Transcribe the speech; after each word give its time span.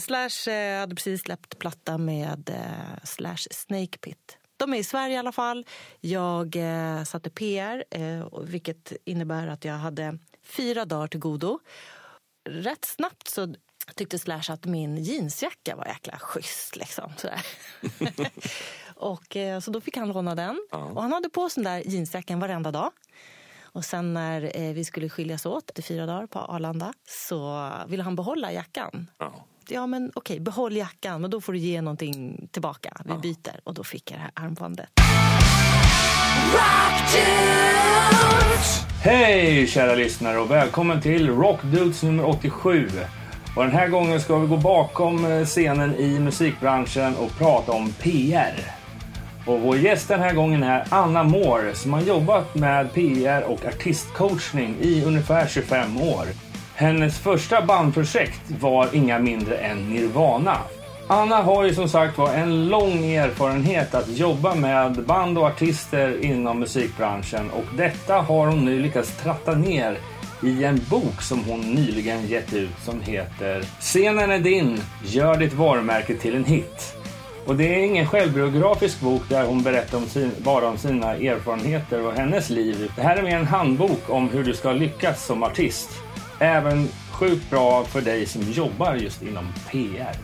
Slash 0.00 0.50
eh, 0.50 0.80
hade 0.80 0.94
precis 0.94 1.22
släppt 1.22 1.58
platta 1.58 1.98
med 1.98 2.50
eh, 2.50 3.04
Slash 3.04 3.46
Snake 3.50 3.98
Pit. 3.98 4.38
De 4.56 4.74
är 4.74 4.78
i 4.78 4.84
Sverige 4.84 5.14
i 5.14 5.18
alla 5.18 5.32
fall. 5.32 5.66
Jag 6.00 6.56
eh, 6.56 7.04
satte 7.04 7.30
PR, 7.30 7.84
eh, 7.90 8.28
vilket 8.42 8.92
innebär 9.04 9.46
att 9.46 9.64
jag 9.64 9.74
hade 9.74 10.18
fyra 10.42 10.84
dagar 10.84 11.06
till 11.08 11.20
godo. 11.20 11.58
Rätt 12.48 12.84
snabbt 12.84 13.28
så 13.28 13.54
tyckte 13.94 14.18
Slash 14.18 14.50
att 14.50 14.64
min 14.64 14.96
jeansjacka 14.96 15.76
var 15.76 15.86
jäkla 15.86 16.18
schysst. 16.18 16.76
Liksom, 16.76 17.12
sådär. 17.16 17.46
och, 18.94 19.36
eh, 19.36 19.60
så 19.60 19.70
då 19.70 19.80
fick 19.80 19.96
han 19.96 20.08
låna 20.08 20.34
den. 20.34 20.66
Ja. 20.70 20.84
Och 20.84 21.02
han 21.02 21.12
hade 21.12 21.28
på 21.28 21.50
sig 21.50 21.64
den 21.64 21.72
där 21.72 21.90
jeansjackan 21.90 22.40
varenda 22.40 22.70
dag. 22.70 22.92
Och 23.62 23.84
sen 23.84 24.14
när 24.14 24.56
eh, 24.56 24.72
vi 24.72 24.84
skulle 24.84 25.08
skiljas 25.08 25.46
åt 25.46 25.70
efter 25.70 25.82
fyra 25.82 26.06
dagar 26.06 26.26
på 26.26 26.38
Arlanda 26.38 26.92
så 27.06 27.70
ville 27.88 28.02
han 28.02 28.16
behålla 28.16 28.52
jackan. 28.52 29.10
Ja. 29.18 29.46
Ja, 29.70 29.86
men 29.86 30.12
okej, 30.14 30.40
behåll 30.40 30.76
jackan, 30.76 31.20
men 31.20 31.30
då 31.30 31.40
får 31.40 31.52
du 31.52 31.58
ge 31.58 31.82
någonting 31.82 32.48
tillbaka. 32.52 32.92
Vi 33.04 33.14
byter. 33.14 33.60
Och 33.64 33.74
då 33.74 33.84
fick 33.84 34.10
jag 34.10 34.18
det 34.18 34.22
här 34.22 34.46
armbandet. 34.46 34.88
Hej 39.02 39.66
kära 39.66 39.94
lyssnare 39.94 40.38
och 40.38 40.50
välkommen 40.50 41.00
till 41.00 41.28
Rock 41.30 41.62
Dudes 41.62 42.02
nummer 42.02 42.28
87. 42.28 42.90
Och 43.56 43.62
den 43.62 43.72
här 43.72 43.88
gången 43.88 44.20
ska 44.20 44.38
vi 44.38 44.46
gå 44.46 44.56
bakom 44.56 45.24
eh, 45.24 45.44
scenen 45.44 45.94
i 45.96 46.18
musikbranschen 46.18 47.16
och 47.16 47.38
prata 47.38 47.72
om 47.72 47.92
PR. 47.92 48.54
Och 49.46 49.60
vår 49.60 49.76
gäst 49.76 50.08
den 50.08 50.20
här 50.20 50.34
gången 50.34 50.62
är 50.62 50.86
Anna 50.88 51.22
Moore 51.22 51.74
som 51.74 51.92
har 51.92 52.00
jobbat 52.00 52.54
med 52.54 52.92
PR 52.92 53.42
och 53.42 53.64
artistcoachning 53.64 54.76
i 54.80 55.04
ungefär 55.04 55.46
25 55.46 55.96
år. 55.96 56.26
Hennes 56.78 57.18
första 57.18 57.62
bandprojekt 57.62 58.50
var 58.60 58.88
inga 58.92 59.18
mindre 59.18 59.56
än 59.56 59.90
Nirvana. 59.90 60.56
Anna 61.08 61.36
har 61.36 61.64
ju 61.64 61.74
som 61.74 61.88
sagt 61.88 62.18
var 62.18 62.34
en 62.34 62.68
lång 62.68 63.04
erfarenhet 63.04 63.94
att 63.94 64.08
jobba 64.08 64.54
med 64.54 65.04
band 65.04 65.38
och 65.38 65.44
artister 65.44 66.24
inom 66.24 66.60
musikbranschen 66.60 67.50
och 67.50 67.64
detta 67.76 68.14
har 68.14 68.46
hon 68.46 68.64
nu 68.64 68.78
lyckats 68.78 69.16
tratta 69.22 69.54
ner 69.54 69.98
i 70.42 70.64
en 70.64 70.80
bok 70.90 71.22
som 71.22 71.44
hon 71.44 71.60
nyligen 71.60 72.26
gett 72.26 72.52
ut 72.52 72.78
som 72.84 73.00
heter 73.00 73.62
Scenen 73.80 74.30
är 74.30 74.38
din, 74.38 74.80
gör 75.04 75.36
ditt 75.36 75.52
varumärke 75.52 76.14
till 76.14 76.36
en 76.36 76.44
hit. 76.44 76.96
Och 77.46 77.56
det 77.56 77.74
är 77.74 77.78
ingen 77.78 78.06
självbiografisk 78.06 79.00
bok 79.00 79.22
där 79.28 79.46
hon 79.46 79.62
berättar 79.62 79.98
om 79.98 80.06
sin, 80.06 80.30
bara 80.38 80.68
om 80.68 80.78
sina 80.78 81.14
erfarenheter 81.14 82.06
och 82.06 82.12
hennes 82.12 82.50
liv. 82.50 82.92
Det 82.96 83.02
här 83.02 83.16
är 83.16 83.22
mer 83.22 83.36
en 83.36 83.46
handbok 83.46 84.10
om 84.10 84.28
hur 84.28 84.44
du 84.44 84.54
ska 84.54 84.72
lyckas 84.72 85.26
som 85.26 85.42
artist. 85.42 85.90
Även 86.38 86.88
sjukt 87.12 87.50
bra 87.50 87.84
för 87.84 88.00
dig 88.00 88.26
som 88.26 88.42
jobbar 88.42 88.94
just 88.94 89.22
inom 89.22 89.46
PR. 89.70 90.16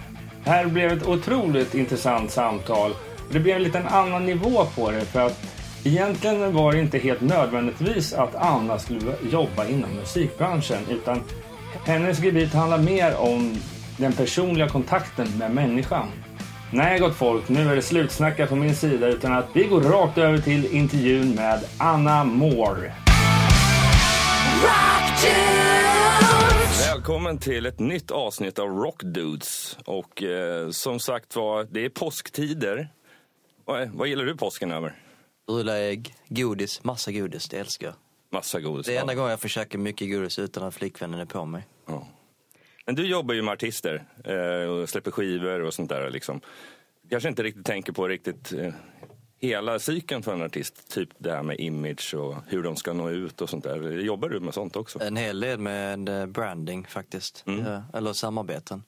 Det 0.45 0.51
här 0.51 0.67
blev 0.67 0.93
ett 0.93 1.07
otroligt 1.07 1.75
intressant 1.75 2.31
samtal. 2.31 2.95
Det 3.31 3.41
blev 3.41 3.57
en 3.57 3.63
liten 3.63 3.87
annan 3.87 4.27
nivå 4.27 4.65
på 4.65 4.91
det 4.91 5.01
för 5.01 5.27
att 5.27 5.41
egentligen 5.85 6.55
var 6.55 6.73
det 6.73 6.81
inte 6.81 6.99
helt 6.99 7.21
nödvändigtvis 7.21 8.13
att 8.13 8.35
Anna 8.35 8.79
skulle 8.79 9.15
jobba 9.31 9.67
inom 9.67 9.91
musikbranschen 9.91 10.79
utan 10.91 11.23
hennes 11.85 12.21
gebit 12.21 12.55
handlar 12.55 12.79
mer 12.79 13.17
om 13.17 13.57
den 13.97 14.13
personliga 14.13 14.69
kontakten 14.69 15.29
med 15.39 15.51
människan. 15.51 16.07
Nej 16.71 16.99
gott 16.99 17.17
folk, 17.17 17.49
nu 17.49 17.71
är 17.71 17.77
det 17.77 17.83
slutsnackat 17.83 18.49
från 18.49 18.61
min 18.61 18.77
sida 18.77 19.07
utan 19.07 19.33
att 19.33 19.49
vi 19.53 19.65
går 19.65 19.81
rakt 19.81 20.19
över 20.19 20.39
till 20.39 20.67
intervjun 20.67 21.35
med 21.35 21.61
Anna 21.79 22.25
Moore. 22.25 23.04
Välkommen 26.79 27.39
till 27.39 27.67
ett 27.67 27.79
nytt 27.79 28.11
avsnitt 28.11 28.59
av 28.59 28.69
Rock 28.69 29.03
Dudes. 29.03 29.79
Och 29.85 30.23
eh, 30.23 30.71
som 30.71 31.01
sagt 31.01 31.37
var, 31.37 31.65
det 31.71 31.85
är 31.85 31.89
påsktider. 31.89 32.89
Vad, 33.65 33.89
vad 33.89 34.09
gillar 34.09 34.25
du 34.25 34.37
påsken 34.37 34.73
över? 34.73 34.95
Rulla 35.49 35.79
ägg, 35.79 36.15
godis, 36.29 36.85
massa 36.85 37.13
godis, 37.13 37.49
det 37.49 37.59
älskar 37.59 37.87
jag. 37.87 37.95
Massa 38.31 38.61
godis. 38.61 38.87
Det 38.87 38.97
är 38.97 39.01
enda 39.01 39.15
gången 39.15 39.31
jag 39.31 39.51
käka 39.51 39.79
mycket 39.79 40.11
godis 40.11 40.39
utan 40.39 40.63
att 40.63 40.75
flickvännen 40.75 41.21
är 41.21 41.25
på 41.25 41.45
mig. 41.45 41.67
Ja. 41.87 42.07
Men 42.87 42.95
du 42.95 43.07
jobbar 43.07 43.35
ju 43.35 43.43
med 43.43 43.53
artister 43.53 44.05
eh, 44.25 44.69
och 44.71 44.89
släpper 44.89 45.11
skivor 45.11 45.61
och 45.61 45.75
sånt 45.75 45.89
där. 45.89 46.11
Liksom. 46.11 46.41
Kanske 47.11 47.29
inte 47.29 47.43
riktigt 47.43 47.67
tänker 47.67 47.93
på 47.93 48.09
riktigt 48.09 48.53
eh, 48.53 48.75
hela 49.41 49.79
cykeln 49.79 50.23
för 50.23 50.35
en 50.35 50.43
artist. 50.43 50.91
Typ 50.91 51.09
det 51.19 51.33
här 51.33 51.43
med 51.43 51.61
image 51.61 52.15
och 52.15 52.37
hur 52.47 52.63
de 52.63 52.77
ska 52.77 52.93
nå 52.93 53.11
ut 53.11 53.41
och 53.41 53.51
sånt 53.51 53.65
där. 53.65 53.91
Jobbar 53.91 54.29
du 54.29 54.41
med 54.41 54.55
sånt 54.55 54.77
också? 54.77 55.03
En 55.03 55.17
hel 55.17 55.41
del 55.41 55.59
med 55.59 56.09
eh, 56.09 56.27
branding 56.27 56.87
faktiskt, 56.87 57.45
Mm. 57.47 57.67
Ja, 57.67 57.83
eller 57.95 58.13
samarbeten. 58.13 58.85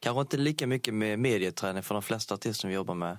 Kanske 0.00 0.20
inte 0.20 0.36
lika 0.36 0.66
mycket 0.66 0.94
med 0.94 1.18
medieträning 1.18 1.82
för 1.82 1.94
de 1.94 2.02
flesta 2.02 2.34
artister 2.34 2.68
vi 2.68 2.74
jobbar 2.74 2.94
med 2.94 3.18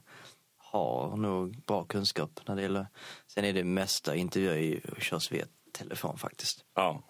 har 0.58 1.18
nog 1.18 1.58
bra 1.66 1.84
kunskap 1.84 2.40
när 2.48 2.56
det 2.56 2.62
gäller. 2.62 2.88
Sen 3.28 3.46
är 3.46 3.54
det 3.54 3.64
mesta 3.64 4.16
intervjuer 4.16 4.58
ju- 4.58 4.82
körs 5.00 5.32
via 5.32 5.46
telefon 5.72 6.18
faktiskt. 6.18 6.66
Ja. 6.76 7.04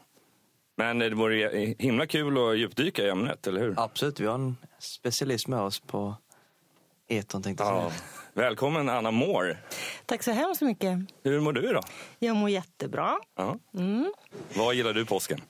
Men 0.77 0.99
det 0.99 1.09
vore 1.09 1.75
himla 1.79 2.05
kul 2.07 2.37
att 2.37 2.57
djupdyka 2.57 3.03
i 3.05 3.09
ämnet, 3.09 3.47
eller 3.47 3.61
hur? 3.61 3.73
Absolut, 3.77 4.19
vi 4.19 4.25
har 4.25 4.35
en 4.35 4.57
specialist 4.79 5.47
med 5.47 5.59
oss 5.59 5.79
på 5.79 6.15
etern 7.09 7.43
tänkte 7.43 7.63
jag 7.63 7.91
säga. 7.91 8.01
Välkommen 8.33 8.89
Anna 8.89 9.11
Moore. 9.11 9.57
Tack 10.05 10.23
så 10.23 10.31
hemskt 10.31 10.61
mycket. 10.61 10.99
Hur 11.23 11.39
mår 11.39 11.53
du 11.53 11.61
då? 11.73 11.81
Jag 12.19 12.35
mår 12.35 12.49
jättebra. 12.49 13.19
Mm. 13.77 14.13
Vad 14.55 14.75
gillar 14.75 14.93
du 14.93 15.05
påsken? 15.05 15.41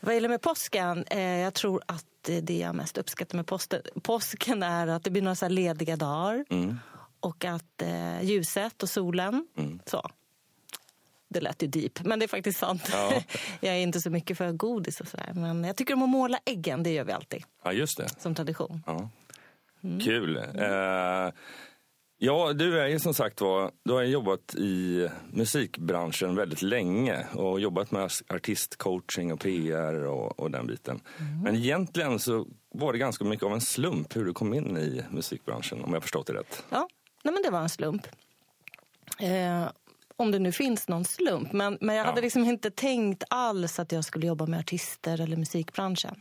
Vad 0.00 0.14
gäller 0.14 0.28
med 0.28 0.42
påsken, 0.42 1.04
eh, 1.10 1.20
jag 1.20 1.54
tror 1.54 1.82
att 1.86 2.28
eh, 2.28 2.36
det 2.36 2.58
jag 2.58 2.74
mest 2.74 2.98
uppskattar 2.98 3.36
med 3.36 3.46
posten, 3.46 3.82
påsken 4.02 4.62
är 4.62 4.86
att 4.86 5.04
det 5.04 5.10
blir 5.10 5.22
några 5.22 5.34
så 5.34 5.44
här 5.44 5.50
lediga 5.50 5.96
dagar 5.96 6.44
Mm. 6.50 6.78
och 7.20 7.44
att 7.44 7.82
eh, 7.82 8.22
ljuset 8.22 8.82
och 8.82 8.88
solen, 8.88 9.46
Mm. 9.58 9.80
så. 9.86 10.10
Det 11.28 11.40
lät 11.40 11.62
ju 11.62 11.66
deep, 11.66 12.04
men 12.04 12.18
det 12.18 12.24
är 12.26 12.28
faktiskt 12.28 12.58
sant. 12.58 12.88
Ja. 12.92 13.12
jag 13.60 13.74
är 13.74 13.78
inte 13.78 14.00
så 14.00 14.10
mycket 14.10 14.38
för 14.38 14.52
godis 14.52 15.00
och 15.00 15.08
sådär. 15.08 15.32
Men 15.34 15.64
jag 15.64 15.76
tycker 15.76 15.94
om 15.94 16.02
att 16.02 16.08
måla 16.08 16.38
äggen, 16.44 16.82
det 16.82 16.90
gör 16.90 17.04
vi 17.04 17.12
alltid 17.12 17.42
Ja, 17.64 17.72
just 17.72 17.96
det. 17.98 18.08
som 18.20 18.34
tradition. 18.34 18.82
Ja. 18.86 19.08
Kul. 20.04 20.36
Eh, 20.36 21.32
ja, 22.18 22.52
du 22.52 22.80
är 22.80 22.86
ju 22.86 22.98
som 22.98 23.14
sagt 23.14 23.40
var, 23.40 23.70
du 23.84 23.92
har 23.92 24.02
jobbat 24.02 24.54
i 24.54 25.08
musikbranschen 25.32 26.34
väldigt 26.34 26.62
länge 26.62 27.26
och 27.34 27.60
jobbat 27.60 27.90
med 27.90 28.10
artistcoaching 28.28 29.32
och 29.32 29.40
PR 29.40 29.94
och, 30.04 30.40
och 30.40 30.50
den 30.50 30.66
biten. 30.66 31.00
Men 31.44 31.56
egentligen 31.56 32.18
så 32.18 32.46
var 32.74 32.92
det 32.92 32.98
ganska 32.98 33.24
mycket 33.24 33.46
av 33.46 33.52
en 33.52 33.60
slump 33.60 34.16
hur 34.16 34.24
du 34.24 34.32
kom 34.32 34.54
in 34.54 34.76
i 34.76 35.02
musikbranschen 35.10 35.84
om 35.84 35.92
jag 35.94 36.02
förstått 36.02 36.26
det 36.26 36.32
rätt. 36.34 36.64
Ja, 36.70 36.88
nej 37.24 37.34
men 37.34 37.42
det 37.42 37.50
var 37.50 37.60
en 37.60 37.68
slump. 37.68 38.06
Eh, 39.18 39.68
om 40.16 40.30
det 40.30 40.38
nu 40.38 40.52
finns 40.52 40.88
någon 40.88 41.04
slump. 41.04 41.52
Men, 41.52 41.78
men 41.80 41.96
jag 41.96 42.04
Ja. 42.06 42.08
hade 42.10 42.20
liksom 42.20 42.44
inte 42.44 42.70
tänkt 42.70 43.24
alls 43.30 43.78
att 43.78 43.92
jag 43.92 44.04
skulle 44.04 44.26
jobba 44.26 44.46
med 44.46 44.60
artister 44.60 45.20
eller 45.20 45.36
musikbranschen. 45.36 46.20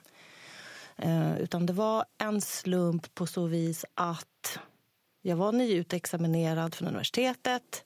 Eh, 0.98 1.38
utan 1.38 1.66
det 1.66 1.74
var 1.74 2.06
en 2.18 2.42
slump 2.42 3.16
på 3.16 3.28
så 3.28 3.46
vis 3.46 3.86
att 3.94 4.60
jag 5.22 5.36
var 5.36 5.52
nyutexaminerad 5.52 6.76
från 6.76 6.88
universitetet. 6.88 7.86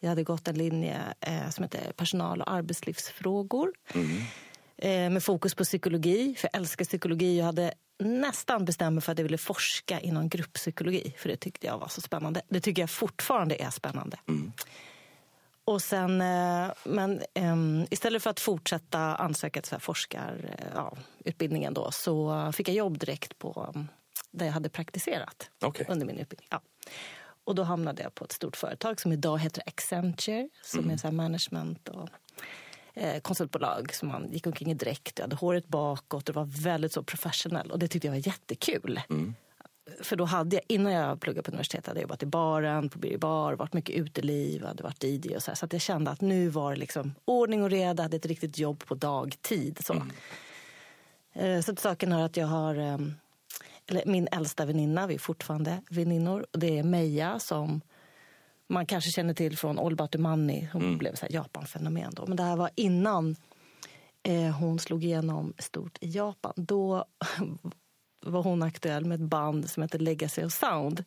Jag 0.00 0.08
hade 0.08 0.24
gått 0.24 0.48
en 0.48 0.58
linje 0.58 1.00
eh, 1.20 1.50
som 1.50 1.62
heter 1.64 1.92
personal 1.92 2.42
och 2.42 2.50
arbetslivsfrågor. 2.50 3.72
Eh, 4.78 5.10
med 5.10 5.22
fokus 5.22 5.54
på 5.54 5.64
psykologi, 5.64 6.34
för 6.38 6.48
jag 6.52 6.60
älskar 6.60 6.84
psykologi. 6.84 7.38
Jag 7.38 7.44
hade 7.46 7.74
nästan 7.98 8.64
bestämt 8.64 8.94
mig 8.94 9.02
för 9.02 9.12
att 9.12 9.18
jag 9.18 9.24
ville 9.24 9.38
forska 9.38 10.00
inom 10.00 10.28
grupppsykologi. 10.28 11.14
För 11.18 11.28
det 11.28 11.36
tyckte 11.36 11.66
jag 11.66 11.78
var 11.78 11.88
så 11.88 12.00
spännande. 12.00 12.42
Det 12.48 12.60
tycker 12.60 12.82
jag 12.82 12.90
fortfarande 12.90 13.62
är 13.62 13.70
spännande. 13.70 14.18
Och 15.66 15.82
sen, 15.82 16.20
eh, 16.20 16.72
men 16.84 17.22
ehm, 17.34 17.86
istället 17.90 18.22
för 18.22 18.30
att 18.30 18.40
fortsätta 18.40 18.98
ansöka 18.98 19.62
till 19.62 19.70
så 19.70 19.80
forskarutbildningen 19.80 21.72
eh, 21.72 21.78
ja, 21.78 21.84
då, 21.84 21.90
så 21.90 22.52
fick 22.52 22.68
jag 22.68 22.76
jobb 22.76 22.98
direkt 22.98 23.38
på 23.38 23.72
um, 23.74 23.88
där 24.30 24.46
jag 24.46 24.52
hade 24.52 24.68
praktiserat 24.68 25.50
Okej. 25.62 25.86
under 25.88 26.06
min 26.06 26.18
utbildning. 26.18 26.48
Ja. 26.50 26.60
Och 27.44 27.54
då 27.54 27.62
hamnade 27.62 28.02
jag 28.02 28.14
på 28.14 28.24
ett 28.24 28.32
stort 28.32 28.56
företag 28.56 29.00
som 29.00 29.12
idag 29.12 29.38
heter 29.38 29.62
Accenture, 29.66 30.48
som 30.62 30.90
är 30.90 30.96
så 30.96 31.10
management 31.10 31.88
och 31.88 32.08
eh, 32.94 33.20
konsultbolag 33.20 33.94
som 33.94 34.08
man 34.08 34.32
gick 34.32 34.46
omkring 34.46 34.70
i 34.70 34.74
dräkt. 34.74 35.18
Jag 35.18 35.24
hade 35.24 35.36
håret 35.36 35.68
bakåt 35.68 36.28
och 36.28 36.34
det 36.34 36.40
var 36.40 36.62
väldigt 36.62 36.92
så 36.92 37.02
professionell 37.02 37.70
och 37.70 37.78
det 37.78 37.88
tyckte 37.88 38.08
jag 38.08 38.12
var 38.12 38.26
jättekul. 38.26 39.00
För 40.00 40.16
då 40.16 40.24
hade 40.24 40.56
jag, 40.56 40.62
innan 40.68 40.92
jag 40.92 41.20
pluggade 41.20 41.42
på 41.42 41.50
universitetet, 41.50 41.86
hade 41.86 42.00
jag 42.00 42.02
jobbat 42.02 42.22
i 42.22 42.26
baren, 42.26 42.88
på 42.88 42.98
Birger 42.98 43.18
bar, 43.18 43.52
varit 43.52 43.72
mycket 43.72 43.96
uteliv, 43.96 44.64
hade 44.64 44.82
varit 44.82 45.04
DJ 45.04 45.36
och 45.36 45.42
så 45.42 45.50
här. 45.50 45.56
Så 45.56 45.66
jag 45.70 45.80
kände 45.80 46.10
att 46.10 46.20
nu 46.20 46.48
var 46.48 46.70
det 46.70 46.76
liksom 46.76 47.14
ordning 47.24 47.62
och 47.62 47.70
reda, 47.70 48.02
hade 48.02 48.16
ett 48.16 48.26
riktigt 48.26 48.58
jobb 48.58 48.84
på 48.86 48.94
dagtid. 48.94 49.84
Så, 49.84 49.94
eh, 51.32 51.60
så 51.60 51.72
till 51.74 51.82
saken 51.82 52.12
är 52.12 52.24
att 52.24 52.36
jag 52.36 52.46
har, 52.46 52.74
eh, 52.74 52.98
eller 53.86 54.06
min 54.06 54.28
äldsta 54.32 54.64
väninna, 54.64 55.06
vi 55.06 55.14
är 55.14 55.18
fortfarande 55.18 55.82
väninnor, 55.90 56.46
och 56.52 56.58
det 56.58 56.78
är 56.78 56.82
Meja 56.82 57.38
som 57.38 57.80
man 58.68 58.86
kanske 58.86 59.10
känner 59.10 59.34
till 59.34 59.58
från 59.58 59.78
All 59.78 59.92
About 59.92 60.12
the 60.12 60.18
Money. 60.18 60.68
Hon 60.72 60.98
blev 60.98 61.14
så 61.14 61.26
här 61.26 61.32
Japan-fenomen 61.32 62.14
då. 62.14 62.26
Men 62.26 62.36
det 62.36 62.42
här 62.42 62.56
var 62.56 62.70
innan 62.74 63.36
eh, 64.22 64.50
hon 64.50 64.78
slog 64.78 65.04
igenom 65.04 65.54
stort 65.58 65.98
i 66.00 66.10
Japan. 66.10 66.52
Då 66.56 67.04
var 68.26 68.42
hon 68.42 68.62
aktuell 68.62 69.04
med 69.04 69.14
ett 69.22 69.28
band 69.28 69.70
som 69.70 69.82
heter 69.82 69.98
Legacy 69.98 70.44
of 70.44 70.52
Sound. 70.52 71.04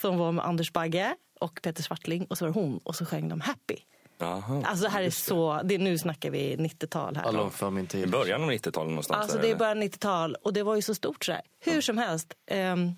Som 0.00 0.18
var 0.18 0.32
med 0.32 0.44
Anders 0.44 0.72
Bagge 0.72 1.14
och 1.40 1.60
Peter 1.62 1.82
Svartling 1.82 2.24
och 2.24 2.38
så 2.38 2.44
var 2.44 2.52
det 2.52 2.60
hon 2.60 2.78
och 2.78 2.96
så 2.96 3.04
sjöng 3.04 3.28
de 3.28 3.40
Happy. 3.40 3.76
Aha, 4.20 4.62
Alltså 4.66 4.84
det 4.84 4.90
här 4.90 5.02
är 5.02 5.10
så, 5.10 5.60
det 5.64 5.78
nu 5.78 5.98
snackar 5.98 6.30
vi 6.30 6.56
90-tal 6.56 7.16
här. 7.16 7.24
Allom 7.24 7.50
för 7.50 7.70
min 7.70 7.88
I 7.94 8.06
början 8.06 8.42
av 8.42 8.50
90-talet 8.50 8.88
någonstans. 8.88 9.22
Alltså 9.22 9.38
det 9.38 9.46
är 9.46 9.48
eller? 9.48 9.58
bara 9.58 9.74
90-tal 9.74 10.34
och 10.34 10.52
det 10.52 10.62
var 10.62 10.76
ju 10.76 10.82
så 10.82 10.94
stort 10.94 11.24
sådär. 11.24 11.40
Hur 11.60 11.80
som 11.80 11.98
helst. 11.98 12.34
ehm, 12.46 12.92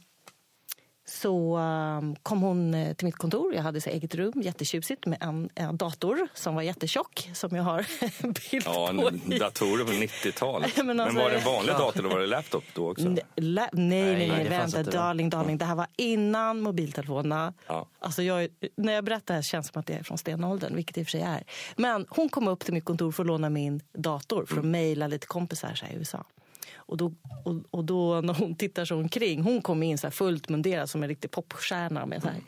så 1.06 1.56
ehm, 1.56 2.16
kom 2.22 2.42
hon 2.42 2.74
eh, 2.74 2.94
till 2.94 3.04
mitt 3.06 3.16
kontor. 3.16 3.54
Jag 3.54 3.62
hade 3.62 3.80
så 3.80 3.90
eget 3.90 4.14
rum, 4.14 4.32
jättetjusigt 4.36 5.06
med 5.06 5.18
en, 5.22 5.48
en 5.54 5.76
dator 5.76 6.28
som 6.34 6.54
var 6.54 6.62
jättetjock 6.62 7.30
som 7.34 7.56
jag 7.56 7.62
har 7.62 7.86
bild 8.22 8.62
Ja, 8.66 8.92
på. 9.00 9.08
en 9.08 9.32
i- 9.32 9.38
datorer 9.38 9.84
på 9.84 9.90
90-talet. 9.92 10.76
Men 10.76 10.86
Men, 10.86 11.00
alltså- 11.00 11.18
var 11.18 11.30
det 11.30 11.36
en 11.36 11.44
vanlig 11.44 11.74
dator 11.74 12.00
eller 12.00 12.08
var 12.08 12.20
det 12.20 12.26
laptop 12.26 12.64
då 12.74 12.90
också? 12.90 13.08
Nej, 13.08 13.22
nej, 13.36 13.68
nej, 13.72 14.28
Nej, 14.28 14.48
vänta, 14.48 14.82
darling, 14.82 15.30
darling. 15.30 15.58
Det 15.58 15.64
här 15.64 15.74
var 15.74 15.86
innan 15.96 16.60
mobiltelefonerna. 16.60 17.54
Ja. 17.66 17.88
Alltså 17.98 18.22
jag, 18.22 18.48
när 18.76 18.92
jag 18.92 19.04
berättar 19.04 19.34
det 19.34 19.38
här 19.38 19.42
känns 19.42 19.66
det 19.66 19.72
som 19.72 19.80
att 19.80 19.86
det 19.86 19.94
är 19.94 20.02
från 20.02 20.18
stenåldern, 20.18 20.76
vilket 20.76 20.98
i 20.98 21.02
och 21.02 21.06
för 21.06 21.10
sig 21.10 21.22
är. 21.22 21.44
Men 21.76 22.06
hon 22.08 22.28
kom 22.28 22.48
upp 22.48 22.64
till 22.64 22.74
mitt 22.74 22.84
kontor 22.84 23.12
för 23.12 23.22
att 23.22 23.26
låna 23.26 23.50
min 23.50 23.80
dator 23.92 24.46
för 24.46 24.58
att 24.58 24.64
mejla 24.64 25.06
lite 25.06 25.26
kompisar 25.26 25.80
i 25.92 25.96
USA. 25.96 26.24
Och 26.86 26.96
då, 26.96 27.12
och, 27.44 27.54
och 27.70 27.84
då 27.84 28.20
när 28.20 28.34
hon 28.34 28.54
tittar 28.54 28.84
sig 28.84 28.96
omkring, 28.96 29.42
hon 29.42 29.62
kom 29.62 29.82
in 29.82 29.98
så 29.98 30.06
här 30.06 30.12
fullt 30.12 30.48
munderad 30.48 30.90
som 30.90 31.02
en 31.02 31.08
riktig 31.08 31.30
popstjärna 31.30 32.06
med 32.06 32.22
så 32.22 32.28
här 32.28 32.40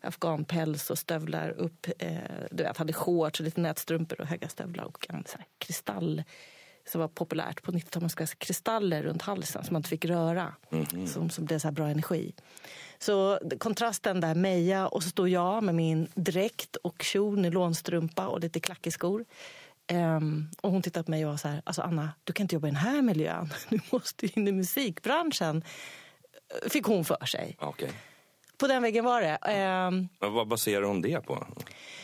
afghanpäls 0.00 0.90
och 0.90 0.98
stövlar 0.98 1.50
upp. 1.50 1.86
Eh, 1.98 2.18
du 2.50 2.62
vet, 2.62 2.76
hade 2.76 2.92
shorts 2.92 3.40
och 3.40 3.44
lite 3.44 3.60
nätstrumpor 3.60 4.20
och 4.20 4.26
höga 4.26 4.48
stövlar 4.48 4.84
och 4.84 5.06
en 5.08 5.24
så 5.26 5.38
här 5.38 5.46
kristall 5.58 6.22
som 6.88 7.00
var 7.00 7.08
populärt 7.08 7.62
på 7.62 7.72
90-talet. 7.72 8.02
Man 8.02 8.10
skulle 8.10 8.26
ha 8.26 8.34
kristaller 8.38 9.02
runt 9.02 9.22
halsen 9.22 9.64
som 9.64 9.72
man 9.72 9.80
inte 9.80 9.88
fick 9.88 10.04
röra. 10.04 10.54
Som, 11.06 11.30
som 11.30 11.44
blev 11.44 11.58
så 11.58 11.72
bra 11.72 11.88
energi. 11.88 12.32
Så 12.98 13.38
kontrasten 13.58 14.20
där, 14.20 14.34
Meja 14.34 14.86
och 14.86 15.02
så 15.02 15.08
står 15.08 15.28
jag 15.28 15.62
med 15.62 15.74
min 15.74 16.08
dräkt 16.14 16.76
och 16.76 17.02
kjol, 17.02 17.38
nylonstrumpa 17.38 18.26
och 18.26 18.40
lite 18.40 18.60
klackig 18.60 18.92
Ehm, 19.90 20.48
och 20.60 20.70
hon 20.70 20.82
tittar 20.82 21.02
på 21.02 21.10
mig 21.10 21.24
och 21.24 21.30
var 21.30 21.38
så 21.38 21.48
här, 21.48 21.62
alltså 21.64 21.82
Anna, 21.82 22.10
du 22.24 22.32
kan 22.32 22.44
inte 22.44 22.54
jobba 22.54 22.68
i 22.68 22.70
den 22.70 22.80
här 22.80 23.02
miljön. 23.02 23.54
Du 23.68 23.80
måste 23.90 24.26
in 24.26 24.48
i 24.48 24.52
musikbranschen. 24.52 25.64
Fick 26.68 26.86
hon 26.86 27.04
för 27.04 27.26
sig. 27.26 27.56
Okej. 27.60 27.90
På 28.58 28.66
den 28.66 28.82
vägen 28.82 29.04
var 29.04 29.20
det. 29.20 29.38
Men 30.20 30.32
vad 30.32 30.48
baserar 30.48 30.82
hon 30.82 31.02
det 31.02 31.20
på? 31.20 31.46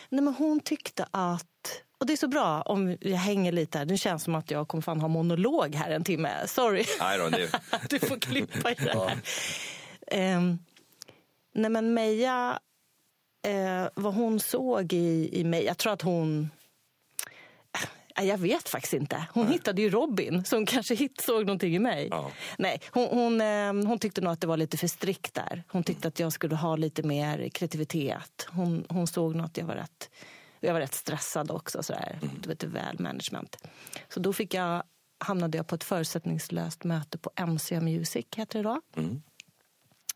Nej, 0.09 0.23
men 0.25 0.35
hon 0.35 0.61
tyckte 0.61 1.06
att... 1.11 1.83
Och 1.99 2.06
det 2.06 2.12
är 2.12 2.17
så 2.17 2.29
bra 2.29 2.62
om 2.62 2.97
jag 3.00 3.17
hänger 3.17 3.53
lite 3.53 3.79
här. 3.79 3.85
Det 3.85 3.97
känns 3.97 4.23
som 4.23 4.35
att 4.35 4.50
jag 4.50 4.69
kommer 4.69 4.82
fan 4.82 5.00
ha 5.00 5.09
monolog 5.09 5.75
här 5.75 5.91
en 5.91 6.05
timme. 6.05 6.47
Sorry. 6.47 6.85
Nej 7.00 7.19
Du 7.91 7.99
får 7.99 8.19
klippa 8.21 8.71
i 8.71 8.75
det 8.75 8.99
här. 8.99 9.19
Ehm, 10.06 10.59
nej 11.55 11.71
men 11.71 11.94
Meja, 11.94 12.59
eh, 13.47 13.89
vad 13.94 14.15
hon 14.15 14.41
såg 14.41 14.93
i, 14.93 15.41
i 15.41 15.44
mig, 15.44 15.65
jag 15.65 15.79
tror 15.79 15.93
att 15.93 16.03
hon... 16.03 16.50
Jag 18.23 18.39
vet 18.39 18.69
faktiskt 18.69 18.95
inte. 18.95 19.27
Hon 19.33 19.49
hittade 19.49 19.83
ju 19.83 19.91
Robin, 19.91 20.45
så 20.45 20.57
hon 20.57 20.67
kanske 20.67 20.95
hit, 20.95 21.21
såg 21.21 21.47
någonting 21.47 21.75
i 21.75 21.79
mig. 21.79 22.09
Ja. 22.11 22.31
Nej, 22.59 22.81
hon, 22.91 23.09
hon, 23.11 23.41
eh, 23.41 23.89
hon 23.89 23.99
tyckte 23.99 24.21
nog 24.21 24.33
att 24.33 24.41
det 24.41 24.47
var 24.47 24.57
lite 24.57 24.77
för 24.77 24.87
strikt 24.87 25.35
där. 25.35 25.65
Hon 25.69 25.85
tyckte 25.85 26.09
att 26.09 26.21
jag 26.21 26.33
skulle 26.33 26.57
ha 26.57 26.77
lite 26.77 27.03
mer 27.03 27.49
kreativitet. 27.49 28.47
Hon, 28.51 28.87
hon 28.89 29.07
såg 29.07 29.35
nog 29.35 29.47
att 29.47 29.57
jag 29.57 29.65
var 29.65 29.75
rätt, 29.75 30.11
jag 30.61 30.73
var 30.73 30.81
rätt 30.81 30.95
stressad 30.95 31.51
också. 31.51 31.83
Sådär. 31.83 32.19
Du 32.43 32.49
vet, 32.49 32.63
väl 32.63 32.99
management. 32.99 33.57
Så 34.09 34.21
då 34.21 34.33
fick 34.33 34.55
jag, 34.55 34.83
hamnade 35.19 35.59
jag 35.59 35.67
på 35.67 35.75
ett 35.75 35.85
förutsättningslöst 35.85 36.85
möte 36.85 37.19
på 37.19 37.31
MC 37.37 37.81
Music, 37.81 38.27
heter 38.37 38.59
det 38.59 38.69
då. 38.69 38.81
Mm. 38.97 39.23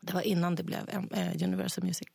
Det 0.01 0.13
var 0.13 0.21
innan 0.21 0.55
det 0.55 0.63
blev 0.63 0.89
eh, 0.89 1.43
Universal 1.43 1.83
Music. 1.83 2.07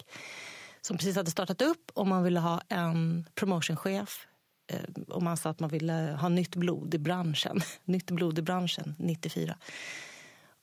Som 0.80 0.96
precis 0.96 1.16
hade 1.16 1.30
startat 1.30 1.62
upp 1.62 1.90
och 1.94 2.06
man 2.06 2.22
ville 2.22 2.40
ha 2.40 2.60
en 2.68 3.26
promotionchef. 3.34 4.26
Eh, 4.66 5.04
och 5.08 5.22
man 5.22 5.36
sa 5.36 5.50
att 5.50 5.60
man 5.60 5.70
ville 5.70 6.18
ha 6.20 6.28
nytt 6.28 6.56
blod 6.56 6.94
i 6.94 6.98
branschen. 6.98 7.60
nytt 7.84 8.10
blod 8.10 8.38
i 8.38 8.42
branschen, 8.42 8.94
94. 8.98 9.56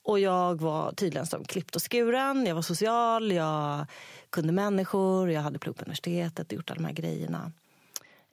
Och 0.02 0.20
jag 0.20 0.60
var 0.60 0.92
tydligen 0.92 1.26
som 1.26 1.44
klippt 1.44 1.76
och 1.76 1.92
skuren. 1.92 2.46
Jag 2.46 2.54
var 2.54 2.62
social, 2.62 3.32
jag 3.32 3.86
kunde 4.30 4.52
människor, 4.52 5.30
jag 5.30 5.42
hade 5.42 5.58
pluggat 5.58 5.78
på 5.78 5.84
universitetet 5.84 6.46
och 6.46 6.52
gjort 6.52 6.70
alla 6.70 6.80
de 6.80 6.84
här 6.84 6.92
grejerna. 6.92 7.52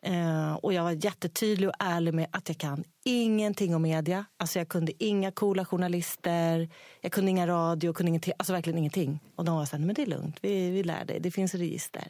Eh, 0.03 0.53
och 0.53 0.73
jag 0.73 0.83
var 0.83 1.05
jättetydlig 1.05 1.69
och 1.69 1.75
ärlig 1.79 2.13
med 2.13 2.27
att 2.31 2.49
jag 2.49 2.57
kan 2.57 2.83
ingenting 3.05 3.75
om 3.75 3.81
media. 3.81 4.25
Alltså 4.37 4.59
jag 4.59 4.69
kunde 4.69 5.03
inga 5.03 5.31
coola 5.31 5.65
journalister, 5.65 6.69
jag 7.01 7.11
kunde 7.11 7.31
inga 7.31 7.47
radio, 7.47 7.93
kunde 7.93 8.09
ingenting, 8.09 8.33
alltså 8.37 8.53
verkligen 8.53 8.79
ingenting. 8.79 9.19
Och 9.35 9.45
de 9.45 9.55
var 9.55 9.65
så 9.65 9.75
här, 9.75 9.85
men 9.85 9.95
det 9.95 10.01
är 10.01 10.05
lugnt, 10.05 10.37
vi, 10.41 10.69
vi 10.69 10.83
lär 10.83 11.05
dig, 11.05 11.19
det 11.19 11.31
finns 11.31 11.55
register. 11.55 12.07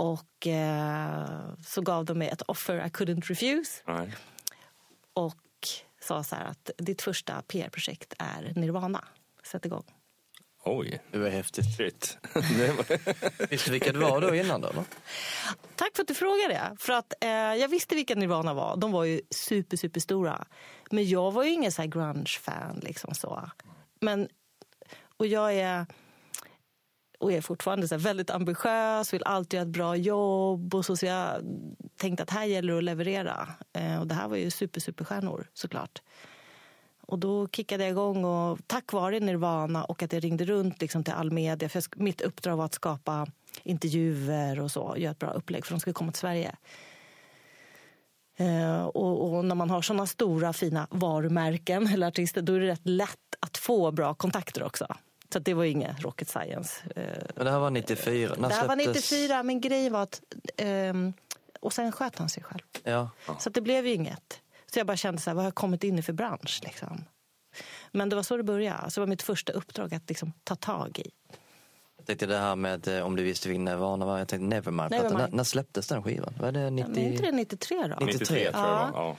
Och 0.00 0.46
eh, 0.46 1.52
så 1.66 1.82
gav 1.82 2.04
de 2.04 2.18
mig 2.18 2.28
ett 2.28 2.42
offer 2.42 2.76
I 2.86 2.88
couldn't 2.88 3.20
refuse 3.22 3.82
nej. 3.86 4.14
och 5.12 5.36
sa 6.00 6.22
så 6.24 6.36
här 6.36 6.44
att 6.44 6.70
ditt 6.78 7.02
första 7.02 7.42
PR-projekt 7.42 8.14
är 8.18 8.52
Nirvana. 8.56 9.04
Sätt 9.44 9.64
igång. 9.66 9.84
Oj, 10.64 11.00
Det 11.12 11.18
var 11.18 11.28
häftigt. 11.28 11.76
shit. 11.76 12.18
Visste 13.50 13.68
du 13.68 13.72
vilka 13.72 13.92
det 13.92 13.98
var 13.98 14.20
då 14.20 14.34
innan 14.34 14.60
då? 14.60 14.68
Eller? 14.68 14.84
Tack 15.76 15.96
för 15.96 16.02
att 16.02 16.08
du 16.08 16.14
frågade. 16.14 16.76
För 16.78 16.92
att, 16.92 17.12
eh, 17.20 17.28
jag 17.30 17.68
visste 17.68 17.94
vilka 17.94 18.14
Nirvana 18.14 18.54
var. 18.54 18.76
De 18.76 18.92
var 18.92 19.04
ju 19.04 19.20
super, 19.30 19.76
super 19.76 20.00
stora. 20.00 20.46
Men 20.90 21.08
jag 21.08 21.30
var 21.32 21.44
ju 21.44 21.50
ingen 21.50 21.72
så 21.72 21.82
grunge-fan. 21.82 22.80
Liksom 22.82 23.14
så. 23.14 23.50
Men, 24.00 24.28
och 25.16 25.26
jag 25.26 25.54
är, 25.54 25.86
och 27.20 27.32
jag 27.32 27.36
är 27.36 27.42
fortfarande 27.42 27.88
så 27.88 27.94
här 27.94 28.02
väldigt 28.02 28.30
ambitiös, 28.30 29.14
vill 29.14 29.22
alltid 29.24 29.58
göra 29.58 29.68
ett 29.68 29.72
bra 29.72 29.96
jobb. 29.96 30.74
Och 30.74 30.84
så, 30.84 30.96
så 30.96 31.06
jag 31.06 31.42
tänkte 31.96 32.22
att 32.22 32.30
här 32.30 32.44
gäller 32.44 32.72
det 32.72 32.78
att 32.78 32.84
leverera. 32.84 33.48
Eh, 33.72 34.00
och 34.00 34.06
det 34.06 34.14
här 34.14 34.28
var 34.28 34.36
ju 34.36 34.50
super, 34.50 34.80
superstjärnor 34.80 35.46
såklart. 35.54 36.02
Och 37.00 37.18
då 37.18 37.48
kickade 37.48 37.82
jag 37.82 37.90
igång 37.90 38.24
och 38.24 38.58
tack 38.66 38.92
vare 38.92 39.20
Nirvana 39.20 39.84
och 39.84 40.02
att 40.02 40.12
jag 40.12 40.24
ringde 40.24 40.44
runt 40.44 40.80
liksom 40.80 41.04
till 41.04 41.14
all 41.14 41.30
media. 41.30 41.68
För 41.68 41.76
jag, 41.76 42.02
mitt 42.02 42.20
uppdrag 42.20 42.56
var 42.56 42.64
att 42.64 42.74
skapa 42.74 43.26
intervjuer 43.62 44.60
och 44.60 44.70
så, 44.70 44.94
göra 44.96 45.10
ett 45.12 45.18
bra 45.18 45.30
upplägg 45.30 45.66
för 45.66 45.74
de 45.74 45.80
skulle 45.80 45.94
komma 45.94 46.12
till 46.12 46.20
Sverige. 46.20 46.56
Eh, 48.36 48.84
och, 48.84 49.34
och 49.34 49.44
när 49.44 49.54
man 49.54 49.70
har 49.70 49.82
såna 49.82 50.06
stora 50.06 50.52
fina 50.52 50.86
varumärken 50.90 51.86
eller 51.86 52.06
artister 52.06 52.42
då 52.42 52.52
är 52.52 52.60
det 52.60 52.66
rätt 52.66 52.88
lätt 52.88 53.34
att 53.40 53.56
få 53.56 53.90
bra 53.92 54.14
kontakter 54.14 54.62
också. 54.62 54.86
Så 55.32 55.38
det 55.38 55.54
var 55.54 55.64
inget 55.64 56.00
rocket 56.02 56.28
science. 56.28 56.82
Eh, 56.96 57.02
Men 57.36 57.44
det 57.44 57.50
här 57.50 57.58
var 57.58 57.70
94. 57.70 58.34
När 58.38 58.48
det 58.48 58.54
här 58.54 58.68
var 58.68 58.76
släpptes- 58.76 59.10
94, 59.12 59.42
men 59.42 59.60
grejen 59.60 59.92
var 59.92 60.02
att... 60.02 60.20
ehm, 60.56 61.12
och 61.60 61.72
sen 61.72 61.92
sköt 61.92 62.18
han 62.18 62.28
sig 62.28 62.42
själv. 62.42 62.62
Ja. 62.84 63.10
Så 63.38 63.48
att 63.48 63.54
det 63.54 63.60
blev 63.60 63.86
ju 63.86 63.92
inget. 63.94 64.40
Så 64.72 64.78
jag 64.78 64.86
bara 64.86 64.96
kände 64.96 65.20
så 65.20 65.30
här, 65.30 65.34
vad 65.34 65.44
har 65.44 65.46
jag 65.46 65.54
kommit 65.54 65.84
in 65.84 65.98
i 65.98 66.02
för 66.02 66.12
bransch? 66.12 66.60
Liksom. 66.64 67.04
Men 67.92 68.08
det 68.08 68.16
var 68.16 68.22
så 68.22 68.36
det 68.36 68.42
började. 68.42 68.90
Så 68.90 69.00
det 69.00 69.06
var 69.06 69.06
mitt 69.10 69.22
första 69.22 69.52
uppdrag 69.52 69.94
att 69.94 70.08
liksom, 70.08 70.32
ta 70.44 70.54
tag 70.56 70.98
i. 70.98 71.10
Jag 71.96 72.06
tänkte 72.06 72.26
det 72.26 72.38
här 72.38 72.56
med 72.56 72.88
eh, 72.88 73.06
om 73.06 73.16
du 73.16 73.22
visste 73.22 73.48
vilken 73.48 73.64
Nirvana 73.64 74.06
var. 74.06 74.18
Jag 74.18 74.28
tänkte 74.28 74.46
Nevermind. 74.46 74.90
Nevermind. 74.90 75.18
När, 75.18 75.28
när 75.28 75.44
släpptes 75.44 75.86
den 75.88 76.02
skivan? 76.02 76.34
Var 76.40 76.52
det 76.52 76.70
90? 76.70 76.92
Men 76.94 77.04
inte 77.12 77.22
det 77.22 77.32
93 77.32 77.76
då? 77.76 77.82
93, 77.88 78.06
93 78.06 78.26
tror 78.26 78.38
jag 78.38 78.52
det 78.54 78.58
Ja. 78.58 78.90
var. 78.92 79.00
Ja. 79.02 79.16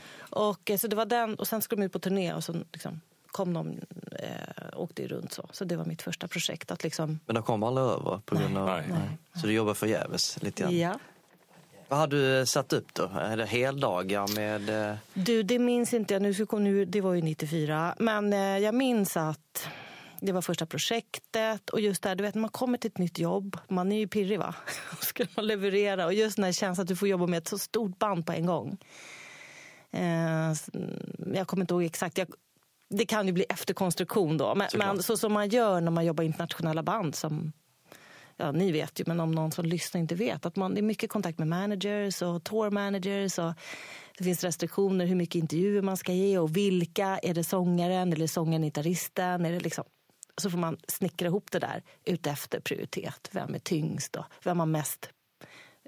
Och, 0.49 0.69
eh, 0.71 0.77
så 0.77 0.87
det 0.87 0.95
var 0.95 1.05
den, 1.05 1.35
och 1.35 1.47
sen 1.47 1.61
skulle 1.61 1.81
de 1.81 1.85
ut 1.85 1.91
på 1.93 1.99
turné 1.99 2.33
och 2.33 2.43
så 2.43 2.53
liksom, 2.73 3.01
kom 3.31 3.53
de 3.53 3.79
eh, 4.19 4.79
åkte 4.79 5.07
runt 5.07 5.33
så. 5.33 5.47
Så 5.51 5.65
det 5.65 5.75
var 5.75 5.85
mitt 5.85 6.01
första 6.01 6.27
projekt. 6.27 6.71
Att 6.71 6.83
liksom, 6.83 7.19
Men 7.25 7.35
de 7.35 7.43
kom 7.43 7.63
aldrig 7.63 7.87
över 7.87 8.21
på 8.25 8.35
grund 8.35 8.57
av... 8.57 8.65
Nej. 8.65 8.83
Nej. 8.89 9.17
Så 9.41 9.47
du 9.47 9.53
jobbar 9.53 9.73
förgäves 9.73 10.43
lite 10.43 10.63
grann? 10.63 10.77
ja. 10.77 10.99
Vad 11.87 11.99
har 11.99 12.07
du 12.07 12.45
satt 12.45 12.73
upp 12.73 12.93
då? 12.93 13.03
Är 13.15 13.37
det 13.37 13.45
heldagar 13.45 14.35
med... 14.35 14.89
eh, 14.91 14.95
Du, 15.13 15.43
det 15.43 15.59
minns 15.59 15.93
inte 15.93 16.13
jag. 16.13 16.21
Nu, 16.61 16.85
det 16.85 17.01
var 17.01 17.13
ju 17.13 17.21
94. 17.21 17.95
Men 17.99 18.33
eh, 18.33 18.39
jag 18.39 18.75
minns 18.75 19.17
att 19.17 19.67
det 20.19 20.31
var 20.31 20.41
första 20.41 20.65
projektet. 20.65 21.69
Och 21.69 21.81
just 21.81 22.03
där, 22.03 22.15
du 22.15 22.23
vet 22.23 22.35
när 22.35 22.41
man 22.41 22.49
kommer 22.49 22.77
till 22.77 22.91
ett 22.91 22.97
nytt 22.97 23.19
jobb, 23.19 23.57
man 23.67 23.91
är 23.91 23.97
ju 23.99 24.07
pirrig 24.07 24.39
va? 24.39 24.55
Och 24.91 25.03
ska 25.03 25.25
man 25.35 25.47
leverera. 25.47 26.05
Och 26.05 26.13
just 26.13 26.35
den 26.35 26.45
här 26.45 26.51
känslan 26.51 26.83
att 26.83 26.87
du 26.87 26.95
får 26.95 27.07
jobba 27.07 27.27
med 27.27 27.37
ett 27.37 27.47
så 27.47 27.57
stort 27.57 27.99
band 27.99 28.25
på 28.25 28.31
en 28.33 28.45
gång. 28.45 28.77
Eh, 29.91 30.53
jag 31.33 31.47
kommer 31.47 31.61
inte 31.63 31.73
ihåg 31.73 31.83
exakt. 31.83 32.17
Jag, 32.17 32.27
det 32.91 33.05
kan 33.05 33.27
ju 33.27 33.33
bli 33.33 33.45
efterkonstruktion 33.49 34.37
då. 34.37 34.55
Men, 34.55 34.67
men 34.75 35.03
så 35.03 35.17
som 35.17 35.33
man 35.33 35.49
gör 35.49 35.81
när 35.81 35.91
man 35.91 36.05
jobbar 36.05 36.23
internationella 36.23 36.83
band 36.83 37.15
som 37.15 37.51
ja, 38.37 38.51
ni 38.51 38.71
vet 38.71 38.99
ju, 38.99 39.03
men 39.07 39.19
om 39.19 39.31
någon 39.31 39.51
som 39.51 39.65
lyssnar 39.65 40.01
inte 40.01 40.15
vet, 40.15 40.45
att 40.45 40.55
man, 40.55 40.73
det 40.73 40.79
är 40.79 40.83
mycket 40.83 41.09
kontakt 41.09 41.39
med 41.39 41.47
managers 41.47 42.21
och 42.21 42.43
tour 42.43 42.69
managers 42.71 43.39
och 43.39 43.53
det 44.17 44.23
finns 44.23 44.43
restriktioner 44.43 45.05
hur 45.05 45.15
mycket 45.15 45.35
intervjuer 45.35 45.81
man 45.81 45.97
ska 45.97 46.13
ge 46.13 46.37
och 46.37 46.57
vilka, 46.57 47.17
är 47.17 47.33
det 47.33 47.43
sångaren 47.43 48.13
eller 48.13 48.27
sångaren 48.27 48.61
gitarristen? 48.61 49.45
Är 49.45 49.51
det 49.51 49.59
liksom, 49.59 49.83
så 50.37 50.49
får 50.49 50.57
man 50.57 50.77
snickra 50.87 51.27
ihop 51.27 51.51
det 51.51 51.59
där 51.59 51.83
utefter 52.05 52.59
prioritet. 52.59 53.29
Vem 53.31 53.55
är 53.55 53.59
tyngst 53.59 54.15
och 54.15 54.25
vem 54.43 54.59
har 54.59 54.65
mest 54.65 55.09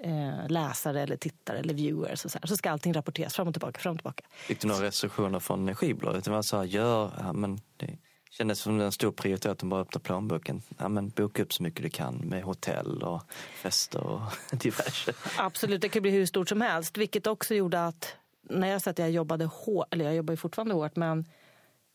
eh, 0.04 0.48
läsare 0.50 1.02
eller 1.02 1.18
tittare 1.18 1.60
eller 1.60 1.74
viewers 1.74 2.26
och 2.26 2.32
så 2.32 2.40
här. 2.40 2.48
Så 2.48 2.58
ska 2.58 2.72
allting 2.72 2.94
rapporteras 2.94 3.34
fram 3.34 3.48
och 3.48 3.54
tillbaka, 3.54 3.80
fram 3.80 3.94
och 3.94 4.00
tillbaka. 4.00 4.24
Fick 4.32 4.62
du 4.62 4.68
några 4.68 4.84
restriktioner 4.84 5.40
från 5.40 5.76
skivbolaget? 5.76 6.24
Det 6.24 6.32
var 6.32 6.42
så 6.42 6.58
här, 6.58 6.64
gör... 6.64 7.12
Ja, 7.18 7.34
men 7.34 7.60
det, 7.78 7.98
kändes 8.38 8.60
som 8.60 8.80
en 8.80 8.92
stor 8.92 9.12
prioritet 9.12 9.52
att 9.52 9.64
bara 9.64 9.82
öppna 9.82 10.00
plånboken. 10.00 10.62
Ja, 10.78 10.90
men 10.90 11.10
boka 11.10 11.44
upp 11.44 11.54
så 11.54 11.64
mycket 11.64 11.84
du 11.84 11.90
kan 11.90 12.16
med 12.16 12.44
hotell 12.44 13.04
och 13.04 13.22
fester 13.62 14.04
och 14.04 14.22
diverse. 14.52 15.14
Absolut, 15.38 15.82
det 15.82 15.90
kan 15.90 16.02
bli 16.02 16.12
hur 16.12 16.26
stort 16.26 16.50
som 16.50 16.62
helst. 16.62 16.98
Vilket 16.98 17.28
också 17.28 17.56
gjorde 17.56 17.86
att 17.86 18.16
när 18.50 18.68
jag 18.68 18.82
sa 18.82 18.92
att 18.92 19.00
jag 19.00 19.12
jobbade 19.12 19.46
hårt, 19.46 19.88
eller 19.94 20.06
jag 20.06 20.16
jobbar 20.16 20.34
ju 20.34 20.38
fortfarande 20.38 20.74
hårt, 20.74 20.96
men 20.96 21.26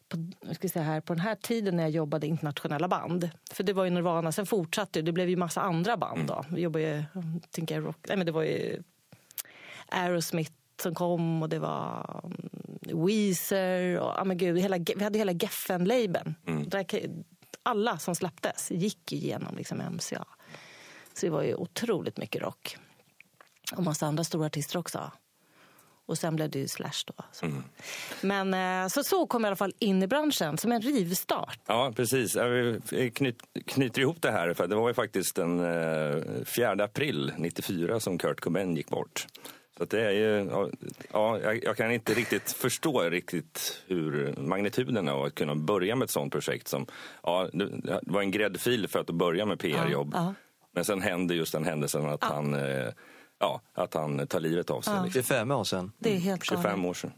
på, 0.08 0.32
ska 0.54 0.68
säga 0.68 0.84
här, 0.84 1.00
på 1.00 1.14
den 1.14 1.20
här 1.20 1.34
tiden 1.34 1.76
när 1.76 1.82
jag 1.82 1.90
jobbade 1.90 2.26
internationella 2.26 2.88
band. 2.88 3.30
För 3.50 3.64
det 3.64 3.72
var 3.72 3.84
ju 3.84 3.90
Nirvana, 3.90 4.32
sen 4.32 4.46
fortsatte 4.46 4.98
det. 4.98 5.02
Det 5.02 5.12
blev 5.12 5.28
ju 5.28 5.36
massa 5.36 5.60
andra 5.60 5.96
band 5.96 6.26
då. 6.26 6.44
Vi 6.50 6.60
jobbade 6.60 6.84
ju, 6.84 7.04
tänker 7.50 7.74
jag, 7.74 7.84
rock, 7.84 7.98
nej 8.08 8.16
men 8.16 8.26
det 8.26 8.32
var 8.32 8.42
ju 8.42 8.82
Aerosmith 9.88 10.52
som 10.82 10.94
kom 10.94 11.42
och 11.42 11.48
det 11.48 11.58
var 11.58 12.20
mm, 12.24 13.06
Weezer 13.06 13.98
och 13.98 14.12
ja 14.16 14.24
men 14.24 14.36
gud, 14.36 14.58
hela, 14.58 14.78
vi 14.96 15.04
hade 15.04 15.18
hela 15.18 15.32
Geffen-labeln. 15.32 16.34
Mm. 16.46 16.70
Alla 17.62 17.98
som 17.98 18.14
släpptes 18.14 18.70
gick 18.70 19.12
igenom 19.12 19.56
liksom 19.56 19.78
MCA. 19.78 20.24
Så 21.14 21.26
det 21.26 21.30
var 21.30 21.42
ju 21.42 21.54
otroligt 21.54 22.16
mycket 22.16 22.42
rock. 22.42 22.76
Och 23.76 23.82
massa 23.82 24.06
andra 24.06 24.24
stora 24.24 24.46
artister 24.46 24.78
också. 24.78 25.12
Och 26.08 26.18
sen 26.18 26.36
blev 26.36 26.50
det 26.50 26.58
ju 26.58 26.68
Slash 26.68 27.04
då. 27.06 27.14
Så. 27.32 27.46
Mm. 27.46 27.64
Men 28.20 28.82
eh, 28.84 28.88
så, 28.88 29.04
så 29.04 29.26
kom 29.26 29.44
jag 29.44 29.48
i 29.48 29.50
alla 29.50 29.56
fall 29.56 29.74
in 29.78 30.02
i 30.02 30.06
branschen, 30.06 30.58
som 30.58 30.72
en 30.72 30.80
rivstart. 30.80 31.58
Ja, 31.66 31.92
precis. 31.96 32.34
Ja, 32.34 32.44
Vi 32.90 33.10
knyt, 33.14 33.42
knyter 33.66 34.00
ihop 34.00 34.22
det 34.22 34.30
här, 34.30 34.54
för 34.54 34.66
det 34.66 34.74
var 34.74 34.88
ju 34.88 34.94
faktiskt 34.94 35.36
den 35.36 35.60
eh, 35.60 36.44
4 36.44 36.84
april 36.84 37.32
94 37.36 38.00
som 38.00 38.18
Kurt 38.18 38.40
Cobain 38.40 38.76
gick 38.76 38.88
bort. 38.88 39.26
Så 39.78 39.84
det 39.84 40.00
är 40.00 40.10
ju, 40.10 40.50
ja, 40.50 40.68
ja, 41.12 41.54
jag, 41.54 41.76
kan 41.76 41.92
inte 41.92 42.14
riktigt 42.14 42.52
förstå 42.52 43.00
riktigt 43.00 43.82
hur 43.86 44.34
magnituden 44.36 45.08
av 45.08 45.24
att 45.24 45.34
kunna 45.34 45.54
börja 45.54 45.96
med 45.96 46.04
ett 46.04 46.10
sånt 46.10 46.32
projekt 46.32 46.68
som, 46.68 46.86
ja, 47.22 47.48
det 47.52 48.00
var 48.02 48.20
en 48.20 48.30
gräddfil 48.30 48.88
för 48.88 48.98
att 48.98 49.10
börja 49.10 49.46
med 49.46 49.58
PR-jobb. 49.58 50.10
Ja, 50.14 50.20
ja. 50.24 50.34
Men 50.72 50.84
sen 50.84 51.02
händer 51.02 51.34
just 51.34 51.52
den 51.52 51.64
händelsen 51.64 52.08
att 52.08 52.24
han, 52.24 52.54
eh, 52.54 52.88
ja, 53.38 53.60
att 53.74 53.94
han 53.94 54.26
tar 54.26 54.40
livet 54.40 54.70
av 54.70 54.80
sig. 54.80 54.94
Ja. 54.94 55.04
Liksom. 55.04 55.22
25 55.22 55.50
år 55.50 55.64
sedan. 55.64 55.92
Det 55.98 56.14
är 56.14 56.18
helt 56.18 56.44
25 56.44 56.62
galet. 56.62 56.86
år 56.86 56.94
sedan. 56.94 57.12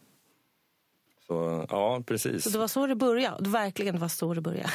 Så 1.26 1.66
ja, 1.70 2.02
precis. 2.06 2.44
Så 2.44 2.50
det 2.50 2.58
var 2.58 2.68
så 2.68 2.86
det 2.86 2.94
började. 2.94 3.50
Verkligen, 3.50 3.94
det 3.94 4.00
var 4.00 4.08
så 4.08 4.34
det 4.34 4.40
började. 4.40 4.70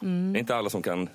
Det 0.00 0.06
är 0.06 0.36
inte 0.36 0.56
alla 0.56 0.70
som 0.70 0.82
kan 0.82 1.08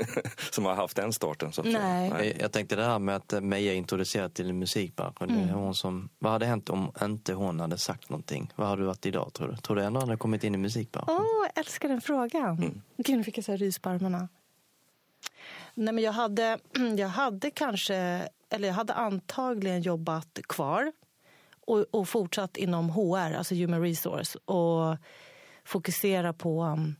som 0.50 0.64
har 0.64 0.74
haft 0.74 0.96
den 0.96 1.12
starten. 1.12 1.52
Så 1.52 1.60
att 1.60 1.66
säga. 1.66 2.14
Nej. 2.14 2.36
Jag- 2.40 2.52
tänkte 2.52 2.76
det 2.76 2.84
här 2.84 2.98
med 2.98 3.16
att 3.16 3.42
Meja 3.44 3.74
introducerade 3.74 4.34
till 4.34 4.52
musikbranschen. 4.54 5.28
Det 5.28 5.34
är 5.50 5.52
hon 5.54 5.74
som, 5.74 6.08
vad 6.18 6.32
hade 6.32 6.46
hänt 6.46 6.70
om 6.70 6.92
inte 7.02 7.32
hon 7.34 7.60
hade 7.60 7.78
sagt 7.78 8.08
någonting? 8.08 8.52
Vad 8.56 8.68
hade 8.68 8.82
du 8.82 8.86
varit 8.86 9.06
idag 9.06 9.32
tror 9.32 9.48
du? 9.48 9.56
Tror 9.56 9.76
du 9.76 9.82
ändå 9.82 10.00
hade 10.00 10.16
kommit 10.16 10.44
in 10.44 10.54
i 10.54 10.58
musikbranschen? 10.58 11.14
Åh, 11.18 11.46
jag 11.54 11.58
älskar 11.58 11.88
den 11.88 12.00
frågan. 12.00 12.82
Gud, 12.96 13.16
nu 13.16 13.24
fick 13.24 13.38
jag 13.38 13.44
så 13.44 13.52
här 13.52 13.58
rys 13.58 13.78
på 13.78 13.88
armarna. 13.88 14.28
Nej, 15.74 15.94
men 15.94 16.04
jag 16.04 16.12
hade, 16.12 16.58
jag 16.98 17.08
hade 17.08 17.50
kanske, 17.50 18.28
eller 18.50 18.68
jag 18.68 18.74
hade 18.74 18.94
antagligen 18.94 19.82
jobbat 19.82 20.38
kvar 20.48 20.92
och, 21.66 21.86
och 21.90 22.08
fortsatt 22.08 22.56
inom 22.56 22.90
HR, 22.90 23.32
alltså 23.32 23.54
human 23.54 23.82
resource 23.82 24.38
och 24.44 24.96
fokusera 25.64 26.32
på 26.32 26.62
um, 26.62 26.96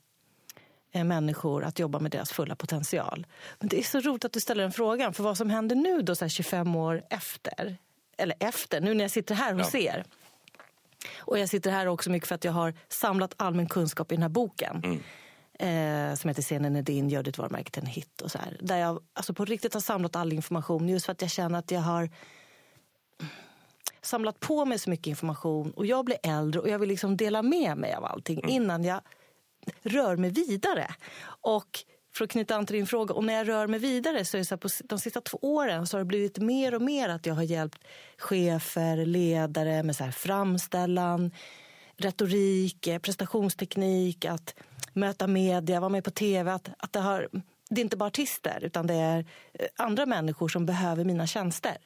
eh, 0.93 1.05
människor 1.05 1.65
att 1.65 1.79
jobba 1.79 1.99
med 1.99 2.11
deras 2.11 2.33
fulla 2.33 2.57
potential. 2.57 3.27
Men 3.59 3.69
det 3.69 3.79
är 3.79 3.83
så 3.83 4.01
roligt 4.01 4.25
att 4.25 4.33
du 4.33 4.41
ställer 4.41 4.63
den 4.63 4.73
frågan, 4.73 5.15
för 5.15 5.23
vad 5.23 5.37
som 5.37 5.51
händer 5.51 5.77
nu 5.77 6.03
då 6.03 6.15
så 6.15 6.25
här 6.25 6.31
25 6.31 6.77
år 6.77 7.03
efter, 7.11 7.77
eller 8.17 8.37
efter, 8.41 8.81
nu 8.81 8.95
när 8.95 9.05
jag 9.05 9.11
sitter 9.11 9.35
här 9.35 9.55
hos 9.55 9.75
Ja. 9.75 9.81
er 9.81 10.05
och 11.19 11.39
jag 11.39 11.49
sitter 11.49 11.71
här 11.71 11.87
också 11.87 12.11
mycket 12.11 12.29
för 12.29 12.35
att 12.35 12.45
jag 12.45 12.53
har 12.53 12.75
samlat 12.89 13.35
allmän 13.37 13.69
kunskap 13.69 14.13
i 14.13 14.15
den 14.15 14.23
här 14.23 14.29
boken. 14.29 15.03
Eh, 15.61 16.15
som 16.15 16.29
heter 16.29 16.43
Scenen 16.43 16.77
är 16.77 16.83
din, 16.83 17.09
gör 17.09 17.23
ditt 17.23 17.39
varumärke 17.39 17.71
till 17.71 17.83
en 17.83 17.89
hit. 17.89 18.21
Och 18.21 18.31
så 18.31 18.39
här, 18.39 18.57
där 18.61 18.77
jag 18.77 19.03
alltså 19.13 19.35
på 19.35 19.45
riktigt 19.45 19.75
har 19.75 19.81
samlat 19.81 20.17
all 20.17 20.33
information 20.33 20.89
just 20.89 21.07
för 21.07 21.13
att 21.13 21.23
jag 21.23 21.31
känner 21.31 21.59
att 21.59 21.71
jag 21.71 21.81
har 21.81 22.11
samlat 24.03 24.41
på 24.41 24.65
mig 24.65 24.79
så 24.79 24.91
mycket 24.91 25.07
information 25.07 25.71
och 25.71 25.87
jag 25.87 26.05
blir 26.05 26.19
äldre 26.23 26.61
och 26.61 26.69
jag 26.69 26.79
vill 26.79 26.89
liksom 26.89 27.17
dela 27.17 27.43
med 27.43 27.77
mig 27.77 27.95
av 27.95 28.05
allting 28.05 28.49
innan 28.49 28.85
jag 28.85 29.01
rör 29.83 30.17
mig 30.17 30.31
vidare. 30.31 30.95
Och 31.41 31.85
för 32.15 32.25
att 32.25 32.31
knyta 32.31 32.57
an 32.57 32.67
till 32.67 32.77
din 32.77 32.87
fråga, 32.87 33.15
och 33.15 33.25
när 33.25 33.35
jag 33.35 33.49
rör 33.49 33.67
mig 33.67 33.81
vidare 33.81 34.25
så 34.25 34.37
är 34.37 34.39
det 34.39 34.45
så 34.45 34.55
här, 34.55 34.61
på 34.61 34.69
de 34.85 34.99
sista 34.99 35.21
två 35.21 35.39
åren 35.43 35.87
så 35.87 35.97
har 35.97 35.99
det 36.01 36.09
blivit 36.09 36.39
mer 36.39 36.75
och 36.75 36.83
mer 36.83 37.09
att 37.09 37.27
jag 37.27 37.35
har 37.35 37.43
hjälpt 37.43 37.85
chefer, 38.19 39.07
ledare 39.07 39.83
med 39.83 39.97
så 39.97 40.05
här 40.05 40.11
framställan, 40.11 41.31
retorik, 41.97 42.87
eh, 42.87 42.99
prestationsteknik, 42.99 44.25
att 44.25 44.55
möta 44.93 45.27
media, 45.27 45.81
vara 45.81 45.89
med 45.89 46.05
på 46.05 46.11
tv. 46.11 46.53
Att, 46.53 46.69
att 46.79 46.93
det, 46.93 47.01
har, 47.01 47.29
det 47.71 47.81
är 47.81 47.85
inte 47.85 47.97
bara 47.97 48.07
artister 48.07 48.59
utan 48.63 48.87
det 48.87 48.95
är 48.95 49.27
eh, 49.53 49.67
andra 49.77 50.07
människor 50.07 50.49
som 50.49 50.67
behöver 50.67 51.05
mina 51.05 51.27
tjänster. 51.27 51.77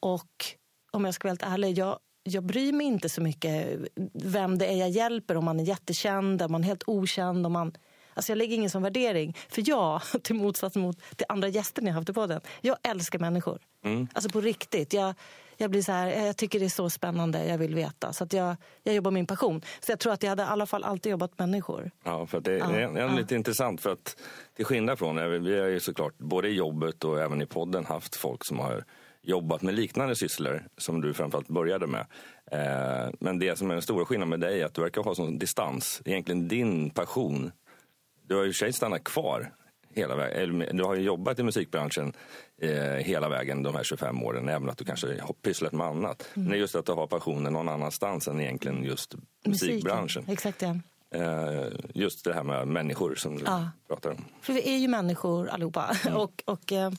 Och 0.00 0.46
om 0.90 1.04
jag 1.04 1.14
ska 1.14 1.28
vara 1.28 1.30
helt 1.30 1.42
ärlig, 1.42 1.78
jag, 1.78 1.98
jag 2.22 2.44
bryr 2.44 2.72
mig 2.72 2.86
inte 2.86 3.08
så 3.08 3.20
mycket 3.20 3.78
vem 4.12 4.58
det 4.58 4.66
är 4.66 4.76
jag 4.76 4.90
hjälper. 4.90 5.36
Om 5.36 5.44
man 5.44 5.60
är 5.60 5.64
jättekänd, 5.64 6.42
om 6.42 6.52
man 6.52 6.60
är 6.60 6.66
helt 6.66 6.84
okänd. 6.86 7.46
Om 7.46 7.52
man, 7.52 7.72
alltså 8.14 8.32
jag 8.32 8.38
lägger 8.38 8.56
ingen 8.56 8.70
sån 8.70 8.82
värdering. 8.82 9.36
För 9.48 9.62
jag, 9.66 10.02
till 10.22 10.36
motsats 10.36 10.76
mot 10.76 11.00
till 11.16 11.26
andra 11.28 11.48
gäster 11.48 11.82
ni 11.82 11.90
har 11.90 11.94
haft 11.94 12.08
i 12.08 12.12
podden, 12.12 12.40
jag 12.60 12.76
älskar 12.82 13.18
människor. 13.18 13.58
Alltså 14.12 14.30
på 14.30 14.40
riktigt. 14.40 14.92
Jag, 14.92 15.14
jag, 15.56 15.70
blir 15.70 15.82
så 15.82 15.92
här, 15.92 16.26
jag 16.26 16.36
tycker 16.36 16.58
det 16.58 16.64
är 16.64 16.68
så 16.68 16.90
spännande, 16.90 17.46
jag 17.46 17.58
vill 17.58 17.74
veta. 17.74 18.12
Så 18.12 18.24
att 18.24 18.32
jag, 18.32 18.56
jag 18.82 18.94
jobbar 18.94 19.10
min 19.10 19.26
passion. 19.26 19.62
Så 19.80 19.92
jag 19.92 19.98
tror 19.98 20.12
att 20.12 20.22
jag 20.22 20.30
hade 20.30 20.42
i 20.42 20.46
alla 20.46 20.66
fall 20.66 20.84
alltid 20.84 21.10
jobbat 21.10 21.38
med 21.38 21.48
människor. 21.48 21.90
Ja, 22.04 22.26
för 22.26 22.40
det 22.40 22.52
är, 22.52 22.58
Ja, 22.58 22.66
det 22.68 23.00
är 23.00 23.08
ja. 23.08 23.16
lite 23.16 23.34
intressant 23.34 23.80
för 23.80 23.92
att 23.92 24.16
till 24.56 24.64
skillnad 24.64 24.98
från, 24.98 25.18
eh, 25.18 25.24
vi 25.26 25.60
har 25.60 25.66
ju 25.66 25.80
såklart 25.80 26.18
både 26.18 26.48
i 26.48 26.54
jobbet 26.54 27.04
och 27.04 27.20
även 27.20 27.42
i 27.42 27.46
podden 27.46 27.84
haft 27.86 28.16
folk 28.16 28.44
som 28.44 28.58
har 28.58 28.84
jobbat 29.22 29.62
med 29.62 29.74
liknande 29.74 30.16
sysslor 30.16 30.64
som 30.78 31.00
du 31.00 31.14
framförallt 31.14 31.48
började 31.48 31.86
med. 31.86 32.06
Eh, 32.52 33.10
men 33.20 33.38
det 33.38 33.58
som 33.58 33.70
är 33.70 33.74
den 33.74 33.82
stora 33.82 34.04
skillnaden 34.04 34.28
med 34.30 34.40
dig 34.40 34.60
är 34.60 34.66
att 34.66 34.74
du 34.74 34.80
verkar 34.82 35.02
ha 35.02 35.14
sån 35.14 35.38
distans. 35.38 36.02
Egentligen 36.04 36.48
din 36.48 36.90
passion, 36.90 37.52
du 38.28 38.34
har 38.34 38.42
ju 38.42 38.48
i 38.48 38.52
och 38.52 38.54
för 38.54 38.58
sig 38.58 38.72
stannat 38.72 39.04
kvar 39.04 39.52
hela 39.96 40.16
vägen. 40.16 40.76
Du 40.76 40.84
har 40.84 40.94
ju 40.94 41.02
jobbat 41.02 41.38
i 41.38 41.42
musikbranschen 41.42 42.12
eh, 42.62 42.70
hela 42.82 43.28
vägen 43.28 43.62
de 43.62 43.74
här 43.74 43.84
25 43.84 44.22
åren, 44.22 44.48
även 44.48 44.70
att 44.70 44.78
du 44.78 44.84
kanske 44.84 45.20
har 45.20 45.32
pysslat 45.34 45.72
med 45.72 45.86
annat. 45.86 46.28
Men 46.34 46.48
det 46.48 46.54
är 46.56 46.58
just 46.58 46.74
att 46.74 46.86
du 46.86 46.92
har 46.92 47.06
passionen 47.06 47.52
någon 47.52 47.68
annanstans 47.68 48.28
än 48.28 48.40
egentligen 48.40 48.84
just 48.84 49.14
musikbranschen. 49.46 50.24
Musiken. 50.26 50.32
Exakt 50.32 50.62
ja. 50.62 50.76
Eh, 51.14 51.66
just 51.94 52.24
det 52.24 52.34
här 52.34 52.42
med 52.42 52.68
människor 52.68 53.14
som 53.14 53.36
du 53.36 53.44
Ja. 53.44 53.70
pratar 53.88 54.10
om. 54.10 54.24
För 54.40 54.52
vi 54.52 54.74
är 54.74 54.76
ju 54.78 54.88
människor 54.88 55.48
allihopa. 55.48 55.96
och, 56.14 56.42
och, 56.46 56.72
eh, 56.72 56.84
eh, 56.86 56.90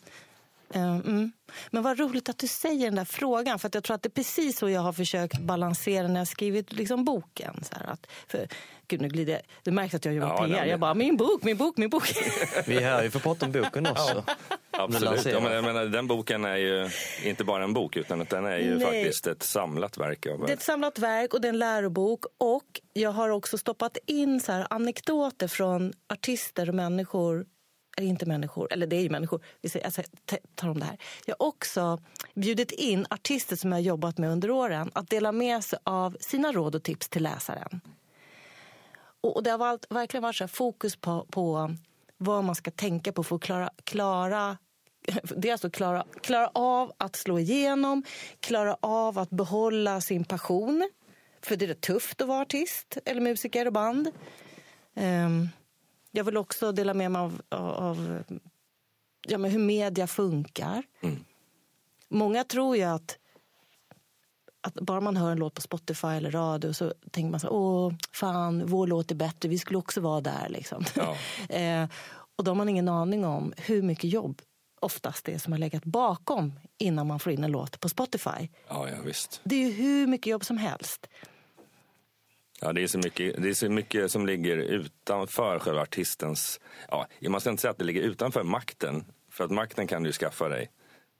mm. 0.76 1.32
Men 1.72 1.84
vad 1.84 2.00
roligt 2.00 2.30
att 2.30 2.38
du 2.38 2.48
säger 2.48 2.86
den 2.86 2.96
där 2.96 3.06
frågan. 3.06 3.60
För 3.60 3.68
att 3.68 3.74
jag 3.74 3.84
tror 3.84 3.96
att 3.96 4.04
det 4.04 4.08
är 4.08 4.12
precis 4.12 4.58
så 4.58 4.70
jag 4.70 4.82
har 4.82 4.94
försökt 4.94 5.40
balansera 5.40 6.08
när 6.08 6.20
jag 6.20 6.28
skrivit 6.28 6.74
liksom, 6.74 7.06
boken. 7.06 7.64
Så 7.64 7.76
här, 7.76 7.94
att, 7.94 8.08
för, 8.28 8.48
gud, 8.88 9.02
nu 9.02 9.08
glider 9.08 9.34
jag. 9.34 9.42
Det 9.64 9.72
märks 9.72 9.94
att 9.96 10.06
jag 10.06 10.14
jobbar 10.14 10.30
Ja, 10.30 10.38
PR. 10.38 10.48
nej, 10.48 10.70
Jag 10.70 10.80
bara, 10.80 10.94
min 10.94 11.18
bok, 11.18 11.44
min 11.44 11.58
bok, 11.58 11.78
min 11.78 11.90
bok. 11.90 12.14
Vi 12.66 12.78
är 12.78 12.82
här 12.82 13.04
ju 13.04 13.10
för 13.12 13.20
att 13.20 13.24
prata 13.24 13.46
om 13.46 13.52
boken 13.52 13.88
också. 13.88 14.24
Absolut. 14.72 15.26
Ja, 15.26 15.40
men, 15.40 15.54
jag 15.54 15.64
menar, 15.64 15.86
den 15.86 16.08
boken 16.08 16.46
är 16.46 16.58
ju 16.58 16.90
inte 17.24 17.44
bara 17.44 17.64
en 17.64 17.74
bok 17.74 17.98
utan 17.98 18.26
den 18.30 18.46
är 18.46 18.58
ju 18.58 18.76
Nej. 18.76 18.86
faktiskt 18.86 19.28
ett 19.28 19.44
samlat 19.44 19.98
verk. 19.98 20.26
Av, 20.26 20.46
Det 20.46 20.52
är 20.52 20.58
ett 20.58 20.62
samlat 20.62 21.00
verk 21.00 21.34
och 21.34 21.42
det 21.42 21.48
är 21.48 21.50
en 21.50 21.60
lärobok. 21.60 22.26
Och 22.38 22.82
jag 22.94 23.12
har 23.12 23.30
också 23.30 23.58
stoppat 23.58 23.98
in 24.06 24.40
så 24.40 24.52
här 24.52 24.68
anekdoter 24.70 25.48
från 25.48 25.94
artister 26.14 26.70
och 26.70 26.76
människor 26.76 27.46
är 28.04 28.08
inte 28.08 28.26
människor, 28.26 28.74
eller 28.74 28.88
det 28.88 28.96
är 28.96 29.02
ju 29.02 29.10
människor, 29.10 29.42
vi 29.62 29.70
säger, 29.70 29.86
alltså, 29.86 30.02
tar 30.56 30.70
om 30.70 30.80
det 30.80 30.86
här. 30.86 30.98
Jag 31.26 31.36
har 31.40 31.48
också 31.48 32.00
bjudit 32.36 32.72
in 32.72 33.06
artister 33.10 33.56
som 33.56 33.72
jag 33.72 33.78
har 33.78 33.84
jobbat 33.84 34.18
med 34.18 34.32
under 34.32 34.52
åren 34.52 34.92
att 34.94 35.10
dela 35.10 35.32
med 35.32 35.64
sig 35.64 35.80
av 35.84 36.18
sina 36.20 36.52
råd 36.52 36.76
och 36.76 36.84
tips 36.84 37.10
till 37.10 37.24
läsaren. 37.24 37.82
Och, 39.22 39.36
och 39.36 39.44
det 39.44 39.52
har 39.52 39.58
varit, 39.58 39.86
verkligen 39.90 40.24
varit 40.24 40.36
så 40.36 40.44
här 40.44 40.50
fokus 40.50 40.96
på, 40.96 41.26
på 41.30 41.76
vad 42.18 42.44
man 42.44 42.56
ska 42.56 42.72
tänka 42.72 43.12
på 43.12 43.24
för 43.24 43.36
att 43.36 43.42
klara, 43.42 43.70
klara 43.84 44.58
det 45.38 45.48
är 45.48 45.52
alltså 45.52 45.70
klara, 45.70 46.06
klara 46.22 46.50
av 46.54 46.92
att 46.98 47.16
slå 47.16 47.40
igenom, 47.40 48.04
klara 48.40 48.78
av 48.80 49.20
att 49.20 49.30
behålla 49.30 50.02
sin 50.02 50.24
passion. 50.26 50.90
För 51.42 51.56
det 51.56 51.66
är 51.66 51.74
tufft 51.74 52.22
att 52.22 52.28
vara 52.28 52.42
artist 52.42 52.98
eller 53.06 53.22
musiker 53.22 53.66
och 53.66 53.74
band. 53.74 54.08
Um, 54.94 55.50
jag 56.18 56.24
vill 56.24 56.38
också 56.38 56.72
dela 56.72 56.94
med 56.94 57.12
mig 57.12 57.22
av, 57.22 57.42
av 57.50 58.24
ja, 59.28 59.38
men 59.38 59.52
hur 59.52 59.60
media 59.60 60.08
funkar. 60.08 60.84
Många 62.10 62.44
tror 62.44 62.78
ju 62.78 62.84
att, 62.84 63.18
att 64.62 64.74
bara 64.74 65.02
man 65.02 65.18
hör 65.18 65.32
en 65.32 65.38
låt 65.38 65.54
på 65.54 65.62
Spotify 65.62 66.08
eller 66.08 66.32
radio 66.32 66.74
så 66.74 66.94
tänker 67.12 67.32
man 67.32 67.40
så 67.40 67.50
åh 67.50 67.94
fan, 68.14 68.66
vår 68.66 68.88
låt 68.88 69.12
är 69.12 69.16
bättre, 69.16 69.50
vi 69.50 69.58
skulle 69.58 69.78
också 69.78 70.02
vara 70.02 70.22
där. 70.22 70.50
Liksom. 70.50 70.84
Ja. 70.96 71.16
eh, 71.56 71.90
och 72.36 72.44
då 72.44 72.52
har 72.52 72.56
man 72.56 72.70
ingen 72.70 72.90
aning 72.90 73.26
om 73.26 73.54
hur 73.58 73.82
mycket 73.82 74.10
jobb 74.10 74.42
oftast 74.80 75.26
det 75.26 75.40
som 75.40 75.54
har 75.54 75.60
legat 75.60 75.86
bakom 75.86 76.60
innan 76.78 77.08
man 77.08 77.20
får 77.20 77.32
in 77.32 77.44
en 77.44 77.52
låt 77.52 77.80
på 77.80 77.90
Spotify. 77.90 78.50
Ja, 78.68 78.90
ja, 78.90 78.96
visst. 79.06 79.42
Det 79.44 79.56
är 79.56 79.60
ju 79.60 79.72
hur 79.72 80.08
mycket 80.08 80.28
jobb 80.28 80.46
som 80.46 80.58
helst. 80.58 81.08
Ja, 82.62 82.74
det 82.74 82.84
är, 82.84 82.88
så 82.88 82.98
mycket, 82.98 83.42
det 83.44 83.50
är 83.50 83.54
så 83.54 83.70
mycket 83.70 84.12
som 84.12 84.26
ligger 84.26 84.58
utanför 84.58 85.60
själva 85.60 85.82
artistens... 85.82 86.60
Ja, 86.90 87.08
man 87.30 87.42
ska 87.42 87.50
inte 87.50 87.62
säga 87.62 87.72
att 87.72 87.78
det 87.78 87.86
ligger 87.86 88.02
utanför 88.02 88.44
makten, 88.44 89.06
för 89.32 89.44
att 89.44 89.52
makten 89.52 89.88
kan 89.88 90.04
du 90.04 90.12
skaffa 90.12 90.50
dig. 90.50 90.72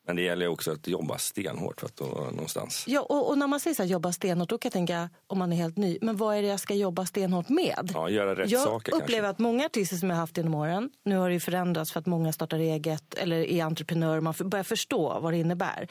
Men 0.08 0.16
det 0.16 0.22
gäller 0.22 0.48
också 0.48 0.72
att 0.72 0.88
jobba 0.88 1.18
stenhårt 1.18 1.80
för 1.80 1.88
att 1.88 2.00
nå 2.00 2.08
någonstans. 2.08 2.84
Ja, 2.88 3.02
och, 3.02 3.30
och, 3.30 3.38
när 3.38 3.48
man 3.48 3.60
säger 3.60 3.76
så 3.76 3.84
här, 3.84 3.90
jobba 3.90 4.12
stenhårt, 4.12 4.50
då 4.50 4.58
kan 4.58 4.70
jag 4.70 4.74
tänka 4.74 5.10
om 5.28 5.40
man 5.40 5.54
är 5.54 5.58
helt 5.58 5.78
ny, 5.78 5.98
men 6.02 6.18
vad 6.18 6.36
är 6.36 6.42
det 6.42 6.48
jag 6.48 6.60
ska 6.60 6.74
jobba 6.74 7.06
stenhårt 7.06 7.50
med? 7.50 7.92
Ja, 7.94 8.10
göra 8.10 8.36
rätt 8.36 8.50
jag 8.50 8.62
saker 8.62 8.96
upplever 8.96 9.22
kanske. 9.22 9.30
att 9.30 9.40
många 9.40 9.66
artister 9.66 9.96
som 9.96 10.10
jag 10.10 10.16
har 10.16 10.22
haft 10.22 10.38
genom 10.38 10.56
åren, 10.56 10.90
nu 11.04 11.18
har 11.18 11.28
det 11.28 11.34
ju 11.34 11.40
förändrats 11.40 11.92
för 11.92 12.00
att 12.00 12.06
många 12.06 12.34
startar 12.34 12.60
eget 12.60 13.14
eller 13.14 13.38
är 13.38 13.64
entreprenörer, 13.64 14.22
man 14.22 14.34
börjar 14.44 14.64
förstå 14.64 15.20
vad 15.20 15.34
det 15.34 15.38
innebär. 15.38 15.88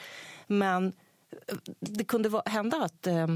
Men 0.47 0.87
eh, 1.47 1.55
det 1.79 2.03
kunde 2.03 2.29
vara, 2.29 2.43
hända 2.45 2.77
att 2.77 3.07
eh, 3.07 3.27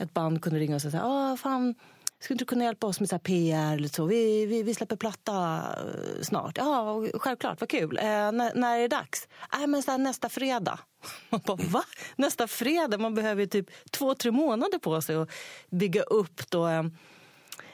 ett 0.00 0.14
band 0.14 0.42
kunde 0.42 0.58
ringa 0.58 0.74
och 0.74 0.82
säga 0.82 1.04
ah, 1.04 1.36
fan, 1.36 1.74
skulle 2.20 2.34
inte 2.34 2.44
du 2.44 2.48
kunna 2.48 2.64
hjälpa 2.64 2.86
oss 2.86 3.00
med 3.00 3.08
så 3.08 3.18
PR? 3.18 3.74
Eller 3.74 3.88
så? 3.88 4.04
Vi, 4.04 4.46
vi, 4.46 4.62
vi 4.62 4.74
släpper 4.74 4.96
platta 4.96 5.62
eh, 5.76 6.22
snart. 6.22 6.58
Ja, 6.58 7.04
självklart, 7.14 7.60
vad 7.60 7.68
kul. 7.68 7.98
Eh, 7.98 8.04
när, 8.04 8.54
när 8.54 8.76
är 8.76 8.80
det 8.80 8.88
dags? 8.88 9.28
Äh, 9.52 9.66
men 9.66 9.82
så 9.82 9.90
här, 9.90 9.98
nästa 9.98 10.28
fredag. 10.28 10.78
Man 11.30 11.40
bara, 11.46 11.56
va? 11.56 11.82
Nästa 12.16 12.46
fredag? 12.46 12.98
Man 12.98 13.14
behöver 13.14 13.40
ju 13.40 13.46
typ 13.46 13.70
två, 13.90 14.14
tre 14.14 14.30
månader 14.30 14.78
på 14.78 15.00
sig 15.00 15.16
att 15.16 15.30
bygga 15.70 16.02
upp 16.02 16.50
då, 16.50 16.68
eh, 16.68 16.82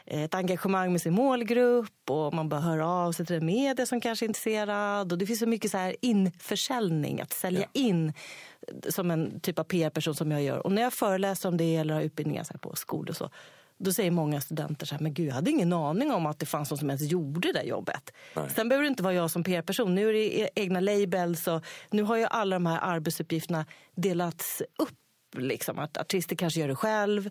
ett 0.07 0.35
engagemang 0.35 0.93
med 0.93 1.01
sin 1.03 1.13
målgrupp 1.15 2.11
och 2.11 2.35
man 2.35 2.49
bör 2.49 2.59
höra 2.59 2.89
av 2.89 3.13
sig 3.13 3.27
till 3.27 3.37
en 3.37 3.47
media 3.47 3.87
som 3.87 4.01
kanske 4.01 4.25
är 4.25 4.29
intresserad. 4.29 5.13
Och 5.13 5.19
det 5.19 5.27
finns 5.27 5.39
så 5.39 5.47
mycket 5.47 5.71
så 5.71 5.79
här 5.79 5.97
införsäljning, 6.01 7.21
att 7.21 7.33
sälja 7.33 7.61
Ja. 7.61 7.69
in 7.81 8.13
som 8.89 9.11
en 9.11 9.41
typ 9.41 9.59
av 9.59 9.65
PR-person 9.65 10.15
som 10.15 10.31
jag 10.31 10.43
gör. 10.43 10.59
Och 10.67 10.73
när 10.73 10.83
jag 10.83 10.93
föreläser 10.93 11.49
om 11.49 11.57
det 11.57 11.77
eller 11.77 11.95
har 11.95 12.01
utbildningar 12.03 12.45
så 12.45 12.59
på 12.59 12.77
skolor 12.77 13.11
och 13.11 13.17
så, 13.17 13.31
då 13.79 13.93
säger 13.93 14.11
många 14.11 14.41
studenter 14.41 14.87
så 14.87 14.95
här, 14.95 15.03
men 15.03 15.15
gud, 15.15 15.29
jag 15.29 15.35
hade 15.35 15.51
ingen 15.51 15.73
aning 15.73 16.13
om 16.13 16.27
att 16.27 16.39
det 16.39 16.47
fanns 16.47 16.71
någon 16.71 16.79
som 16.79 16.91
ens 16.91 17.03
gjorde 17.11 17.49
det 17.49 17.53
där 17.53 17.65
jobbet. 17.65 18.13
Nej. 18.37 18.51
Sen 18.55 18.69
behöver 18.69 18.83
det 18.85 18.89
inte 18.89 19.03
vara 19.03 19.15
jag 19.15 19.31
som 19.31 19.45
PR-person. 19.45 19.95
Nu 19.95 20.09
är 20.09 20.13
det 20.13 20.41
e- 20.41 20.49
egna 20.55 20.81
labels 20.81 21.49
och 21.49 21.65
nu 21.91 22.03
har 22.03 22.17
ju 22.17 22.25
alla 22.25 22.57
de 22.57 22.67
här 22.67 22.79
arbetsuppgifterna 22.83 23.67
delats 23.95 24.63
upp. 24.79 24.91
Liksom. 25.39 25.79
Att 25.79 25.97
artister 25.97 26.37
kanske 26.37 26.61
gör 26.61 26.69
det 26.69 26.75
själv, 26.77 27.31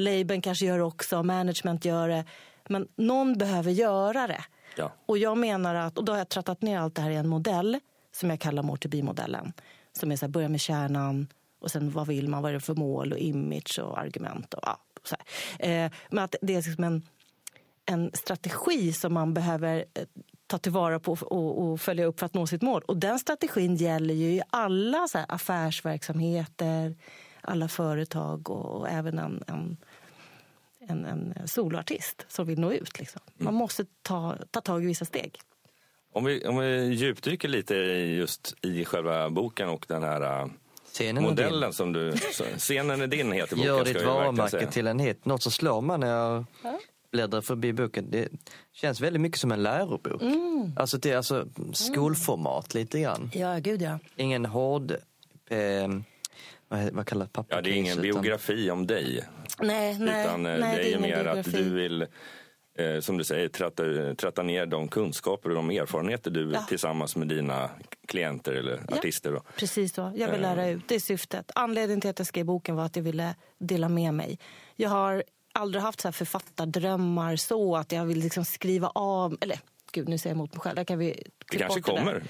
labeln 0.00 0.42
kanske 0.42 0.66
gör 0.66 0.78
det 0.78 0.84
också, 0.84 1.22
management 1.22 1.84
gör 1.84 2.08
det. 2.08 2.24
Men 2.68 2.88
någon 2.96 3.38
behöver 3.38 3.70
göra 3.70 4.26
det. 4.26 4.44
Ja. 4.76 4.92
Och 5.06 5.18
jag 5.18 5.38
menar 5.38 5.74
att, 5.74 5.98
och 5.98 6.04
då 6.04 6.12
har 6.12 6.18
jag 6.18 6.28
trattat 6.28 6.62
ner 6.62 6.78
allt 6.78 6.94
det 6.94 7.02
här 7.02 7.10
i 7.10 7.16
en 7.16 7.28
modell 7.28 7.80
som 8.12 8.30
jag 8.30 8.40
kallar 8.40 8.62
more 8.62 8.78
to 8.78 8.88
be-modellen. 8.88 9.52
Som 9.92 10.12
är 10.12 10.16
så 10.16 10.26
här, 10.26 10.30
börja 10.30 10.48
med 10.48 10.60
kärnan 10.60 11.26
och 11.60 11.70
sen 11.70 11.90
vad 11.90 12.06
vill 12.06 12.28
man, 12.28 12.42
vad 12.42 12.50
är 12.50 12.54
det 12.54 12.60
för 12.60 12.74
mål 12.74 13.12
och 13.12 13.18
image 13.18 13.78
och 13.82 13.98
argument 13.98 14.54
och 14.54 14.60
ja, 14.62 14.78
så. 15.04 15.16
Eh, 15.58 15.92
men 16.10 16.24
att 16.24 16.34
det 16.42 16.54
är 16.54 16.62
liksom 16.62 16.84
en, 16.84 17.02
en 17.86 18.10
strategi 18.14 18.92
som 18.92 19.14
man 19.14 19.34
behöver 19.34 19.84
eh, 19.94 20.04
ta 20.46 20.58
tillvara 20.58 21.00
på 21.00 21.12
och, 21.12 21.62
och 21.62 21.80
följa 21.80 22.04
upp 22.04 22.18
för 22.18 22.26
att 22.26 22.34
nå 22.34 22.46
sitt 22.46 22.62
mål. 22.62 22.82
Och 22.82 22.96
den 22.96 23.18
strategin 23.18 23.76
gäller 23.76 24.14
ju 24.14 24.32
i 24.32 24.42
alla 24.50 25.08
så 25.08 25.18
affärsverksamheter, 25.28 26.96
alla 27.46 27.68
företag 27.68 28.50
och, 28.50 28.64
och 28.64 28.88
även 28.88 29.18
en, 29.18 29.44
en 29.46 29.76
en, 30.88 31.04
en 31.04 31.48
soloartist 31.48 32.26
som 32.28 32.46
vill 32.46 32.58
nå 32.58 32.72
ut. 32.72 32.98
Liksom. 32.98 33.20
Man 33.36 33.54
måste 33.54 33.84
ta, 34.02 34.36
ta 34.50 34.60
tag 34.60 34.84
i 34.84 34.86
vissa 34.86 35.04
steg. 35.04 35.38
Om 36.12 36.24
vi, 36.24 36.46
om 36.46 36.58
vi 36.58 36.86
djupdyker 36.94 37.48
lite 37.48 37.74
i 37.74 38.16
just 38.16 38.54
i 38.62 38.84
själva 38.84 39.30
boken 39.30 39.68
och 39.68 39.84
den 39.88 40.02
här 40.02 40.42
äh, 40.42 40.46
Scenen 40.92 41.24
är 41.24 41.28
modellen 41.28 41.60
din. 41.60 41.72
som 41.72 41.92
du... 41.92 42.12
Scenen 42.56 43.00
är 43.00 43.06
din 43.06 43.32
heter 43.32 43.56
boken. 43.56 43.66
Gör 43.66 43.84
ditt 43.84 44.02
varumärke 44.02 44.66
till 44.66 44.86
en 44.86 44.98
hit. 44.98 45.24
Något 45.24 45.42
som 45.42 45.52
slår 45.52 45.80
mig 45.80 45.98
när 45.98 46.06
jag 46.06 46.44
bläddrar 47.10 47.40
förbi 47.40 47.72
boken. 47.72 48.10
Det 48.10 48.28
känns 48.72 49.00
väldigt 49.00 49.22
mycket 49.22 49.40
som 49.40 49.52
en 49.52 49.62
lärobok. 49.62 50.22
Mm. 50.22 50.72
Alltså 50.76 50.98
det 50.98 51.10
är 51.10 51.16
alltså 51.16 51.48
skolformat 51.72 52.74
lite 52.74 53.00
grann. 53.00 53.30
Ja, 53.34 53.58
gud 53.58 53.82
ja. 53.82 53.98
Ingen 54.16 54.46
hård... 54.46 54.92
Eh, 55.48 55.88
vad, 56.68 56.90
vad 56.92 57.06
kallas 57.06 57.28
Ja, 57.32 57.42
papper? 57.42 57.62
det 57.62 57.70
är 57.70 57.74
ingen 57.74 58.02
biografi 58.02 58.70
om 58.70 58.86
dig. 58.86 59.24
Nej, 59.60 59.98
nej, 59.98 60.24
utan 60.26 60.46
eh, 60.46 60.58
nej, 60.58 60.76
det 60.76 60.82
är 60.82 60.84
ju 60.84 60.88
ingen 60.90 61.00
mer 61.02 61.24
att 61.24 61.34
biografi. 61.46 61.62
du 61.64 61.74
vill, 61.74 62.02
eh, 62.78 63.00
som 63.00 63.18
du 63.18 63.24
säger, 63.24 63.48
tratta, 63.48 63.82
tratta 64.14 64.42
ner 64.42 64.66
de 64.66 64.88
kunskaper 64.88 65.48
och 65.48 65.54
de 65.54 65.70
erfarenheter 65.70 66.30
du 66.30 66.50
Ja. 66.54 66.62
tillsammans 66.68 67.16
med 67.16 67.28
dina 67.28 67.70
klienter 68.08 68.52
eller 68.52 68.80
Ja. 68.88 68.96
artister. 68.96 69.32
Då. 69.32 69.42
Precis 69.56 69.94
så. 69.94 70.00
Jag 70.16 70.26
vill 70.30 70.44
Eh. 70.44 70.56
lära 70.56 70.68
ut. 70.68 70.88
Det 70.88 70.94
är 70.94 71.00
syftet. 71.00 71.50
Anledningen 71.54 72.00
till 72.00 72.10
att 72.10 72.18
jag 72.18 72.26
skrev 72.26 72.46
boken 72.46 72.76
var 72.76 72.84
att 72.84 72.96
jag 72.96 73.02
ville 73.02 73.34
dela 73.58 73.88
med 73.88 74.14
mig. 74.14 74.38
Jag 74.76 74.90
har 74.90 75.22
aldrig 75.54 75.82
haft 75.82 76.00
så 76.00 76.08
här 76.08 76.12
författardrömmar 76.12 77.36
så 77.36 77.76
att 77.76 77.92
jag 77.92 78.04
vill 78.04 78.18
liksom 78.18 78.44
skriva 78.44 78.88
av... 78.94 79.36
Eller 79.40 79.58
gud, 79.92 80.08
nu 80.08 80.18
säger 80.18 80.34
jag 80.34 80.36
emot 80.36 80.52
mig 80.54 80.60
själv. 80.60 80.76
Där 80.76 80.84
kan 80.84 80.98
vi 80.98 81.22
Det 81.50 81.58
kanske 81.58 81.80
kommer. 81.80 82.22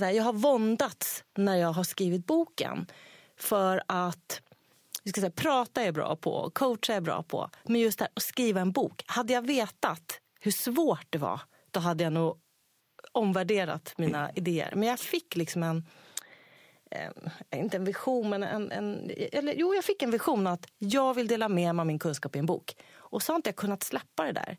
Här, 0.00 0.10
jag 0.10 0.22
har 0.24 0.32
våndats 0.32 1.24
när 1.36 1.56
jag 1.56 1.72
har 1.72 1.84
skrivit 1.84 2.26
boken. 2.26 2.86
För 3.42 3.82
att 3.86 4.42
vi 5.02 5.10
ska 5.10 5.20
säga, 5.20 5.30
prata 5.30 5.80
är 5.80 5.84
jag 5.84 5.94
bra 5.94 6.16
på, 6.16 6.50
coacha 6.54 6.92
är 6.92 6.96
jag 6.96 7.02
bra 7.02 7.22
på. 7.22 7.50
Men 7.62 7.80
just 7.80 7.98
det 7.98 8.04
här, 8.04 8.12
att 8.14 8.22
skriva 8.22 8.60
en 8.60 8.72
bok. 8.72 9.02
Hade 9.06 9.32
jag 9.32 9.46
vetat 9.46 10.20
hur 10.40 10.50
svårt 10.50 11.06
det 11.10 11.18
var, 11.18 11.40
då 11.70 11.80
hade 11.80 12.04
jag 12.04 12.12
nog 12.12 12.38
omvärderat 13.12 13.94
mina 13.96 14.30
idéer. 14.34 14.72
Men 14.76 14.88
jag 14.88 14.98
fick 14.98 15.36
liksom 15.36 15.62
en, 15.62 15.86
en 16.90 17.30
inte 17.52 17.76
en 17.76 17.84
vision, 17.84 18.30
men 18.30 18.42
en, 18.42 18.72
en 18.72 19.10
eller, 19.32 19.54
jo, 19.56 19.74
jag 19.74 19.84
fick 19.84 20.02
en 20.02 20.10
vision 20.10 20.46
att 20.46 20.66
jag 20.78 21.14
vill 21.14 21.28
dela 21.28 21.48
med 21.48 21.74
mig 21.74 21.80
av 21.80 21.86
min 21.86 21.98
kunskap 21.98 22.36
i 22.36 22.38
en 22.38 22.46
bok. 22.46 22.76
Och 22.94 23.22
så 23.22 23.32
har 23.32 23.36
inte 23.36 23.48
jag 23.48 23.56
kunnat 23.56 23.82
släppa 23.82 24.24
det 24.24 24.32
där. 24.32 24.56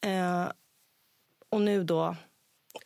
Eh, 0.00 0.52
och 1.48 1.60
nu 1.60 1.84
då, 1.84 2.16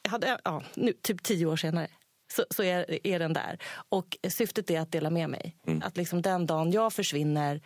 jag 0.03 0.11
hade, 0.11 0.39
ja, 0.45 0.63
nu, 0.75 0.93
typ 0.93 1.23
tio 1.23 1.47
år 1.47 1.57
senare, 1.57 1.89
så, 2.33 2.45
så 2.51 2.63
är, 2.63 3.07
är 3.07 3.19
den 3.19 3.33
där. 3.33 3.59
Och 3.89 4.19
syftet 4.29 4.71
är 4.71 4.81
att 4.81 4.93
dela 4.93 5.11
med 5.11 5.31
mig. 5.31 5.57
Att 5.83 5.97
liksom 5.97 6.23
den 6.23 6.47
dagen 6.47 6.73
jag 6.73 6.93
försvinner, 6.93 7.61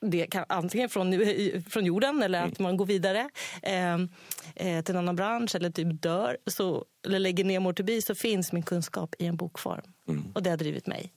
det 0.00 0.26
kan 0.26 0.44
antingen 0.48 0.88
från, 0.88 1.12
från 1.70 1.84
jorden 1.84 2.22
eller 2.22 2.42
att 2.42 2.58
man 2.58 2.76
går 2.76 2.86
vidare 2.86 3.30
eh, 3.62 3.94
eh, 4.54 4.84
till 4.84 4.94
en 4.94 4.96
annan 4.96 5.16
bransch 5.16 5.54
eller 5.54 5.70
typ 5.70 6.02
dör 6.02 6.36
så, 6.46 6.84
eller 7.06 7.18
lägger 7.18 7.44
ner 7.44 7.82
be, 7.82 8.02
så 8.02 8.14
finns 8.14 8.52
min 8.52 8.62
kunskap 8.62 9.14
i 9.18 9.26
en 9.26 9.36
bokform. 9.36 9.92
Och 10.34 10.42
det 10.42 10.50
har 10.50 10.56
drivit 10.56 10.86
mig. 10.86 11.12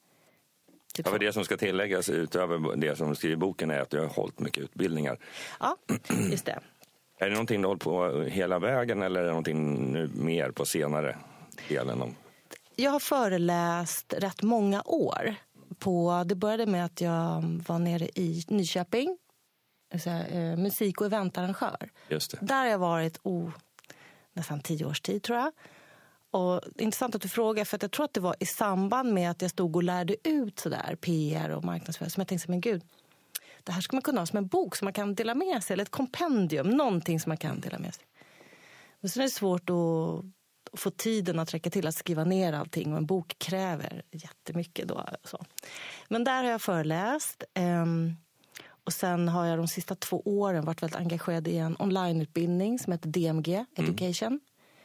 Typ 0.94 1.06
Ja, 1.06 1.12
för 1.12 1.20
det 1.20 1.34
som 1.34 1.46
ska 1.46 1.58
tilläggas 1.58 2.10
utöver 2.10 2.76
det 2.76 2.96
som 2.96 3.10
du 3.10 3.16
skriver 3.16 3.34
i 3.34 3.38
boken 3.38 3.72
är 3.72 3.80
att 3.80 3.90
du 3.90 4.00
har 4.00 4.08
hållit 4.08 4.40
mycket 4.40 4.64
utbildningar. 4.64 5.18
Ja, 5.60 5.78
just 6.32 6.46
det. 6.46 6.60
Är 7.20 7.26
det 7.26 7.32
någonting 7.32 7.62
du 7.62 7.68
har 7.68 7.70
hållit 7.70 7.84
på 7.84 8.22
hela 8.22 8.60
vägen 8.60 9.02
eller 9.02 9.20
är 9.20 9.24
det 9.24 9.30
någonting 9.30 9.92
nu 9.92 10.10
mer 10.16 10.52
på 10.52 10.66
senare 10.66 11.18
delen? 11.70 12.02
Om... 12.02 12.16
Jag 12.76 12.92
har 12.92 13.00
föreläst 13.00 14.14
rätt 14.18 14.42
många 14.42 14.82
år. 14.86 15.36
På, 15.80 16.24
det 16.26 16.36
började 16.36 16.66
med 16.66 16.86
att 16.86 17.02
jag 17.02 17.44
var 17.68 17.80
nere 17.80 18.06
i 18.06 18.44
Nyköping, 18.48 19.18
så 20.04 20.10
här, 20.10 20.36
eh, 20.36 20.58
musik 20.58 21.02
och 21.02 21.08
eventarrangör. 21.08 21.90
Där 22.42 22.56
har 22.56 22.66
jag 22.66 22.78
varit 22.78 23.20
oh, 23.24 23.50
nästan 24.34 24.60
tio 24.60 24.86
års 24.86 25.02
tid, 25.02 25.24
tror 25.24 25.38
jag. 25.38 25.52
Och 26.32 26.62
intressant 26.78 27.16
att 27.16 27.22
du 27.22 27.30
frågar, 27.30 27.66
för 27.66 27.76
att 27.76 27.82
jag 27.82 27.92
tror 27.92 28.06
att 28.06 28.14
det 28.14 28.20
var 28.20 28.36
i 28.40 28.46
samband 28.46 29.14
med 29.14 29.32
att 29.32 29.42
jag 29.42 29.52
stod 29.52 29.76
och 29.76 29.84
lärde 29.84 30.30
ut 30.30 30.60
så 30.60 30.70
där, 30.70 30.96
PR 30.96 31.50
och 31.50 31.64
marknadsföring 31.64 32.10
som 32.10 32.22
jag 32.22 32.28
tänkte, 32.28 32.50
men 32.50 32.62
gud, 32.62 32.84
det 33.64 33.72
här 33.72 33.82
ska 33.82 33.96
man 33.96 34.02
kunna 34.02 34.22
ha 34.22 34.26
som 34.26 34.38
en 34.38 34.48
bok 34.48 34.76
som 34.76 34.86
man 34.86 34.94
kan 34.94 35.16
dela 35.16 35.36
med 35.36 35.64
sig, 35.64 35.74
eller 35.74 35.84
ett 35.84 35.90
kompendium, 35.90 36.70
någonting 36.70 37.20
som 37.20 37.30
man 37.30 37.38
kan 37.38 37.60
dela 37.60 37.80
med 37.80 37.94
sig. 37.96 38.06
Men 39.00 39.10
sen 39.10 39.22
är 39.22 39.26
det 39.26 39.32
svårt 39.32 39.70
att 39.70 40.26
att 40.74 40.80
få 40.80 40.90
tiden 40.90 41.40
att 41.40 41.54
räcka 41.54 41.70
till 41.70 41.88
att 41.88 41.96
skriva 41.96 42.24
ner 42.24 42.54
allting 42.54 42.92
och 42.92 42.98
en 42.98 43.06
bok 43.06 43.36
kräver 43.38 44.02
jättemycket. 44.12 44.88
Då, 44.88 45.06
så. 45.24 45.46
Men 46.08 46.24
där 46.24 46.44
har 46.44 46.52
jag 46.52 46.62
föreläst. 46.62 47.44
ehm, 47.54 48.16
och 48.86 48.94
sen 48.94 49.28
har 49.28 49.46
jag 49.46 49.58
de 49.60 49.68
sista 49.68 49.96
två 49.96 50.22
åren 50.26 50.66
varit 50.66 50.84
väldigt 50.84 51.00
engagerad 51.00 51.48
i 51.48 51.58
en 51.58 51.76
onlineutbildning 51.80 52.80
som 52.80 52.92
heter 52.94 53.10
DMG 53.10 53.66
Education. 53.76 54.40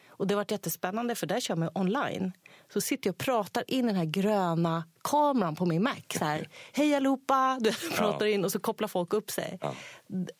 Och 0.08 0.26
det 0.26 0.34
har 0.34 0.36
varit 0.40 0.50
jättespännande 0.50 1.14
för 1.14 1.26
där 1.26 1.40
kör 1.40 1.56
man 1.56 1.70
online. 1.74 2.32
Så 2.72 2.80
sitter 2.80 3.08
jag 3.08 3.12
och 3.12 3.18
pratar 3.18 3.64
in 3.66 3.86
den 3.86 3.96
här 3.96 4.04
gröna 4.04 4.84
kameran 5.04 5.56
på 5.56 5.66
min 5.66 5.82
Mac. 5.82 5.94
Så 6.18 6.24
här, 6.24 6.48
Hej 6.72 6.94
allihopa! 6.94 7.58
Du 7.62 7.72
pratar 7.96 8.26
in 8.26 8.44
och 8.44 8.52
så 8.52 8.58
kopplar 8.58 8.88
folk 8.88 9.12
upp 9.12 9.30
sig. 9.30 9.58
Ja. 9.60 9.74
Det 10.06 10.32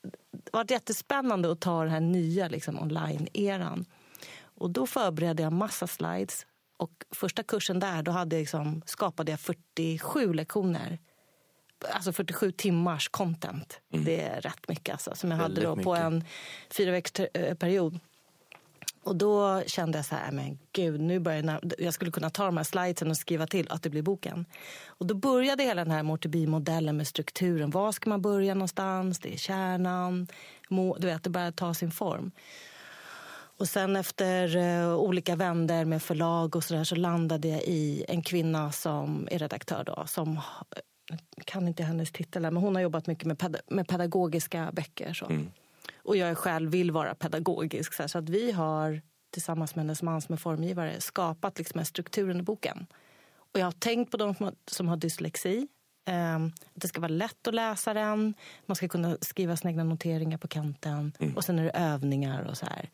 har 0.52 0.60
varit 0.60 0.70
jättespännande 0.70 1.52
att 1.52 1.60
ta 1.60 1.82
den 1.82 1.92
här 1.92 2.00
nya 2.00 2.48
liksom, 2.48 2.78
online-eran. 2.78 3.84
Och 4.58 4.70
då 4.70 4.86
förberedde 4.86 5.42
jag 5.42 5.52
massa 5.52 5.86
slides. 5.86 6.46
Och 6.76 7.04
första 7.10 7.42
kursen 7.42 7.80
där 7.80 8.02
då 8.02 8.10
hade 8.12 8.36
jag 8.36 8.40
liksom, 8.40 8.82
skapade 8.86 9.32
jag 9.32 9.40
47 9.40 10.32
lektioner. 10.32 10.98
Alltså 11.92 12.12
47 12.12 12.52
timmars 12.52 13.08
content. 13.08 13.80
Det 13.88 14.20
är 14.20 14.40
rätt 14.40 14.68
mycket 14.68 14.92
alltså, 14.92 15.14
som 15.14 15.30
jag 15.30 15.38
hade 15.38 15.54
Väldigt 15.54 15.64
då 15.64 15.76
på 15.84 15.92
mycket. 15.92 16.04
en 16.04 16.24
fyra 16.70 17.28
eh, 17.34 17.54
period. 17.54 17.98
Och 19.02 19.16
då 19.16 19.62
kände 19.66 19.98
jag 19.98 20.04
så 20.04 20.14
här, 20.14 20.32
men 20.32 20.58
gud, 20.72 21.00
nu 21.00 21.18
börjar 21.18 21.42
jag, 21.42 21.72
jag 21.78 21.94
skulle 21.94 22.10
kunna 22.10 22.30
ta 22.30 22.44
de 22.44 22.56
här 22.56 22.64
slidesen 22.64 23.10
och 23.10 23.16
skriva 23.16 23.46
till 23.46 23.70
att 23.70 23.82
det 23.82 23.90
blir 23.90 24.02
boken. 24.02 24.46
Och 24.86 25.06
då 25.06 25.14
började 25.14 25.62
hela 25.62 25.84
den 25.84 25.92
här 25.92 26.02
Mortebi-modellen 26.02 26.96
med 26.96 27.06
strukturen. 27.06 27.70
Var 27.70 27.92
ska 27.92 28.10
man 28.10 28.22
börja 28.22 28.54
någonstans? 28.54 29.18
Det 29.18 29.34
är 29.34 29.36
kärnan. 29.36 30.28
Du 30.98 31.06
vet, 31.06 31.22
det 31.22 31.30
började 31.30 31.52
ta 31.52 31.74
sin 31.74 31.90
form. 31.90 32.30
Och 33.58 33.68
sen 33.68 33.96
efter 33.96 34.56
uh, 34.56 34.94
olika 34.94 35.36
vänder 35.36 35.84
med 35.84 36.02
förlag 36.02 36.56
och 36.56 36.64
så 36.64 36.74
där 36.74 36.84
så 36.84 36.94
landade 36.94 37.48
jag 37.48 37.62
i 37.62 38.04
en 38.08 38.22
kvinna 38.22 38.72
som 38.72 39.28
är 39.30 39.38
redaktör 39.38 39.84
då, 39.84 40.04
som 40.06 40.40
kan 41.44 41.68
inte 41.68 41.82
hennes 41.82 42.12
titel, 42.12 42.42
men 42.42 42.56
hon 42.56 42.74
har 42.74 42.82
jobbat 42.82 43.06
mycket 43.06 43.24
med, 43.24 43.38
ped 43.38 43.56
med 43.66 43.88
pedagogiska 43.88 44.70
böcker. 44.72 45.12
Så. 45.12 45.26
Mm. 45.26 45.50
Och 46.02 46.16
jag 46.16 46.38
själv 46.38 46.70
vill 46.70 46.90
vara 46.90 47.14
pedagogisk. 47.14 47.94
Så, 47.94 48.08
så, 48.08 48.18
att 48.18 48.28
vi 48.28 48.52
har 48.52 49.02
tillsammans 49.30 49.74
med 49.74 49.84
hennes 49.84 50.02
man 50.02 50.20
som 50.20 50.32
är 50.32 50.36
formgivare 50.36 51.00
skapat 51.00 51.58
liksom 51.58 51.78
en 51.78 51.86
strukturen 51.86 52.40
i 52.40 52.42
boken. 52.42 52.86
Och 53.52 53.60
jag 53.60 53.66
har 53.66 53.72
tänkt 53.72 54.10
på 54.10 54.16
de 54.16 54.34
som 54.34 54.44
har, 54.44 54.54
som 54.66 54.88
har 54.88 54.96
dyslexi. 54.96 55.68
Eh, 56.08 56.36
att 56.36 56.52
det 56.74 56.88
ska 56.88 57.00
vara 57.00 57.08
lätt 57.08 57.48
att 57.48 57.54
läsa 57.54 57.94
den. 57.94 58.34
Man 58.66 58.76
ska 58.76 58.88
kunna 58.88 59.16
skriva 59.20 59.56
sina 59.56 59.70
egna 59.70 59.84
noteringar 59.84 60.38
på 60.38 60.48
kanten. 60.48 61.12
Mm. 61.18 61.36
Och 61.36 61.44
sen 61.44 61.58
är 61.58 61.64
det 61.64 61.70
övningar 61.70 62.42
och 62.42 62.56
så 62.56 62.66
här. 62.66 62.90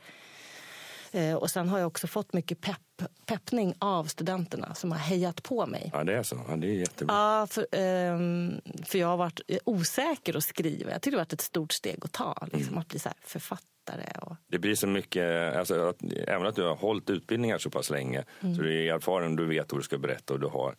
Eh, 1.14 1.34
och 1.34 1.50
sen 1.50 1.68
har 1.68 1.78
jag 1.78 1.86
också 1.86 2.06
fått 2.06 2.32
mycket 2.32 2.60
pepp, 2.60 3.02
peppning 3.26 3.74
av 3.78 4.04
studenterna 4.04 4.74
som 4.74 4.92
har 4.92 4.98
hejat 4.98 5.42
på 5.42 5.66
mig. 5.66 5.90
Ja, 5.92 6.04
det 6.04 6.14
är 6.14 6.22
så. 6.22 6.40
Ja, 6.48 6.56
det 6.56 6.66
är 6.66 6.72
jättebra. 6.72 7.14
Ja, 7.16 7.46
för, 7.46 7.62
um, 8.10 8.60
för 8.84 8.98
jag 8.98 9.06
har 9.06 9.16
varit 9.16 9.40
osäker 9.64 10.36
att 10.36 10.44
skriva. 10.44 10.90
Jag 10.90 11.02
tyckte 11.02 11.10
det 11.10 11.16
varit 11.16 11.32
ett 11.32 11.40
stort 11.40 11.72
steg 11.72 11.98
att 12.02 12.12
ta, 12.12 12.46
liksom, 12.52 12.68
mm. 12.68 12.78
att 12.78 12.88
bli 12.88 12.98
så 12.98 13.10
författare. 13.20 14.18
Och... 14.22 14.36
Det 14.46 14.58
blir 14.58 14.74
så 14.74 14.86
mycket, 14.86 15.56
alltså, 15.56 15.88
att, 15.88 15.96
även 16.26 16.46
att 16.46 16.56
du 16.56 16.62
har 16.62 16.76
hållit 16.76 17.10
utbildningar 17.10 17.58
så 17.58 17.70
pass 17.70 17.90
länge, 17.90 18.24
mm. 18.40 18.54
så 18.56 18.62
du 18.62 18.88
är 18.88 18.94
erfaren, 18.94 19.36
du 19.36 19.46
vet 19.46 19.72
vad 19.72 19.80
du 19.80 19.84
ska 19.84 19.98
berätta 19.98 20.34
och 20.34 20.40
du 20.40 20.46
har 20.46 20.76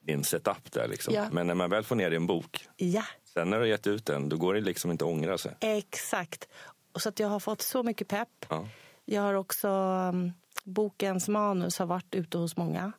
din 0.00 0.24
setup 0.24 0.72
där. 0.72 0.88
Liksom. 0.88 1.14
Ja. 1.14 1.28
Men 1.32 1.46
när 1.46 1.54
man 1.54 1.70
väl 1.70 1.84
får 1.84 1.96
ner 1.96 2.10
det 2.10 2.14
i 2.14 2.16
en 2.16 2.26
bok, 2.26 2.66
ja. 2.76 3.04
sen 3.34 3.50
när 3.50 3.56
du 3.56 3.62
har 3.62 3.68
gett 3.68 3.86
ut 3.86 4.06
den, 4.06 4.28
då 4.28 4.36
går 4.36 4.54
det 4.54 4.60
liksom 4.60 4.90
inte 4.90 5.04
att 5.04 5.10
ångra 5.10 5.38
sig. 5.38 5.56
Exakt. 5.60 6.48
Och 6.92 7.02
så 7.02 7.08
att 7.08 7.20
jag 7.20 7.28
har 7.28 7.40
fått 7.40 7.62
så 7.62 7.82
mycket 7.82 8.08
pepp. 8.08 8.46
Ja. 8.48 8.68
Jag 9.10 9.22
har 9.22 9.34
också, 9.34 9.68
um, 9.68 10.32
bokens 10.64 11.28
manus 11.28 11.78
har 11.78 11.86
varit 11.86 12.14
ute 12.14 12.38
hos 12.38 12.56
många, 12.56 12.92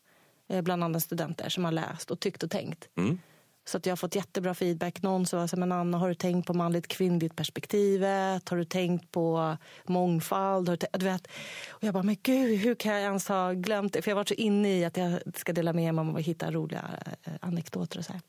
eh, 0.48 0.62
bland 0.62 0.84
annat 0.84 1.04
studenter 1.04 1.50
som 1.50 1.66
har 1.66 1.72
läst 1.72 2.12
och 2.12 2.20
tyckt 2.20 2.44
och 2.44 2.52
tänkt. 2.52 2.90
Mm. 2.98 3.20
Så 3.66 3.78
att 3.78 3.86
jag 3.86 3.92
har 3.92 3.98
fått 3.98 4.16
jättebra 4.16 4.54
feedback. 4.54 5.02
Någon 5.02 5.26
sa, 5.26 5.48
men 5.58 5.72
Anna, 5.72 5.98
har 5.98 6.10
du 6.10 6.16
tänkt 6.16 6.48
på 6.48 6.54
manligt 6.54 6.88
kvinnligt 6.88 7.36
perspektivet? 7.36 8.50
Har 8.50 8.58
du 8.58 8.66
tänkt 8.66 9.12
på 9.12 9.58
mångfald? 9.86 10.70
Har 10.70 10.78
du, 10.78 10.88
du 11.00 11.06
vet? 11.06 11.28
Och 11.70 11.84
jag 11.84 11.94
bara, 11.94 12.04
men 12.04 12.18
gud, 12.24 12.60
hur 12.60 12.76
kan 12.76 12.94
jag 12.94 13.02
ens 13.02 13.28
ha 13.28 13.54
glömt 13.54 13.94
det? 13.94 14.02
För 14.02 14.12
jag 14.12 14.16
har 14.16 14.20
varit 14.20 14.28
så 14.28 14.34
inne 14.34 14.80
i 14.80 14.86
att 14.86 14.98
jag 14.98 15.20
ska 15.36 15.54
dela 15.54 15.74
med 15.74 15.96
mig 15.96 16.14
och 16.14 16.22
hitta 16.22 16.52
roliga 16.52 16.90
eh, 17.24 17.34
anekdoter 17.42 18.00
och 18.00 18.06
så 18.06 18.14
här. 18.14 18.22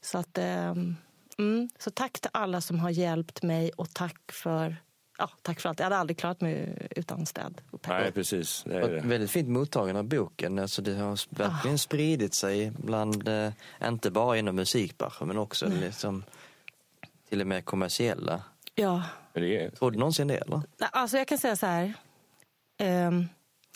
Så 0.00 0.18
att, 0.18 0.38
um, 0.38 0.96
mm, 1.38 1.68
så 1.78 1.90
tack 1.90 2.20
till 2.20 2.30
alla 2.32 2.60
som 2.60 2.80
har 2.80 2.90
hjälpt 2.90 3.42
mig 3.42 3.70
och 3.70 3.94
tack 3.94 4.32
för 4.32 4.76
ja, 5.20 5.30
tack 5.42 5.60
för 5.60 5.68
allt. 5.68 5.78
Jag 5.78 5.86
hade 5.86 5.96
aldrig 5.96 6.18
klarat 6.18 6.40
mig 6.40 6.88
utan 6.96 7.26
stöd. 7.26 7.60
Nej, 7.88 8.12
precis. 8.12 8.62
Det 8.66 8.74
är 8.74 8.88
det. 8.88 9.00
Väldigt 9.00 9.30
fint 9.30 9.48
mottagande 9.48 9.98
av 9.98 10.04
boken. 10.04 10.58
Alltså 10.58 10.82
det 10.82 10.94
har 10.94 11.36
verkligen 11.36 11.74
ah. 11.74 11.78
spridit 11.78 12.34
sig 12.34 12.72
bland, 12.76 13.28
eh, 13.28 13.52
inte 13.84 14.10
bara 14.10 14.38
inom 14.38 14.56
musikbranschen 14.56 15.28
men 15.28 15.38
också 15.38 15.68
liksom, 15.68 16.24
till 17.28 17.40
och 17.40 17.46
med 17.46 17.64
kommersiella. 17.64 18.42
Ja. 18.74 19.02
Tror 19.78 19.90
du 19.90 19.98
någonsin 19.98 20.28
det? 20.28 20.36
Eller? 20.36 20.62
Alltså 20.78 21.18
jag 21.18 21.28
kan 21.28 21.38
säga 21.38 21.56
så 21.56 21.66
här. 21.66 21.94
Um, 22.82 23.28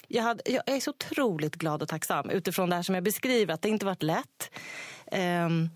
jag, 0.08 0.22
hade, 0.22 0.42
jag, 0.50 0.62
är 0.66 0.80
så 0.80 0.90
otroligt 0.90 1.56
glad 1.56 1.82
och 1.82 1.88
tacksam 1.88 2.30
utifrån 2.30 2.70
det 2.70 2.76
här 2.76 2.82
som 2.82 2.94
jag 2.94 3.04
beskriver, 3.04 3.54
att 3.54 3.62
det 3.62 3.68
inte 3.68 3.86
varit 3.86 4.02
lätt. 4.02 4.50
Um, 5.12 5.70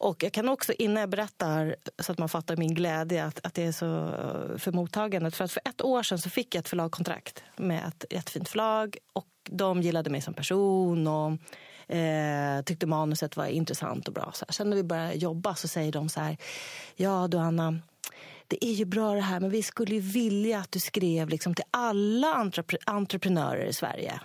och 0.00 0.22
jag 0.22 0.32
kan 0.32 0.48
också, 0.48 0.72
innan 0.72 1.00
jag 1.00 1.10
berättar, 1.10 1.76
så 1.98 2.12
att 2.12 2.18
man 2.18 2.28
fattar 2.28 2.56
min 2.56 2.74
glädje, 2.74 3.24
att, 3.24 3.46
att 3.46 3.54
det 3.54 3.62
är 3.62 3.72
så 3.72 3.86
eh, 3.86 4.58
för 4.58 4.72
mottagandet. 4.72 5.34
För 5.34 5.44
att 5.44 5.52
för 5.52 5.62
ett 5.64 5.82
år 5.82 6.02
sedan 6.02 6.18
så 6.18 6.30
fick 6.30 6.54
jag 6.54 6.60
ett 6.60 6.68
förlagkontrakt 6.68 7.42
med 7.56 7.88
ett 7.88 8.04
jättefint 8.10 8.48
förlag. 8.48 8.96
Och 9.12 9.26
de 9.50 9.82
gillade 9.82 10.10
mig 10.10 10.20
som 10.20 10.34
person 10.34 11.06
och 11.06 11.32
eh, 11.94 12.62
tyckte 12.62 12.86
manuset 12.86 13.36
var 13.36 13.46
intressant 13.46 14.08
och 14.08 14.14
bra. 14.14 14.30
Så 14.34 14.44
här. 14.44 14.52
Sen 14.52 14.70
när 14.70 14.76
vi 14.76 14.82
började 14.82 15.14
jobba 15.14 15.54
så 15.54 15.68
säger 15.68 15.92
de 15.92 16.08
så 16.08 16.20
här, 16.20 16.36
ja 16.96 17.28
du 17.28 17.38
Anna, 17.38 17.78
det 18.46 18.64
är 18.64 18.72
ju 18.72 18.84
bra 18.84 19.14
det 19.14 19.20
här 19.20 19.40
men 19.40 19.50
vi 19.50 19.62
skulle 19.62 19.94
ju 19.94 20.00
vilja 20.00 20.58
att 20.58 20.72
du 20.72 20.80
skrev 20.80 21.28
liksom 21.28 21.54
till 21.54 21.64
alla 21.70 22.34
entrep 22.34 22.72
entreprenörer 22.86 23.64
i 23.64 23.72
Sverige. 23.72 24.20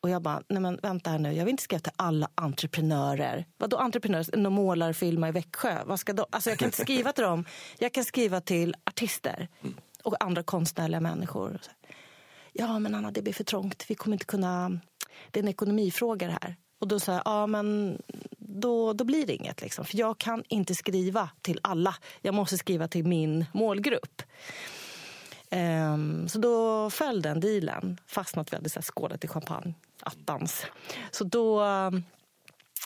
Och 0.00 0.10
jag 0.10 0.22
bara, 0.22 0.42
nej 0.48 0.60
men 0.60 0.78
vänta 0.82 1.10
här 1.10 1.18
nu, 1.18 1.32
jag 1.32 1.44
vill 1.44 1.50
inte 1.50 1.62
skriva 1.62 1.80
till 1.80 1.92
alla 1.96 2.28
entreprenörer. 2.34 3.46
Vadå 3.56 3.76
entreprenörer? 3.76 4.36
Någon 4.36 4.52
målarfilma 4.52 5.28
i 5.28 5.32
Växjö? 5.32 5.84
Vad 5.84 6.00
ska 6.00 6.12
då? 6.12 6.26
Alltså 6.30 6.50
jag 6.50 6.58
kan 6.58 6.66
inte 6.66 6.82
skriva 6.82 7.12
till 7.12 7.24
dem. 7.24 7.44
Jag 7.78 7.92
kan 7.92 8.04
skriva 8.04 8.40
till 8.40 8.74
artister 8.84 9.48
och 10.02 10.24
andra 10.24 10.42
konstnärliga 10.42 11.00
människor. 11.00 11.60
Ja 12.52 12.78
men 12.78 12.94
Anna, 12.94 13.10
det 13.10 13.22
blir 13.22 13.32
för 13.32 13.44
trångt. 13.44 13.84
Vi 13.88 13.94
kommer 13.94 14.14
inte 14.14 14.26
kunna... 14.26 14.80
Det 15.30 15.40
är 15.40 15.42
en 15.42 15.48
ekonomifråga 15.48 16.26
det 16.26 16.38
här. 16.42 16.56
Och 16.78 16.88
då 16.88 17.00
sa 17.00 17.12
jag, 17.12 17.22
ja 17.24 17.46
men 17.46 17.98
då, 18.38 18.92
då 18.92 19.04
blir 19.04 19.26
det 19.26 19.34
inget. 19.34 19.60
Liksom. 19.60 19.84
För 19.84 19.98
jag 19.98 20.18
kan 20.18 20.44
inte 20.48 20.74
skriva 20.74 21.30
till 21.42 21.60
alla. 21.62 21.94
Jag 22.20 22.34
måste 22.34 22.58
skriva 22.58 22.88
till 22.88 23.06
min 23.06 23.44
målgrupp. 23.52 24.22
Um, 25.50 26.28
så 26.28 26.38
då 26.38 26.90
föll 26.90 27.22
den 27.22 27.40
dealen, 27.40 28.00
fastän 28.06 28.40
att 28.40 28.52
vi 28.52 28.56
hade 28.56 28.70
så 28.70 28.78
här, 28.78 28.82
skålat 28.82 29.24
i 29.24 29.28
champagne 29.28 29.74
attans. 30.02 30.66
Så 31.10 31.24
då, 31.24 31.64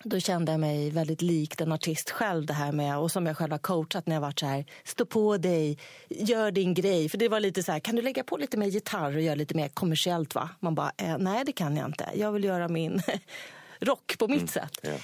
då 0.04 0.20
kände 0.20 0.52
jag 0.52 0.60
mig 0.60 0.90
väldigt 0.90 1.22
lik 1.22 1.60
en 1.60 1.72
artist 1.72 2.10
själv 2.10 2.46
det 2.46 2.52
här 2.52 2.72
med, 2.72 2.98
och 2.98 3.12
som 3.12 3.26
jag 3.26 3.36
själv 3.36 3.52
har 3.52 3.58
coachat 3.58 4.06
när 4.06 4.16
jag 4.16 4.20
varit 4.20 4.40
så 4.40 4.46
här, 4.46 4.64
stå 4.84 5.06
på 5.06 5.36
dig, 5.36 5.78
gör 6.08 6.50
din 6.50 6.74
grej. 6.74 7.08
För 7.08 7.18
det 7.18 7.28
var 7.28 7.40
lite 7.40 7.62
så 7.62 7.72
här, 7.72 7.80
kan 7.80 7.96
du 7.96 8.02
lägga 8.02 8.24
på 8.24 8.36
lite 8.36 8.56
mer 8.56 8.66
gitarr 8.66 9.16
och 9.16 9.22
göra 9.22 9.34
lite 9.34 9.54
mer 9.54 9.68
kommersiellt 9.68 10.34
va? 10.34 10.50
Man 10.60 10.74
bara, 10.74 10.92
eh, 10.96 11.18
nej 11.18 11.44
det 11.46 11.52
kan 11.52 11.76
jag 11.76 11.86
inte. 11.86 12.08
Jag 12.14 12.32
vill 12.32 12.44
göra 12.44 12.68
min 12.68 13.02
rock 13.80 14.18
på 14.18 14.28
mitt 14.28 14.38
mm, 14.38 14.48
sätt. 14.48 14.80
Yeah. 14.82 15.00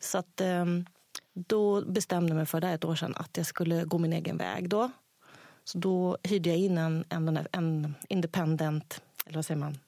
Så 0.00 0.18
att 0.18 0.40
um, 0.40 0.86
då 1.34 1.84
bestämde 1.84 2.28
jag 2.28 2.36
mig 2.36 2.46
för 2.46 2.60
det 2.60 2.68
ett 2.68 2.84
år 2.84 2.94
sedan 2.94 3.14
att 3.16 3.36
jag 3.36 3.46
skulle 3.46 3.84
gå 3.84 3.98
min 3.98 4.12
egen 4.12 4.36
väg 4.36 4.68
då. 4.68 4.90
Så 5.64 5.78
då 5.78 6.18
hyrde 6.22 6.48
jag 6.48 6.58
in 6.58 6.78
en, 6.78 7.04
en, 7.08 7.46
en 7.52 7.94
independent, 8.08 9.02
eller 9.26 9.38
vad 9.38 9.44
säger 9.44 9.60
man, 9.60 9.78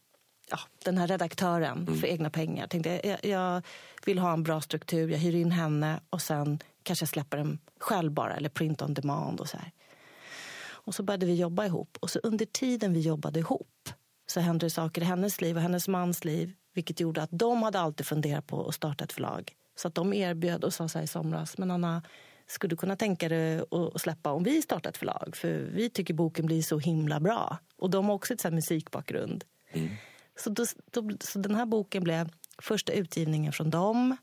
ja, 0.51 0.59
den 0.85 0.99
här 0.99 1.07
redaktören 1.07 1.79
mm. 1.79 1.97
för 2.01 2.07
egna 2.07 2.31
pengar. 2.31 2.67
Tänkte, 2.67 3.01
jag, 3.05 3.25
jag 3.25 3.63
vill 4.07 4.19
ha 4.19 4.33
en 4.33 4.43
bra 4.43 4.61
struktur, 4.61 5.09
jag 5.09 5.19
hyr 5.19 5.35
in 5.35 5.51
henne 5.51 6.01
och 6.11 6.23
sen 6.23 6.59
kanske 6.83 7.03
jag 7.03 7.09
släpper 7.09 7.37
den 7.37 7.59
själv 7.81 8.13
bara, 8.13 8.37
eller 8.37 8.49
print 8.49 8.83
on 8.83 8.95
demand 8.95 9.41
och 9.41 9.49
så 9.49 9.57
här. 9.57 9.73
Och 10.85 10.95
så 10.95 11.03
började 11.03 11.27
vi 11.27 11.35
jobba 11.35 11.67
ihop. 11.67 11.99
Och 12.01 12.11
så 12.11 12.19
under 12.23 12.47
tiden 12.47 12.93
vi 12.93 13.01
jobbade 13.01 13.39
ihop 13.39 13.89
så 14.27 14.41
hände 14.41 14.67
det 14.67 14.71
saker 14.71 15.03
i 15.03 15.05
hennes 15.05 15.41
liv 15.41 15.57
och 15.57 15.63
hennes 15.63 15.89
mans 15.89 16.25
liv. 16.25 16.53
Vilket 16.75 17.01
gjorde 17.01 17.23
att 17.23 17.31
de 17.33 17.63
hade 17.63 17.81
alltid 17.81 18.07
funderat 18.07 18.47
på 18.47 18.69
att 18.69 18.75
starta 18.75 19.05
ett 19.05 19.13
förlag. 19.13 19.53
Så 19.77 19.89
att 19.89 19.95
de 19.95 20.13
erbjöd 20.13 20.65
och 20.65 20.75
sa 20.75 20.89
så 20.89 20.99
här 20.99 21.05
i 21.05 21.09
somras, 21.09 21.59
men 21.59 21.71
Anna, 21.71 22.03
skulle 22.47 22.71
du 22.71 22.77
kunna 22.77 22.97
tänka 22.97 23.29
dig 23.29 23.61
att 23.95 24.01
släppa 24.01 24.33
om 24.33 24.43
vi 24.43 24.63
startar 24.63 24.91
ett 24.91 24.97
förlag? 24.97 25.37
För 25.37 25.49
vi 25.49 25.91
tycker 25.91 26.15
boken 26.15 26.47
blir 26.47 26.63
så 26.63 26.79
himla 26.79 27.21
bra. 27.21 27.59
Och 27.77 27.91
de 27.91 28.07
har 28.07 28.15
också 28.15 28.35
ett 28.35 28.41
så 28.41 28.51
musikbakgrund. 28.51 29.45
Mm. 29.73 29.89
Så, 30.37 30.51
då, 30.51 30.65
då, 30.91 31.11
så 31.21 31.39
den 31.39 31.55
här 31.55 31.67
boken 31.67 32.05
blev 32.05 32.31
första 32.59 32.93
utgivningen 32.93 33.53
från 33.53 33.71
dem 33.71 34.17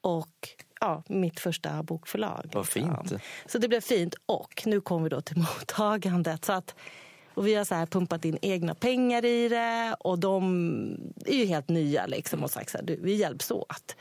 och 0.00 0.48
ja, 0.80 1.02
mitt 1.08 1.40
första 1.40 1.82
bokförlag. 1.82 2.50
Vad 2.52 2.68
fint. 2.68 3.12
Så 3.46 3.58
det 3.58 3.68
blev 3.68 3.80
fint. 3.80 4.14
Och 4.26 4.62
nu 4.66 4.80
kommer 4.80 5.02
vi 5.02 5.08
då 5.08 5.20
till 5.20 5.36
mottagandet. 5.58 6.44
Så 6.44 6.52
att, 6.52 6.74
och 7.34 7.46
vi 7.46 7.54
har 7.54 7.64
så 7.64 7.74
här 7.74 7.86
pumpat 7.86 8.24
in 8.24 8.38
egna 8.42 8.74
pengar 8.74 9.24
i 9.24 9.48
det 9.48 9.96
och 10.00 10.18
de 10.18 11.14
är 11.26 11.34
ju 11.34 11.44
helt 11.44 11.68
nya 11.68 12.06
liksom 12.06 12.42
och 12.42 12.50
sagt 12.50 12.70
så 12.70 12.78
här, 12.78 12.84
du, 12.84 12.96
vi 13.02 13.14
hjälps 13.14 13.50
åt. 13.50 13.96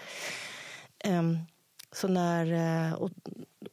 Um, 1.06 1.40
så 1.92 2.08
när, 2.08 2.54
eh, 2.88 2.94
och, 2.94 3.12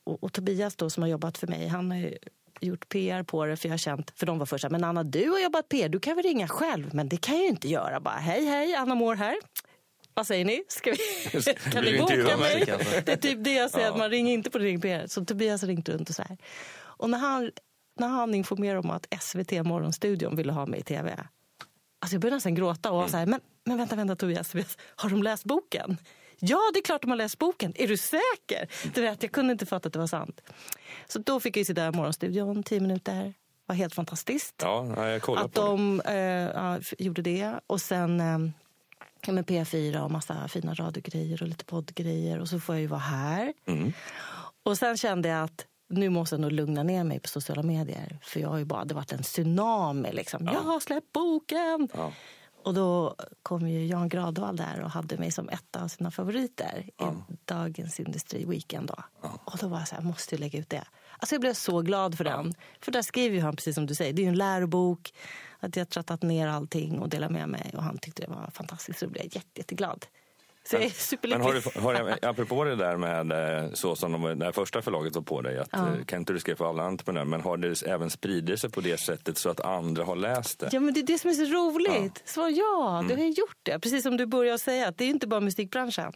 och, 0.05 0.25
och, 0.25 0.33
Tobias 0.33 0.77
då 0.77 0.91
som 0.91 1.03
har 1.03 1.11
jobbat 1.11 1.39
för 1.39 1.47
mig, 1.47 1.69
han 1.69 1.91
har 1.91 2.13
gjort 2.61 2.89
PR 2.89 3.23
på 3.23 3.45
det 3.45 3.57
för 3.57 3.69
jag 3.69 3.73
har 3.73 3.79
känt, 3.79 4.13
för 4.17 4.27
de 4.27 4.39
var 4.39 4.47
först 4.47 4.71
men 4.71 4.85
Anna 4.85 5.05
du 5.05 5.31
har 5.31 5.41
jobbat 5.41 5.69
PR, 5.69 5.89
du 5.89 6.01
kan 6.01 6.17
väl 6.17 6.25
ringa 6.25 6.49
själv? 6.49 6.95
Men 6.95 7.09
det 7.09 7.17
kan 7.17 7.35
jag 7.35 7.43
ju 7.45 7.49
inte 7.49 7.69
göra. 7.69 8.01
Bara, 8.01 8.15
hej 8.15 8.45
hej, 8.45 8.75
Anna 8.75 8.95
Moore 8.95 9.17
här. 9.17 9.37
Vad 10.15 10.27
säger 10.27 10.45
ni? 10.45 10.65
Ska 10.69 10.91
vi, 10.91 11.43
kan 11.73 11.85
ni 11.85 11.99
boka 11.99 12.37
mig? 12.37 12.65
Det 13.05 13.13
är 13.13 13.17
typ 13.17 13.45
det 13.45 13.53
jag 13.53 13.71
säger, 13.71 13.87
ja. 13.87 13.93
att 13.93 13.99
man 13.99 14.11
ringer 14.11 14.33
inte 14.35 14.51
på 14.51 14.59
Ring 14.59 14.81
PR. 14.81 15.07
Så 15.07 15.25
Tobias 15.25 15.63
ringt 15.63 15.89
runt 15.89 16.09
och 16.09 16.15
så 16.15 16.23
här. 16.23 16.37
Och 16.79 17.11
när 17.11 17.19
han, 17.19 17.51
när 17.99 18.09
han 18.09 18.35
informerade 18.35 18.79
om 18.79 18.91
att 18.91 19.07
SVT 19.21 19.53
Morgonstudion 19.53 20.37
ville 20.37 20.53
ha 20.53 20.67
mig 20.67 20.81
i 20.81 20.83
tv. 20.83 21.11
Alltså 22.01 22.15
jag 22.15 22.21
började 22.21 22.37
nästan 22.37 22.55
gråta 22.55 22.91
och 22.91 22.97
var 22.97 23.09
så 23.09 23.17
här, 23.17 23.27
men, 23.27 23.41
men 23.65 23.77
vänta, 23.77 23.97
vänta 23.97 24.17
Tobias, 24.17 24.55
har 24.97 25.11
de 25.11 25.23
läst 25.23 25.45
boken? 25.45 25.97
Ja, 26.41 26.59
det 26.73 26.79
är 26.79 26.83
klart 26.83 27.03
de 27.03 27.11
har 27.11 27.17
läst 27.17 27.39
boken. 27.39 27.73
Är 27.77 27.89
du 27.89 27.97
säker? 27.97 28.69
Du 28.95 29.03
vet, 29.03 29.23
jag 29.23 29.33
kunde 29.33 29.53
inte 29.53 29.67
fatta 29.67 29.87
att 29.87 29.93
det 29.93 29.99
var 29.99 30.07
sant. 30.07 30.41
Så 31.07 31.19
då 31.19 31.41
fick 31.41 31.57
jag 31.57 31.67
sitta 31.67 31.87
i 31.87 31.91
morgonstudion 31.91 32.63
tio 32.63 32.81
minuter. 32.81 33.35
var 33.67 33.75
helt 33.75 33.95
fantastiskt. 33.95 34.55
Ja, 34.63 35.09
jag 35.09 35.23
kollade 35.23 35.47
att 35.47 35.55
på 35.55 35.61
de 35.61 36.01
eh, 36.01 36.15
ja, 36.15 36.79
gjorde 36.99 37.23
det. 37.23 37.61
Och 37.67 37.81
sen 37.81 38.21
eh, 38.21 38.39
med 39.33 39.47
P4 39.47 40.01
och 40.01 40.11
massa 40.11 40.49
fina 40.49 40.75
radiogrejer 40.75 41.43
och 41.43 41.49
lite 41.49 41.65
poddgrejer. 41.65 42.39
Och 42.39 42.49
så 42.49 42.61
får 42.61 42.75
jag 42.75 42.83
ju 42.83 42.89
vara 42.89 43.01
här. 43.01 43.53
Mm. 43.67 43.93
Och 44.63 44.79
sen 44.79 44.97
kände 44.97 45.29
jag 45.29 45.45
att 45.45 45.67
nu 45.89 46.09
måste 46.09 46.35
jag 46.35 46.41
nog 46.41 46.53
lugna 46.53 46.83
ner 46.83 47.05
mig 47.05 47.21
på 47.21 47.29
sociala 47.29 47.63
medier. 47.63 48.19
För 48.23 48.41
jag 48.41 48.49
har 48.49 48.59
ju 48.59 48.65
bara, 48.65 48.85
det 48.85 48.95
varit 48.95 49.13
en 49.13 49.23
tsunami 49.23 50.13
liksom. 50.13 50.47
Jag 50.47 50.61
har 50.61 50.81
släppt 50.81 51.13
boken! 51.13 51.89
Ja. 51.95 52.13
Och 52.63 52.75
då 52.75 53.15
kom 53.43 53.69
ju 53.69 53.87
Jan 53.87 54.09
Gradvall 54.09 54.57
där 54.57 54.81
och 54.83 54.91
hade 54.91 55.19
mig 55.19 55.31
som 55.31 55.49
ett 55.49 55.77
av 55.77 55.89
sina 55.89 56.11
favoriter 56.11 56.85
i 56.87 57.37
Dagens 57.45 58.01
Industri 58.01 58.45
Weekend. 58.45 58.89
Då. 58.89 59.29
Och 59.45 59.59
då 59.61 59.69
var 59.69 59.79
jag 59.79 59.89
så 59.89 59.95
här, 59.95 60.03
jag 60.03 60.09
måste 60.09 60.35
ju 60.35 60.41
lägga 60.41 60.59
ut 60.59 60.71
det. 60.71 60.85
Alltså 61.19 61.35
jag 61.35 61.41
blev 61.41 61.55
så 61.55 61.81
glad 61.81 62.17
för 62.17 62.25
den. 62.25 62.55
För 62.81 62.93
där 62.93 63.03
skriver 63.03 63.37
ju 63.37 63.43
han, 63.43 63.57
precis 63.57 63.75
som 63.75 63.87
du 63.87 63.95
säger, 63.95 64.13
det 64.13 64.23
är 64.23 64.25
ju 64.25 64.29
en 64.29 64.39
lärobok. 64.39 65.15
Att 65.61 65.77
jag 65.77 65.81
har 65.81 65.87
trattat 65.87 66.23
ner 66.23 66.49
allting 66.49 66.99
och 66.99 67.09
delat 67.09 67.31
med 67.31 67.49
mig. 67.49 67.73
Och 67.77 67.83
han 67.83 67.99
tyckte 67.99 68.23
det 68.23 68.29
var 68.29 68.51
fantastiskt. 68.55 68.99
Så 68.99 69.05
då 69.05 69.11
blev 69.11 69.25
jag 69.25 69.35
jätte, 69.35 69.61
jätteglad. 69.61 70.07
Så 70.71 70.77
jag 70.77 70.81
Men 70.81 70.91
superlycklig. 70.91 71.45
har 71.45 71.53
du, 71.55 71.81
har 71.81 71.95
du, 71.95 72.17
apropå 72.29 72.65
det 72.65 72.77
där 72.77 72.97
med 72.97 73.33
eh, 73.65 73.73
så 73.73 73.97
som 73.97 74.13
de, 74.13 74.39
det 74.39 74.53
första 74.53 74.83
förlaget 74.83 75.15
var 75.15 75.23
på 75.23 75.41
dig, 75.43 75.59
att 75.59 75.69
Ja. 75.73 75.89
ja. 75.99 76.05
kan 76.07 76.19
inte 76.19 76.33
du 76.33 76.39
skriva 76.41 76.57
för 76.57 76.69
alla 76.69 76.83
entreprenörer, 76.83 77.25
men 77.25 77.41
har 77.41 77.57
det 77.57 77.83
även 77.83 78.11
spridit 78.11 78.61
sig 78.61 78.71
på 78.71 78.81
det 78.81 79.01
sättet 79.01 79.39
så 79.39 79.51
att 79.51 79.61
andra 79.61 80.05
har 80.05 80.17
läst 80.17 80.59
det? 80.59 80.69
Ja, 80.73 80.81
men 80.81 80.95
det 80.95 81.01
är 81.01 81.07
det 81.07 81.19
som 81.19 81.31
är 81.31 81.35
så 81.35 81.45
roligt. 81.45 82.23
Svar 82.25 82.49
ja, 82.49 82.99
Mm. 82.99 83.09
du 83.09 83.15
har 83.15 83.23
ju 83.23 83.31
gjort 83.31 83.59
det. 83.63 83.79
Precis 83.79 84.03
som 84.03 84.17
du 84.17 84.27
började 84.27 84.59
säga, 84.59 84.89
att 84.89 84.99
det 84.99 85.05
är 85.05 85.09
inte 85.09 85.27
bara 85.27 85.41
musikbranschen. 85.41 86.13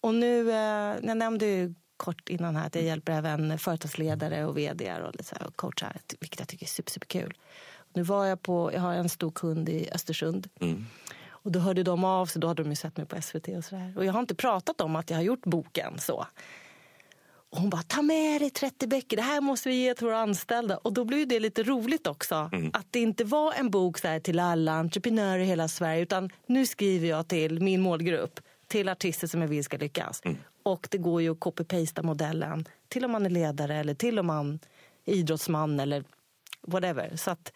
Och 0.00 0.14
nu, 0.14 0.50
eh, 0.50 0.56
jag 1.02 1.16
nämnde 1.16 1.46
ju 1.46 1.74
kort 1.96 2.28
innan 2.28 2.56
här 2.56 2.66
att 2.66 2.74
jag 2.74 2.84
hjälper 2.84 3.12
även 3.12 3.58
företagsledare 3.58 4.44
och 4.44 4.58
vd 4.58 4.94
och, 5.02 5.12
lite 5.12 5.24
så 5.24 5.34
här, 5.40 5.46
och 5.46 5.56
coachar, 5.56 5.96
vilket 6.20 6.38
jag 6.40 6.48
tycker 6.48 6.66
är 6.66 6.68
super, 6.68 6.90
superkul. 6.92 7.34
Nu 7.94 8.02
var 8.02 8.24
jag 8.26 8.42
på, 8.42 8.70
jag 8.74 8.80
har 8.80 8.94
en 8.94 9.08
stor 9.08 9.30
kund 9.30 9.68
i 9.68 9.88
Östersund. 9.92 10.48
Mm. 10.60 10.86
Och 11.42 11.52
då 11.52 11.58
hörde 11.58 11.82
de 11.82 12.04
av 12.04 12.26
sig, 12.26 12.40
då 12.40 12.48
hade 12.48 12.62
de 12.62 12.70
ju 12.70 12.76
sett 12.76 12.96
mig 12.96 13.06
på 13.06 13.22
SVT 13.22 13.48
och 13.48 13.64
sådär. 13.64 13.92
Och 13.96 14.04
jag 14.04 14.12
har 14.12 14.20
inte 14.20 14.34
pratat 14.34 14.80
om 14.80 14.96
att 14.96 15.10
jag 15.10 15.16
har 15.16 15.22
gjort 15.22 15.44
boken 15.44 15.98
så. 15.98 16.26
Och 17.50 17.60
hon 17.60 17.70
bara, 17.70 17.82
ta 17.82 18.02
med 18.02 18.40
dig 18.40 18.50
30 18.50 18.86
böcker, 18.86 19.16
det 19.16 19.22
här 19.22 19.40
måste 19.40 19.68
vi 19.68 19.74
ge 19.74 19.94
till 19.94 20.06
våra 20.06 20.18
anställda. 20.18 20.76
Och 20.76 20.92
då 20.92 21.04
blev 21.04 21.28
det 21.28 21.40
lite 21.40 21.62
roligt 21.62 22.06
också. 22.06 22.50
Att 22.72 22.86
det 22.90 23.00
inte 23.00 23.24
var 23.24 23.52
en 23.52 23.70
bok 23.70 23.98
så 23.98 24.08
här 24.08 24.20
till 24.20 24.38
alla 24.38 24.72
entreprenörer 24.72 25.38
i 25.38 25.44
hela 25.44 25.68
Sverige. 25.68 26.02
Utan 26.02 26.30
nu 26.46 26.66
skriver 26.66 27.08
jag 27.08 27.28
till 27.28 27.62
min 27.62 27.80
målgrupp, 27.80 28.40
till 28.66 28.88
artister 28.88 29.26
som 29.26 29.40
jag 29.40 29.48
vill 29.48 29.64
ska 29.64 29.76
lyckas. 29.76 30.22
Och 30.62 30.88
det 30.90 30.98
går 30.98 31.22
ju 31.22 31.32
att 31.32 31.40
copy-pasta 31.40 32.02
modellen 32.02 32.68
till 32.88 33.04
om 33.04 33.10
man 33.10 33.26
är 33.26 33.30
ledare 33.30 33.76
eller 33.76 33.94
till 33.94 34.18
om 34.18 34.26
man 34.26 34.58
är 35.04 35.14
idrottsman 35.14 35.80
eller 35.80 36.04
whatever. 36.60 37.16
Så 37.16 37.30
att, 37.30 37.52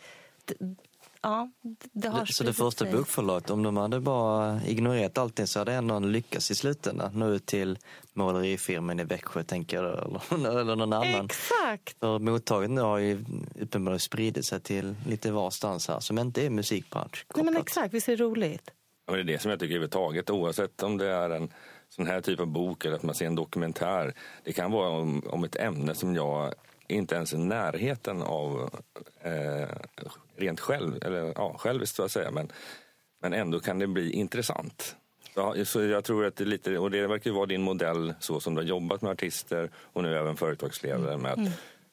ja, 1.22 1.50
det 1.92 2.08
har 2.08 2.26
Så 2.26 2.44
det 2.44 2.52
första 2.52 2.84
sig. 2.84 2.94
bokförlaget, 2.94 3.50
om 3.50 3.62
de 3.62 3.76
hade 3.76 4.00
bara 4.00 4.60
ignorerat 4.66 5.18
allting 5.18 5.46
så 5.46 5.58
hade 5.58 5.72
ändå 5.72 5.98
lyckats 5.98 6.50
i 6.50 6.54
slutändan. 6.54 7.10
Nå 7.14 7.28
ut 7.28 7.46
till 7.46 7.78
målerifirman 8.12 9.00
i 9.00 9.04
Växjö 9.04 9.42
tänker 9.42 9.82
jag, 9.82 10.20
eller, 10.30 10.48
eller 10.60 10.76
någon 10.76 10.92
annan. 10.92 11.24
Exakt! 11.24 11.98
För 12.00 12.18
mottaget 12.18 12.70
nu 12.70 12.80
har 12.80 12.98
ju 12.98 13.24
uppenbarligen 13.60 14.00
spridit 14.00 14.44
sig 14.44 14.60
till 14.60 14.94
lite 15.06 15.30
varstans 15.32 15.88
här 15.88 16.00
som 16.00 16.18
inte 16.18 16.46
är 16.46 16.50
musikbransch. 16.50 17.26
Nej, 17.34 17.44
men 17.44 17.56
exakt, 17.56 17.94
visst 17.94 18.08
är 18.08 18.16
det 18.16 18.24
roligt? 18.24 18.70
Ja, 19.06 19.12
men 19.12 19.26
det 19.26 19.32
är 19.32 19.36
det 19.36 19.42
som 19.42 19.50
jag 19.50 19.60
tycker 19.60 19.70
överhuvudtaget, 19.74 20.30
oavsett 20.30 20.82
om 20.82 20.98
det 20.98 21.06
är 21.08 21.30
en 21.30 21.52
sån 21.88 22.06
här 22.06 22.20
typ 22.20 22.40
av 22.40 22.46
bok 22.46 22.84
eller 22.84 22.96
att 22.96 23.02
man 23.02 23.14
ser 23.14 23.26
en 23.26 23.34
dokumentär. 23.34 24.14
Det 24.44 24.52
kan 24.52 24.70
vara 24.72 24.88
om, 24.88 25.22
om 25.26 25.44
ett 25.44 25.56
ämne 25.56 25.94
som 25.94 26.14
jag 26.14 26.54
inte 26.88 27.14
ens 27.14 27.32
är 27.32 27.36
i 27.36 27.40
närheten 27.40 28.22
av 28.22 28.70
eh, 29.20 29.68
rent 30.42 30.60
själv, 30.60 30.98
eller 31.02 31.32
ja, 31.36 31.54
själviskt 31.58 31.96
så 31.96 32.02
att 32.02 32.12
säga. 32.12 32.30
Men, 32.30 32.52
men 33.22 33.32
ändå 33.32 33.60
kan 33.60 33.78
det 33.78 33.86
bli 33.86 34.12
intressant. 34.12 34.96
Ja, 35.34 35.64
så 35.64 35.82
jag 35.82 36.04
tror 36.04 36.26
att 36.26 36.36
det 36.36 36.44
lite, 36.44 36.78
och 36.78 36.90
det 36.90 37.06
verkar 37.06 37.30
ju 37.30 37.36
vara 37.36 37.46
din 37.46 37.62
modell 37.62 38.14
så 38.20 38.40
som 38.40 38.54
du 38.54 38.60
har 38.60 38.68
jobbat 38.68 39.02
med 39.02 39.10
artister 39.10 39.70
och 39.76 40.02
nu 40.02 40.18
även 40.18 40.36
företagsledare 40.36 41.18
med 41.18 41.32
att, 41.32 41.48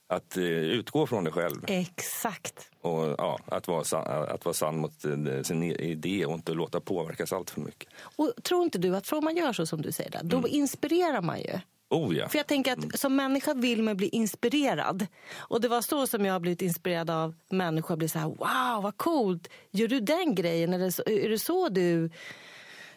att 0.08 0.38
eh, 0.38 0.44
utgå 0.44 1.08
från 1.08 1.24
dig 1.24 1.34
själv. 1.34 1.64
Exakt. 1.68 2.72
Och 2.82 3.16
ja, 3.18 3.40
att, 3.46 3.68
vara 3.68 3.84
sann, 3.84 4.08
att 4.08 4.46
vara 4.46 4.54
sann 4.54 4.78
mot 4.78 5.06
eh, 5.06 5.42
sin 5.44 5.64
idé 5.64 6.26
och 6.26 6.34
inte 6.34 6.54
låta 6.54 6.80
påverkas 6.80 7.34
allt 7.34 7.50
för 7.50 7.62
mycket. 7.62 7.90
Och 8.02 8.34
tror 8.44 8.64
inte 8.64 8.78
du 8.78 8.96
att 8.96 9.12
om 9.14 9.24
man 9.24 9.36
gör 9.36 9.54
så 9.54 9.66
som 9.66 9.82
du 9.82 9.92
säger, 9.92 10.12
där, 10.12 10.24
då 10.24 10.48
inspirerar 10.48 11.22
man 11.22 11.40
ju. 11.40 11.60
Oh 11.90 12.16
ja. 12.16 12.30
För 12.30 12.38
jag 12.38 12.48
tänker 12.48 12.72
att 12.74 13.00
som 13.00 13.16
människa 13.16 13.54
vill 13.54 13.84
man 13.84 13.98
bli 13.98 14.08
inspirerad. 14.08 15.08
Och 15.38 15.62
det 15.62 15.68
var 15.68 15.82
så 15.82 16.08
som 16.08 16.26
jag 16.26 16.34
har 16.34 16.40
blivit 16.40 16.62
inspirerad 16.62 17.10
av 17.10 17.36
människor. 17.50 17.96
Blir 17.96 18.08
så 18.08 18.20
här, 18.20 18.28
wow 18.28 18.84
vad 18.84 18.98
coolt. 18.98 19.50
Gör 19.72 19.88
du 19.88 20.00
den 20.00 20.36
grejen? 20.36 20.74
Eller 20.74 20.92
så, 20.92 21.04
är 21.06 21.30
det 21.30 21.40
så 21.40 21.70
du 21.70 22.10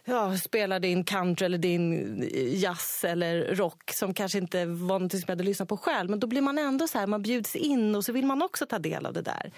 ja, 0.04 0.38
spelar 0.38 0.80
din 0.80 1.04
country 1.04 1.46
eller 1.46 1.58
din 1.58 2.18
jazz 2.54 3.04
eller 3.04 3.54
rock 3.54 3.90
som 3.90 4.14
kanske 4.14 4.38
inte 4.38 4.64
var 4.64 4.98
något 4.98 5.12
som 5.12 5.20
jag 5.26 5.32
hade 5.32 5.44
lyssnat 5.44 5.68
på 5.68 5.76
själv. 5.76 6.10
Men 6.10 6.20
då 6.20 6.26
blir 6.26 6.42
man 6.42 6.58
ändå 6.58 6.88
så 6.88 6.98
här, 6.98 7.06
man 7.06 7.22
bjuds 7.22 7.56
in 7.56 7.94
och 7.94 8.04
så 8.04 8.12
vill 8.12 8.26
man 8.26 8.42
också 8.42 8.66
ta 8.66 8.78
del 8.78 9.06
av 9.06 9.12
det 9.12 9.22
där. 9.22 9.52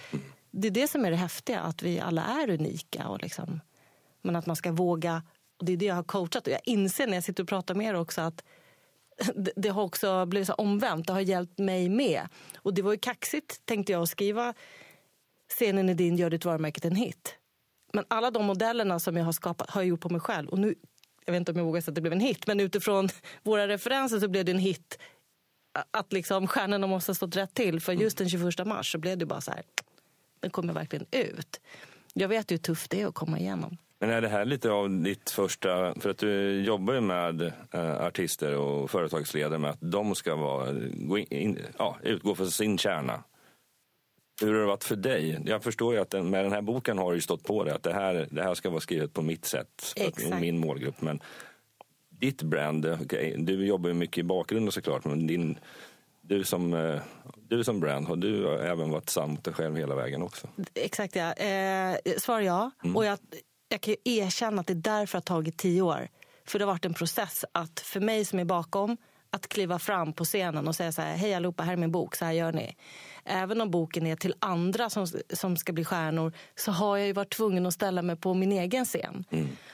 Det 0.50 0.68
är 0.68 0.72
det 0.72 0.88
som 0.88 1.04
är 1.04 1.10
det 1.10 1.16
häftiga, 1.16 1.60
att 1.60 1.82
vi 1.82 2.00
alla 2.00 2.22
är 2.22 2.50
unika. 2.50 3.08
Och 3.08 3.22
liksom, 3.22 3.60
men 4.22 4.36
att 4.36 4.46
man 4.46 4.56
ska 4.56 4.72
våga, 4.72 5.22
och 5.58 5.64
det 5.64 5.72
är 5.72 5.76
det 5.76 5.86
jag 5.86 5.94
har 5.94 6.02
coachat. 6.02 6.46
Och 6.46 6.52
jag 6.52 6.60
inser 6.64 7.06
när 7.06 7.14
jag 7.14 7.24
sitter 7.24 7.42
och 7.42 7.48
pratar 7.48 7.74
med 7.74 7.86
er 7.86 7.94
också 7.94 8.20
att 8.20 8.44
det- 9.56 9.68
har 9.68 9.82
också 9.82 10.26
blivit 10.26 10.46
så 10.46 10.54
omvänt. 10.54 11.06
Det 11.06 11.12
har 11.12 11.20
hjälpt 11.20 11.58
mig 11.58 11.88
med. 11.88 12.28
Och 12.56 12.74
det 12.74 12.82
var 12.82 12.92
ju 12.92 12.98
kaxigt, 12.98 13.66
tänkte 13.66 13.92
jag, 13.92 14.02
att 14.02 14.08
skriva 14.08 14.54
Scenen 15.58 15.88
är 15.88 15.94
din, 15.94 16.16
gör 16.16 16.30
ditt 16.30 16.44
varumärke 16.44 16.80
till 16.80 16.90
en 16.90 16.96
hit. 16.96 17.34
Men 17.92 18.04
alla 18.08 18.30
de 18.30 18.44
modellerna 18.44 18.98
som 19.00 19.16
jag 19.16 19.24
har 19.24 19.32
skapat 19.32 19.70
har 19.70 19.80
jag 19.80 19.88
gjort 19.88 20.00
på 20.00 20.08
mig 20.08 20.20
själv. 20.20 20.48
Och 20.48 20.58
nu, 20.58 20.74
jag 21.24 21.32
vet 21.32 21.38
inte 21.40 21.52
om 21.52 21.58
jag 21.58 21.64
vågar 21.64 21.80
säga 21.80 21.90
att 21.90 21.94
det 21.94 22.00
blev 22.00 22.12
en 22.12 22.20
hit, 22.20 22.46
men 22.46 22.60
utifrån 22.60 23.08
våra 23.42 23.68
referenser 23.68 24.20
så 24.20 24.28
blev 24.28 24.44
det 24.44 24.52
en 24.52 24.58
hit. 24.58 24.98
Att 25.90 26.12
liksom 26.12 26.46
stjärnorna 26.46 26.86
måste 26.86 27.10
ha 27.10 27.14
stått 27.14 27.36
rätt 27.36 27.54
till. 27.54 27.80
För 27.80 27.92
just 27.92 28.18
den 28.18 28.28
21 28.28 28.66
mars 28.66 28.92
så 28.92 28.98
blev 28.98 29.18
det 29.18 29.26
bara 29.26 29.40
så 29.40 29.50
här, 29.50 29.62
den 30.40 30.50
kommer 30.50 30.72
verkligen 30.72 31.06
ut. 31.10 31.60
Jag 32.12 32.28
vet 32.28 32.50
ju 32.50 32.54
hur 32.54 32.58
tufft 32.62 32.90
det 32.90 33.00
är 33.02 33.06
att 33.06 33.14
komma 33.14 33.38
igenom. 33.38 33.76
Men 34.04 34.14
är 34.14 34.20
det 34.20 34.28
här 34.28 34.44
lite 34.44 34.70
av 34.70 34.90
ditt 34.90 35.30
första, 35.30 35.94
för 36.00 36.10
att 36.10 36.18
du 36.18 36.62
jobbar 36.62 36.94
ju 36.94 37.00
med 37.00 37.52
eh, 37.70 38.06
artister 38.06 38.56
och 38.56 38.90
företagsledare 38.90 39.58
med 39.58 39.70
att 39.70 39.78
de 39.80 40.14
ska 40.14 40.36
vara, 40.36 40.72
gå 40.92 41.18
in, 41.18 41.58
ja, 41.78 41.96
utgå 42.02 42.34
från 42.34 42.50
sin 42.50 42.78
kärna. 42.78 43.24
Hur 44.40 44.52
har 44.52 44.60
det 44.60 44.66
varit 44.66 44.84
för 44.84 44.96
dig? 44.96 45.42
Jag 45.44 45.62
förstår 45.62 45.94
ju 45.94 46.00
att 46.00 46.10
den, 46.10 46.30
med 46.30 46.44
den 46.44 46.52
här 46.52 46.62
boken 46.62 46.98
har 46.98 47.10
du 47.10 47.16
ju 47.16 47.20
stått 47.20 47.44
på 47.44 47.64
det, 47.64 47.74
att 47.74 47.82
det 47.82 47.92
här, 47.92 48.28
det 48.30 48.42
här 48.42 48.54
ska 48.54 48.70
vara 48.70 48.80
skrivet 48.80 49.12
på 49.12 49.22
mitt 49.22 49.44
sätt, 49.44 49.92
Exakt. 49.96 50.40
min 50.40 50.58
målgrupp. 50.58 51.00
Men 51.00 51.20
ditt 52.08 52.42
brand, 52.42 52.86
okej, 53.02 53.34
du 53.38 53.66
jobbar 53.66 53.88
ju 53.88 53.94
mycket 53.94 54.18
i 54.18 54.22
bakgrunden 54.22 54.72
såklart, 54.72 55.04
men 55.04 55.26
din, 55.26 55.58
du, 56.20 56.44
som, 56.44 56.74
eh, 56.74 57.00
du 57.48 57.64
som 57.64 57.80
brand, 57.80 58.06
har 58.06 58.16
du 58.16 58.48
även 58.58 58.90
varit 58.90 59.16
mot 59.28 59.44
dig 59.44 59.54
själv 59.54 59.76
hela 59.76 59.94
vägen 59.94 60.22
också? 60.22 60.48
Exakt 60.74 61.16
ja. 61.16 61.32
Eh, 61.32 61.96
svar 62.18 62.40
ja. 62.40 62.70
Och 62.94 63.04
jag, 63.04 63.18
jag 63.74 63.80
kan 63.80 63.94
ju 64.04 64.18
erkänna 64.18 64.60
att 64.60 64.66
det 64.66 64.72
är 64.72 64.74
därför 64.74 65.18
det 65.18 65.30
har 65.30 65.36
tagit 65.36 65.56
tio 65.56 65.82
år. 65.82 66.08
För 66.46 66.58
det 66.58 66.64
har 66.64 66.72
varit 66.72 66.84
en 66.84 66.94
process 66.94 67.44
att 67.52 67.80
för 67.80 68.00
mig 68.00 68.24
som 68.24 68.38
är 68.38 68.44
bakom 68.44 68.96
att 69.30 69.48
kliva 69.48 69.78
fram 69.78 70.12
på 70.12 70.24
scenen 70.24 70.68
och 70.68 70.74
säga 70.74 70.92
så 70.92 71.02
här, 71.02 71.16
hej 71.16 71.34
allihopa, 71.34 71.62
här 71.62 71.72
är 71.72 71.76
min 71.76 71.92
bok, 71.92 72.16
så 72.16 72.24
här 72.24 72.32
gör 72.32 72.52
ni. 72.52 72.76
Även 73.24 73.60
om 73.60 73.70
boken 73.70 74.06
är 74.06 74.16
till 74.16 74.34
andra 74.38 74.90
som, 74.90 75.06
som 75.32 75.56
ska 75.56 75.72
bli 75.72 75.84
stjärnor 75.84 76.32
så 76.56 76.72
har 76.72 76.96
jag 76.96 77.06
ju 77.06 77.12
varit 77.12 77.32
tvungen 77.32 77.66
att 77.66 77.74
ställa 77.74 78.02
mig 78.02 78.16
på 78.16 78.34
min 78.34 78.52
egen 78.52 78.84
scen. 78.84 79.24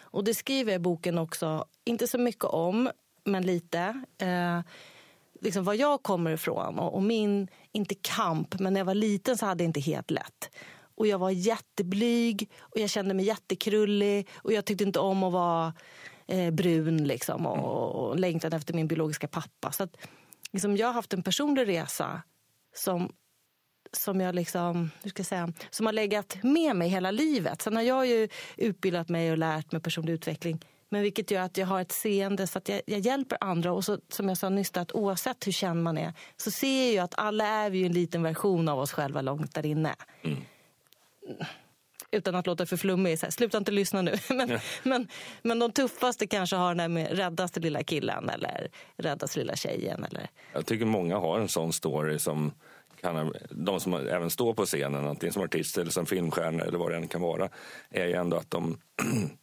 Och 0.00 0.24
det 0.24 0.34
skriver 0.34 0.72
jag 0.72 0.80
i 0.80 0.82
boken 0.82 1.18
också, 1.18 1.64
inte 1.84 2.06
så 2.06 2.18
mycket 2.18 2.44
om, 2.44 2.90
men 3.24 3.46
lite. 3.46 4.04
Eh, 4.18 4.60
liksom 5.40 5.64
var 5.64 5.74
jag 5.74 6.02
kommer 6.02 6.30
ifrån 6.30 6.78
och, 6.78 6.94
och 6.94 7.02
min, 7.02 7.48
inte 7.72 7.94
kamp, 7.94 8.60
men 8.60 8.72
när 8.72 8.80
jag 8.80 8.84
var 8.84 8.94
liten 8.94 9.38
så 9.38 9.46
hade 9.46 9.64
jag 9.64 9.68
inte 9.68 9.80
helt 9.80 10.10
lätt. 10.10 10.50
Och 11.00 11.06
jag 11.06 11.18
var 11.18 11.30
jätteblyg 11.30 12.50
och 12.60 12.80
jag 12.80 12.90
kände 12.90 13.14
mig 13.14 13.24
jättekrullig 13.24 14.28
och 14.36 14.52
jag 14.52 14.64
tyckte 14.64 14.84
inte 14.84 14.98
om 14.98 15.22
att 15.22 15.32
vara 15.32 15.74
eh, 16.26 16.50
brun 16.50 17.04
liksom 17.04 17.46
och, 17.46 18.08
och 18.08 18.18
längtade 18.18 18.56
efter 18.56 18.74
min 18.74 18.88
biologiska 18.88 19.28
pappa. 19.28 19.72
Så 19.72 19.82
att, 19.82 19.96
liksom, 20.52 20.76
jag 20.76 20.86
har 20.86 20.94
haft 20.94 21.12
en 21.12 21.22
personlig 21.22 21.68
resa 21.68 22.22
som 22.74 23.12
som 23.92 24.20
jag 24.20 24.34
liksom, 24.34 24.90
hur 25.02 25.10
ska 25.10 25.20
jag 25.20 25.26
säga, 25.26 25.52
som 25.70 25.86
har 25.86 25.92
legat 25.92 26.36
med 26.42 26.76
mig 26.76 26.88
hela 26.88 27.10
livet. 27.10 27.62
Sen 27.62 27.76
har 27.76 27.82
jag 27.82 28.06
ju 28.06 28.28
utbildat 28.56 29.08
mig 29.08 29.30
och 29.32 29.38
lärt 29.38 29.72
mig 29.72 29.80
personlig 29.80 30.12
utveckling. 30.12 30.64
Men 30.88 31.02
vilket 31.02 31.30
gör 31.30 31.42
att 31.42 31.56
jag 31.56 31.66
har 31.66 31.80
ett 31.80 31.92
seende 31.92 32.46
så 32.46 32.58
att 32.58 32.68
jag, 32.68 32.82
jag 32.86 33.00
hjälper 33.00 33.38
andra. 33.40 33.72
Och 33.72 33.84
så, 33.84 33.98
som 34.08 34.28
jag 34.28 34.38
sa 34.38 34.48
nyss, 34.48 34.76
att 34.76 34.92
oavsett 34.92 35.46
hur 35.46 35.52
känd 35.52 35.82
man 35.82 35.98
är 35.98 36.12
så 36.36 36.50
ser 36.50 36.96
jag 36.96 37.04
att 37.04 37.14
alla 37.18 37.46
är 37.46 37.70
vi 37.70 37.86
en 37.86 37.92
liten 37.92 38.22
version 38.22 38.68
av 38.68 38.78
oss 38.78 38.92
själva 38.92 39.22
långt 39.22 39.54
där 39.54 39.66
inne. 39.66 39.94
Mm. 40.22 40.38
Utan 42.12 42.34
att 42.34 42.46
låta 42.46 42.66
för 42.66 42.76
flummig, 42.76 43.18
så 43.18 43.26
här, 43.26 43.30
sluta 43.30 43.58
inte 43.58 43.72
lyssna 43.72 44.02
nu. 44.02 44.14
Men, 44.28 44.58
men, 44.82 45.08
men 45.42 45.58
de 45.58 45.72
tuffaste 45.72 46.26
kanske 46.26 46.56
har 46.56 46.68
den 46.68 46.76
där 46.78 46.88
med 46.88 47.16
räddaste 47.18 47.60
lilla 47.60 47.82
killen 47.82 48.28
eller 48.30 48.68
räddaste 48.96 49.38
lilla 49.38 49.56
tjejen. 49.56 50.04
Eller, 50.04 50.30
Jag 50.52 50.66
tycker 50.66 50.84
många 50.84 51.18
har 51.18 51.40
en 51.40 51.48
sån 51.48 51.72
story 51.72 52.18
som 52.18 52.52
kan, 53.00 53.32
de 53.50 53.80
som 53.80 53.94
även 53.94 54.30
står 54.30 54.54
på 54.54 54.66
scenen, 54.66 55.06
antingen 55.06 55.32
som 55.32 55.42
artist 55.42 55.78
eller 55.78 55.90
som 55.90 56.06
filmstjärnor 56.06 56.62
eller 56.62 56.78
vad 56.78 56.90
det 56.90 56.96
än 56.96 57.08
kan 57.08 57.20
vara, 57.20 57.48
är 57.90 58.06
ju 58.06 58.12
ändå 58.12 58.36
att 58.36 58.50
de 58.50 58.78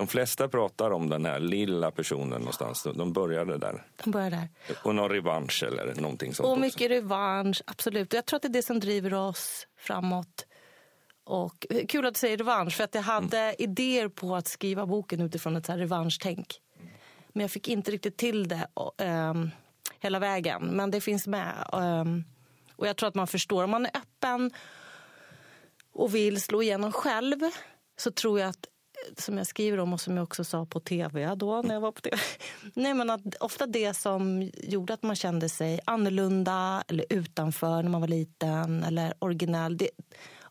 De 0.00 0.06
flesta 0.06 0.48
pratar 0.48 0.90
om 0.90 1.08
den 1.08 1.26
här 1.26 1.40
lilla 1.40 1.90
personen 1.90 2.40
någonstans. 2.40 2.86
De 2.94 3.12
började 3.12 3.58
där. 3.58 3.86
De 4.04 4.10
börjar 4.10 4.30
där. 4.30 4.48
Och 4.84 4.94
någon 4.94 5.10
revansch 5.10 5.62
eller 5.62 5.94
någonting 5.94 6.34
sånt. 6.34 6.46
Och 6.46 6.52
också. 6.52 6.60
mycket 6.60 6.90
revansch, 6.90 7.62
absolut. 7.66 8.12
Jag 8.12 8.26
tror 8.26 8.36
att 8.36 8.42
det 8.42 8.48
är 8.48 8.52
det 8.52 8.62
som 8.62 8.80
driver 8.80 9.14
oss 9.14 9.66
framåt. 9.78 10.46
Och 11.30 11.66
eh, 11.70 11.86
kul 11.86 12.06
att 12.06 12.14
du 12.14 12.18
säger 12.18 12.36
revansch, 12.36 12.72
för 12.76 12.84
att 12.84 12.94
jag 12.94 13.02
hade 13.02 13.38
Mm. 13.38 13.54
idéer 13.58 14.08
på 14.08 14.36
att 14.36 14.48
skriva 14.48 14.86
boken 14.86 15.20
utifrån 15.20 15.56
ett 15.56 15.66
så 15.66 15.72
här 15.72 15.78
revanschtänk. 15.78 16.60
Men 17.32 17.40
jag 17.40 17.50
fick 17.50 17.68
inte 17.68 17.90
riktigt 17.90 18.16
till 18.16 18.48
det 18.48 18.66
och, 18.74 18.92
ehm, 18.98 19.50
hela 20.00 20.18
vägen. 20.18 20.62
Men 20.62 20.90
det 20.90 21.00
finns 21.00 21.26
med. 21.26 21.68
Um, 21.72 22.24
och 22.76 22.86
jag 22.86 22.96
tror 22.96 23.08
att 23.08 23.14
man 23.14 23.26
förstår. 23.26 23.64
Om 23.64 23.70
man 23.70 23.86
är 23.86 23.96
öppen 23.96 24.50
och 25.92 26.14
vill 26.14 26.40
slå 26.40 26.62
igenom 26.62 26.92
själv 26.92 27.38
så 27.98 28.10
tror 28.10 28.40
jag 28.40 28.48
att 28.48 28.66
eh, 28.66 29.14
som 29.22 29.38
jag 29.38 29.46
skriver 29.46 29.80
om 29.80 29.92
och 29.92 30.00
som 30.00 30.16
jag 30.16 30.24
också 30.24 30.44
sa 30.44 30.66
på 30.66 30.80
tv 30.80 31.34
då 31.34 31.62
när 31.62 31.74
jag 31.74 31.80
var 31.80 31.92
på 31.92 32.00
tv. 32.00 32.16
Nej, 32.74 32.94
men 32.94 33.10
att 33.10 33.20
ofta 33.40 33.66
det 33.66 33.94
som 33.94 34.50
gjorde 34.54 34.94
att 34.94 35.02
man 35.02 35.16
kände 35.16 35.48
sig 35.48 35.80
annorlunda 35.84 36.84
eller 36.88 37.04
utanför 37.10 37.82
när 37.82 37.90
man 37.90 38.00
var 38.00 38.08
liten 38.08 38.84
eller 38.84 39.14
originell. 39.18 39.76
Det, 39.76 39.90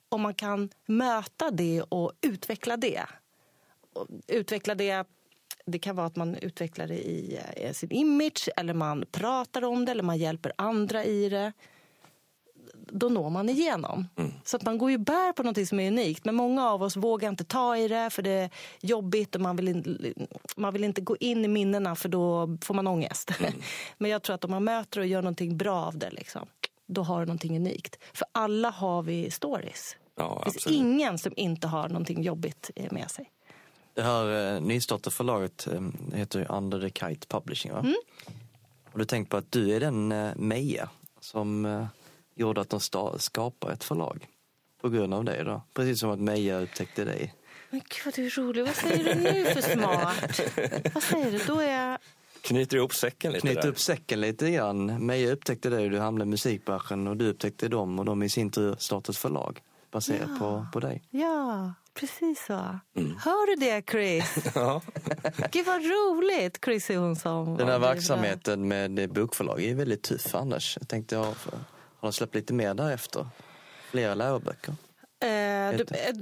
om 0.10 0.22
man 0.22 0.34
kan 0.34 0.70
möta 0.86 1.52
det 1.52 1.82
och 1.82 2.12
utveckla 2.22 2.78
det. 2.78 3.06
Och 3.94 4.08
utveckla 4.28 4.76
det 4.76 5.08
det 5.66 5.80
kan 5.80 5.96
vara 5.96 6.08
att 6.08 6.16
man 6.16 6.36
utvecklar 6.36 6.88
det 6.88 7.08
i 7.08 7.40
eh, 7.56 7.74
sin 7.74 7.92
image 7.92 8.50
eller 8.58 8.74
man 8.74 9.06
pratar 9.12 9.64
om 9.64 9.86
det 9.86 9.92
eller 9.92 10.04
man 10.04 10.18
hjälper 10.18 10.52
andra 10.56 11.06
i 11.06 11.30
det 11.30 11.54
då 12.92 13.10
når 13.10 13.30
man 13.30 13.50
igenom. 13.50 14.08
Så 14.46 14.58
att 14.58 14.64
man 14.64 14.78
går 14.78 14.92
ju 14.92 14.98
bär 14.98 15.34
på 15.34 15.44
något 15.44 15.68
som 15.68 15.80
är 15.80 15.88
unikt. 15.88 16.26
Men 16.26 16.36
många 16.36 16.70
av 16.70 16.84
oss 16.84 16.96
vågar 16.96 17.30
inte 17.30 17.44
ta 17.44 17.78
i 17.78 17.88
det 17.88 18.10
för 18.10 18.22
det 18.22 18.32
är 18.32 18.50
jobbigt 18.82 19.36
och 19.36 19.42
man 19.42 19.56
vill, 19.56 19.68
in, 19.68 20.18
man 20.58 20.74
vill 20.74 20.84
inte 20.84 21.02
gå 21.02 21.18
in 21.18 21.46
i 21.46 21.48
minnena 21.48 21.96
för 21.96 22.10
då 22.10 22.58
får 22.62 22.74
man 22.74 22.88
ångest. 22.88 23.32
Men 23.98 24.12
jag 24.12 24.22
tror 24.22 24.36
att 24.36 24.46
om 24.46 24.52
man 24.52 24.64
möter 24.64 25.00
och 25.00 25.08
gör 25.08 25.22
någonting 25.22 25.58
bra 25.58 25.86
av 25.86 25.98
det, 25.98 26.10
liksom, 26.12 26.48
då 26.90 27.04
har 27.04 27.20
du 27.20 27.26
någonting 27.26 27.56
unikt. 27.56 28.00
För 28.14 28.28
alla 28.32 28.70
har 28.70 29.04
vi 29.04 29.32
stories. 29.32 29.96
Ja, 30.16 30.42
det 30.46 30.52
finns 30.52 30.56
absolut. 30.56 30.80
ingen 30.80 31.18
som 31.18 31.34
inte 31.36 31.68
har 31.68 31.90
någonting 31.90 32.24
jobbigt 32.24 32.72
eh, 32.76 32.92
med 32.92 33.12
sig. 33.12 33.32
Det 33.94 34.02
här 34.02 34.56
eh, 34.56 34.62
nystartade 34.62 35.16
förlaget 35.16 35.68
eh, 35.68 35.82
heter 36.14 36.40
ju 36.40 36.46
Under 36.46 36.90
the 36.90 36.90
Kite 36.90 37.28
Publishing 37.28 37.72
va? 37.72 37.86
Har 38.92 39.00
du 39.00 39.06
tänkt 39.06 39.30
på 39.30 39.38
att 39.38 39.52
du 39.52 39.76
är 39.76 39.80
den 39.80 40.12
eh, 40.12 40.36
Meja 40.36 40.90
som 41.20 41.66
eh, 41.66 41.86
gjorde 42.36 42.62
att 42.62 42.70
de 42.70 42.80
skapade 43.20 43.74
ett 43.74 43.84
förlag? 43.84 44.28
På 44.82 44.90
grund 44.90 45.14
av 45.14 45.24
det 45.24 45.44
då? 45.44 45.62
Precis 45.74 46.00
som 46.00 46.10
att 46.10 46.20
Meja 46.20 46.60
upptäckte 46.60 47.06
dig. 47.06 47.34
Men 47.70 47.80
gud 47.80 48.06
vad 48.06 48.14
du 48.14 48.26
är 48.26 48.30
rolig. 48.30 48.66
Vad 48.66 48.76
säger 48.76 49.04
du 49.04 49.22
nu 49.22 49.46
för 49.46 49.62
smart? 49.62 50.42
Vad 50.94 51.04
säger 51.04 51.32
du? 51.32 51.38
Då 51.48 51.60
är 51.60 51.90
jag... 51.90 51.98
Knyter 52.42 52.78
ihop 52.78 52.94
säcken 52.94 53.32
lite 53.32 53.42
Knyta 53.48 53.62
där. 53.62 53.70
upp 53.70 53.80
säcken 53.80 54.22
lite 54.22 54.52
grann. 54.52 55.06
Meja 55.06 55.32
upptäckte 55.34 55.70
dig 55.70 55.90
du 55.90 56.00
hamnade 56.00 56.28
i 56.28 56.32
musikbranschen 56.32 57.08
och 57.08 57.18
du 57.18 57.30
upptäckte 57.30 57.68
dem 57.68 58.00
och 58.00 58.06
de 58.06 58.24
i 58.24 58.30
sin 58.30 58.52
tur 58.52 58.76
startade 58.80 59.12
ett 59.12 59.18
förlag 59.18 59.62
baserat 59.92 60.40
på, 60.40 60.66
på 60.74 60.80
dig. 60.80 61.04
Ja, 61.10 61.74
precis 61.94 62.46
så. 62.46 62.54
Hör 63.20 63.48
du 63.48 63.56
det 63.66 63.90
Chris? 63.92 64.46
Ja. 64.56 64.82
Gud 65.52 65.66
vad 65.66 65.82
roligt! 65.82 66.60
Chris 66.66 66.90
är 66.90 66.98
hon 66.98 67.16
som... 67.16 67.58
Den 67.58 67.68
här 67.68 67.80
verksamheten 67.80 68.68
med 68.68 69.14
bokförlag 69.14 69.62
är 69.64 69.76
väldigt 69.76 70.04
tuff 70.04 70.36
annars. 70.36 70.78
Jag 70.80 70.88
tänkte, 70.88 71.16
ja, 71.16 71.34
för- 71.34 71.52
har 71.52 72.08
de 72.10 72.14
släppt 72.14 72.36
lite 72.36 72.54
mer 72.54 72.74
därefter? 72.74 73.28
Flera 73.92 74.16
läroböcker? 74.16 74.74
Eh, 75.22 75.30
eh, 75.30 75.76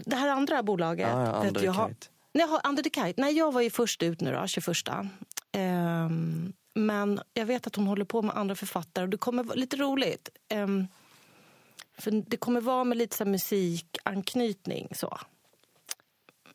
det 0.06 0.16
här 0.16 0.30
andra 0.30 0.64
bolaget. 0.64 1.08
Ja, 1.12 1.26
ja, 1.26 1.48
Under 1.48 1.64
jag 1.64 1.76
the 1.76 1.82
Kite. 1.94 2.08
Nej, 2.34 2.48
jag 2.52 2.70
Under 2.70 2.84
the 2.84 2.90
Kite. 2.90 3.22
Nej, 3.22 3.38
jag 3.38 3.52
var 3.52 3.62
ju 3.62 3.70
först 3.70 4.04
ut 4.04 4.22
nu 4.22 4.32
då, 4.34 4.48
21. 4.48 4.78
Ehm, 5.58 6.54
men 6.74 7.20
jag 7.34 7.46
vet 7.46 7.68
att 7.68 7.76
hon 7.76 7.88
håller 7.88 8.06
på 8.06 8.22
med 8.22 8.38
andra 8.38 8.56
författare 8.56 9.04
och 9.04 9.10
det 9.10 9.18
kommer 9.18 9.44
vara 9.44 9.56
lite 9.56 9.78
roligt. 9.78 10.30
Ehm, 10.50 10.88
för 11.98 12.12
det 12.12 12.38
kommer 12.38 12.62
vara 12.62 12.84
med 12.84 12.98
lite 12.98 13.16
så 13.18 13.26
musikanknytning. 13.26 14.88
Så. 14.96 15.18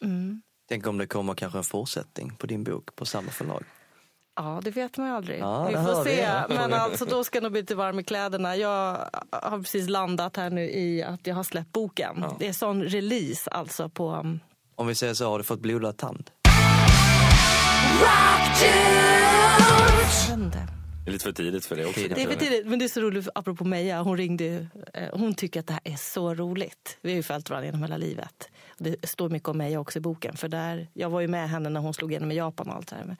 Mm. 0.03 0.43
Tänk 0.69 0.87
om 0.87 0.99
det 0.99 1.07
kommer 1.07 1.35
kanske 1.35 1.59
en 1.59 1.65
fortsättning 1.65 2.37
på 2.37 2.47
din 2.47 2.65
bok 2.65 2.97
på 2.97 3.07
samma 3.07 3.31
förlag. 3.31 3.65
Ja, 4.37 4.61
det 4.65 4.71
vet 4.71 4.97
man 4.97 5.07
ju 5.07 5.13
aldrig. 5.13 5.41
Ja, 5.41 5.67
vi 5.67 5.75
det 5.75 5.85
får 5.85 6.05
se. 6.05 6.21
ja. 6.21 6.47
Men 6.49 6.73
alltså, 6.73 7.05
då 7.05 7.25
ska 7.25 7.37
jag 7.37 7.43
nog 7.43 7.53
bli 7.53 7.61
lite 7.61 7.75
varm 7.75 7.99
i 7.99 8.05
kläderna. 8.05 8.57
Jag 8.57 9.09
har 9.31 9.59
precis 9.59 9.89
landat 9.89 10.37
här 10.37 10.51
nu 10.51 10.71
i 10.71 11.03
att 11.03 11.27
jag 11.27 11.35
har 11.35 11.43
släppt 11.45 11.73
boken. 11.73 12.25
Det 12.39 12.49
är 12.49 12.53
sån 12.53 12.83
release 12.83 13.51
alltså 13.51 13.89
på... 13.89 14.11
um, 14.11 14.41
Om 14.75 14.87
vi 14.87 14.95
säger 14.95 15.15
så, 15.15 15.29
har 15.31 15.39
du 15.39 15.45
fått 15.45 15.61
blodad 15.61 15.97
tand? 15.97 16.31
Det 21.05 21.11
är 21.11 21.13
lite 21.13 21.25
för 21.25 21.33
tidigt 21.33 21.67
för 21.67 21.77
det 21.77 21.85
också. 21.85 22.01
Tidigt. 22.01 22.17
Det 22.17 22.23
är 22.23 22.27
för 22.27 22.35
tidigt, 22.37 22.67
men 22.67 22.79
det 22.79 22.85
är 22.85 22.89
så 22.89 23.01
roligt, 23.01 23.29
apropå 23.35 23.65
Meja, 23.65 24.03
hon 24.03 24.17
ringde 24.17 24.67
eh, 24.95 25.09
hon 25.13 25.35
tycker 25.35 25.61
att 25.61 25.67
det 25.67 25.73
här 25.73 25.81
är 25.85 25.97
så 25.97 26.35
roligt. 26.35 26.99
Vi 27.01 27.11
har 27.11 27.17
ju 27.17 27.23
följt 27.23 27.51
varandra 27.51 27.67
genom 27.67 27.83
hela 27.83 27.97
livet. 27.97 28.49
Det 28.79 29.09
står 29.09 29.29
mycket 29.29 29.49
om 29.49 29.59
Meja 29.59 29.81
också 29.81 29.99
i 29.99 30.03
boken, 30.03 30.37
för 30.37 30.49
där, 30.49 30.89
jag 30.93 31.11
var 31.11 31.21
ju 31.21 31.29
med 31.29 31.51
henne 31.51 31.69
när 31.69 31.81
hon 31.81 31.95
slog 31.95 32.11
igenom 32.13 32.33
i 32.33 32.35
Japan 32.37 32.69
och 32.69 32.75
allt 32.75 32.89
det 32.89 32.97
här. 32.97 33.17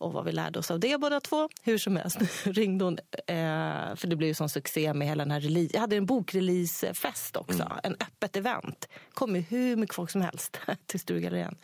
Och 0.00 0.12
vad 0.12 0.24
vi 0.24 0.32
lärde 0.32 0.58
oss 0.58 0.70
av 0.70 0.80
det 0.80 1.00
båda 1.00 1.20
två. 1.20 1.48
Hur 1.62 1.78
som 1.78 1.96
helst 1.96 2.18
ringde 2.44 2.84
hon, 2.84 2.98
eh, 3.26 3.96
för 3.96 4.06
det 4.06 4.16
blev 4.16 4.28
ju 4.28 4.34
sån 4.34 4.48
succé 4.48 4.94
med 4.94 5.08
hela 5.08 5.24
den 5.24 5.30
här 5.30 5.40
release. 5.40 5.70
Jag 5.72 5.80
hade 5.80 5.96
en 5.96 6.06
bokreleasefest 6.06 7.36
också, 7.36 7.72
en 7.82 7.94
öppet 7.94 8.36
event. 8.36 8.88
kom 9.14 9.36
ju 9.36 9.42
hur 9.42 9.76
mycket 9.76 9.96
folk 9.96 10.10
som 10.10 10.20
helst 10.20 10.60
till 10.86 11.00
Sturegallerian. 11.00 11.56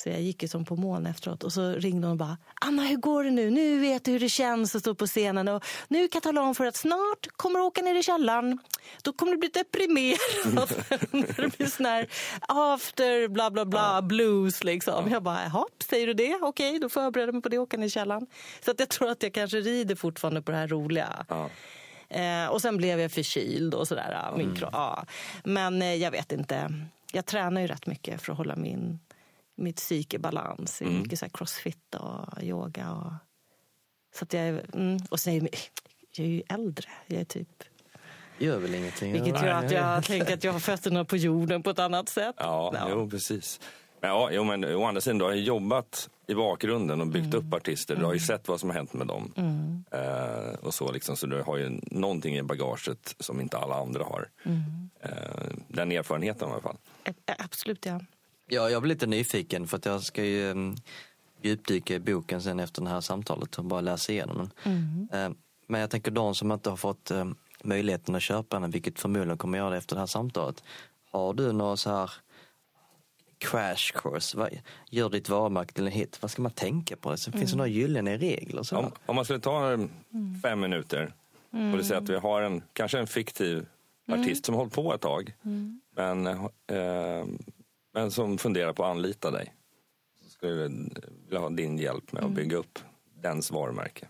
Så 0.00 0.08
jag 0.08 0.20
gick 0.20 0.42
ju 0.42 0.48
som 0.48 0.64
på 0.64 0.76
moln 0.76 1.06
efteråt 1.06 1.44
och 1.44 1.52
så 1.52 1.72
ringde 1.72 2.06
hon 2.06 2.12
och 2.12 2.18
bara 2.18 2.36
Anna 2.60 2.82
hur 2.82 2.96
går 2.96 3.24
det 3.24 3.30
nu? 3.30 3.50
Nu 3.50 3.78
vet 3.80 4.04
du 4.04 4.10
hur 4.12 4.20
det 4.20 4.28
känns 4.28 4.74
att 4.74 4.80
stå 4.80 4.94
på 4.94 5.06
scenen 5.06 5.48
och 5.48 5.64
nu 5.88 5.98
kan 6.08 6.16
jag 6.18 6.22
tala 6.22 6.42
om 6.42 6.54
för 6.54 6.66
att 6.66 6.76
snart 6.76 7.26
kommer 7.36 7.58
du 7.60 7.64
åka 7.66 7.82
ner 7.82 7.94
i 7.94 8.02
källaren. 8.02 8.58
Då 9.02 9.12
kommer 9.12 9.32
du 9.32 9.38
bli 9.38 9.48
deprimerad. 9.48 10.70
När 11.10 11.42
det 11.42 11.56
blir 11.58 11.66
sån 11.66 11.86
här 11.86 12.06
after 12.48 13.28
bla 13.28 13.50
bla 13.50 13.64
bla 13.64 14.02
blues 14.02 14.64
liksom. 14.64 15.10
Jag 15.10 15.22
bara 15.22 15.42
jaha, 15.44 15.64
säger 15.90 16.06
du 16.06 16.14
det? 16.14 16.38
Okej, 16.42 16.78
då 16.78 16.88
förbereder 16.88 17.28
jag 17.28 17.34
mig 17.34 17.42
på 17.42 17.48
det 17.48 17.58
och 17.58 17.62
åka 17.62 17.76
ner 17.76 17.86
i 17.86 17.90
källaren. 17.90 18.26
Så 18.64 18.70
att 18.70 18.80
jag 18.80 18.88
tror 18.88 19.10
att 19.10 19.22
jag 19.22 19.32
kanske 19.34 19.56
rider 19.60 19.94
fortfarande 19.94 20.42
på 20.42 20.50
det 20.50 20.56
här 20.58 20.68
roliga. 20.68 21.26
Ja. 21.28 21.50
Eh, 22.08 22.46
och 22.46 22.62
sen 22.62 22.76
blev 22.76 23.00
jag 23.00 23.12
förkyld 23.12 23.74
och 23.74 23.88
sådär. 23.88 24.10
ja, 24.30 24.36
Min 24.36 24.54
kro- 24.54 24.68
ja. 24.72 25.04
Men 25.44 25.82
eh, 25.82 25.94
jag 25.94 26.10
vet 26.10 26.32
inte. 26.32 26.72
Jag 27.12 27.26
tränar 27.26 27.60
ju 27.60 27.66
rätt 27.66 27.86
mycket 27.86 28.22
för 28.22 28.32
att 28.32 28.38
hålla 28.38 28.56
min, 28.56 28.98
mitt 29.58 29.76
psyke 29.76 30.16
i 30.16 30.18
balans. 30.18 30.82
Är 30.82 30.86
Mycket 30.86 31.18
så 31.18 31.28
crossfit 31.28 31.94
och 31.94 32.42
yoga. 32.42 32.92
Och, 32.92 33.12
så 34.18 34.24
att 34.24 34.32
jag, 34.32 34.48
mm, 34.74 34.98
och 35.10 35.20
sen 35.20 35.34
är 35.34 35.40
jag, 35.40 35.48
jag 36.12 36.26
är 36.26 36.30
ju 36.30 36.42
äldre. 36.48 36.88
Jag 37.06 37.20
är 37.20 37.24
typ, 37.24 37.48
Gör 38.38 38.58
väl 38.58 38.74
ingenting? 38.74 39.12
vilket 39.12 39.42
gör 39.42 39.48
att 39.48 39.70
jag 39.70 40.04
tänker 40.04 40.34
att 40.34 40.44
jag 40.44 40.52
har 40.52 40.60
fötterna 40.60 41.04
på 41.04 41.16
jorden 41.16 41.62
på 41.62 41.70
ett 41.70 41.78
annat 41.78 42.08
sätt. 42.08 42.34
Ja, 42.38 42.86
Jo, 42.90 43.10
precis. 43.10 43.60
Men, 44.00 44.10
ja, 44.10 44.28
jo, 44.32 44.44
men 44.44 44.64
å 44.64 44.84
andra 44.84 45.00
sidan, 45.00 45.18
du 45.18 45.24
har 45.24 45.32
ju 45.32 45.42
jobbat 45.42 46.10
i 46.26 46.34
bakgrunden 46.34 47.00
och 47.00 47.06
byggt 47.06 47.34
upp 47.34 47.54
artister. 47.54 47.96
Du 47.96 48.04
har 48.04 48.12
ju 48.14 48.20
sett 48.20 48.48
vad 48.48 48.60
som 48.60 48.68
har 48.70 48.76
hänt 48.76 48.92
med 48.92 49.06
dem. 49.06 49.32
Eh, 49.90 50.54
och 50.60 50.74
så, 50.74 50.92
liksom, 50.92 51.16
så 51.16 51.26
du 51.26 51.42
har 51.42 51.56
ju 51.56 51.80
någonting 51.82 52.36
i 52.36 52.42
bagaget 52.42 53.14
som 53.20 53.40
inte 53.40 53.58
alla 53.58 53.74
andra 53.74 54.04
har. 54.04 54.28
Eh, 55.00 55.10
den 55.68 55.92
erfarenheten 55.92 56.48
i 56.48 56.52
alla 56.52 56.60
fall. 56.62 56.76
Absolut, 57.38 57.86
ja. 57.86 58.00
Ja, 58.48 58.70
jag 58.70 58.82
blir 58.82 58.94
lite 58.94 59.06
nyfiken 59.06 59.66
för 59.66 59.76
att 59.76 59.86
jag 59.86 60.02
ska 60.02 60.24
ju 60.24 60.50
um, 60.50 60.76
djupdyka 61.42 61.94
i 61.94 61.98
boken 61.98 62.42
sen 62.42 62.60
efter 62.60 62.82
det 62.82 62.88
här 62.88 63.00
samtalet 63.00 63.58
och 63.58 63.64
bara 63.64 63.80
läsa 63.80 64.12
igenom 64.12 64.36
den. 64.36 64.50
Eh, 65.12 65.36
men 65.66 65.80
jag 65.80 65.90
tänker 65.90 66.10
de 66.10 66.34
som 66.34 66.52
inte 66.52 66.70
har 66.70 66.76
fått 66.76 67.10
eh, 67.10 67.24
möjligheten 67.64 68.14
att 68.14 68.22
köpa 68.22 68.60
den, 68.60 68.70
vilket 68.70 69.00
förmodligen 69.00 69.38
kommer 69.38 69.58
göra 69.58 69.70
det 69.70 69.76
efter 69.76 69.96
det 69.96 70.00
här 70.00 70.06
samtalet. 70.06 70.64
Har 71.10 71.34
du 71.34 71.52
några 71.52 71.76
så 71.76 71.90
här 71.90 72.10
crash 73.38 73.92
course? 73.94 74.38
Vad, 74.38 74.48
gör 74.90 75.10
ditt 75.10 75.28
varumärke 75.28 75.72
till 75.72 75.86
en 75.86 75.92
hit. 75.92 76.18
Vad 76.20 76.30
ska 76.30 76.42
man 76.42 76.52
tänka 76.52 76.96
på? 76.96 77.16
Så 77.16 77.32
Finns 77.32 77.50
det 77.50 77.56
några 77.56 77.68
gyllene 77.68 78.16
regler? 78.16 78.62
Så? 78.62 78.76
Om, 78.76 78.92
om 79.06 79.16
man 79.16 79.24
skulle 79.24 79.40
ta 79.40 79.72
eh, 79.72 79.78
fem 80.42 80.60
minuter 80.60 81.14
och 81.50 81.78
det 81.78 81.84
säger 81.84 82.00
att 82.00 82.08
vi 82.08 82.16
har 82.16 82.42
en, 82.42 82.62
kanske 82.72 82.98
en 82.98 83.06
fiktiv 83.06 83.66
artist 84.12 84.46
som 84.46 84.54
har 84.54 84.60
hållit 84.60 84.74
på 84.74 84.94
ett 84.94 85.00
tag 85.00 85.34
men, 85.96 86.26
eh, 86.26 87.26
men 88.00 88.10
som 88.10 88.38
funderar 88.38 88.72
på 88.72 88.84
att 88.84 88.90
anlita 88.90 89.30
dig. 89.30 89.54
Så 90.24 90.30
skulle 90.30 90.52
jag 90.52 90.68
vilja 91.24 91.38
ha 91.40 91.48
din 91.48 91.78
hjälp 91.78 92.12
med 92.12 92.24
att 92.24 92.30
bygga 92.30 92.56
upp 92.56 92.78
dens 93.22 93.50
varumärke. 93.50 94.08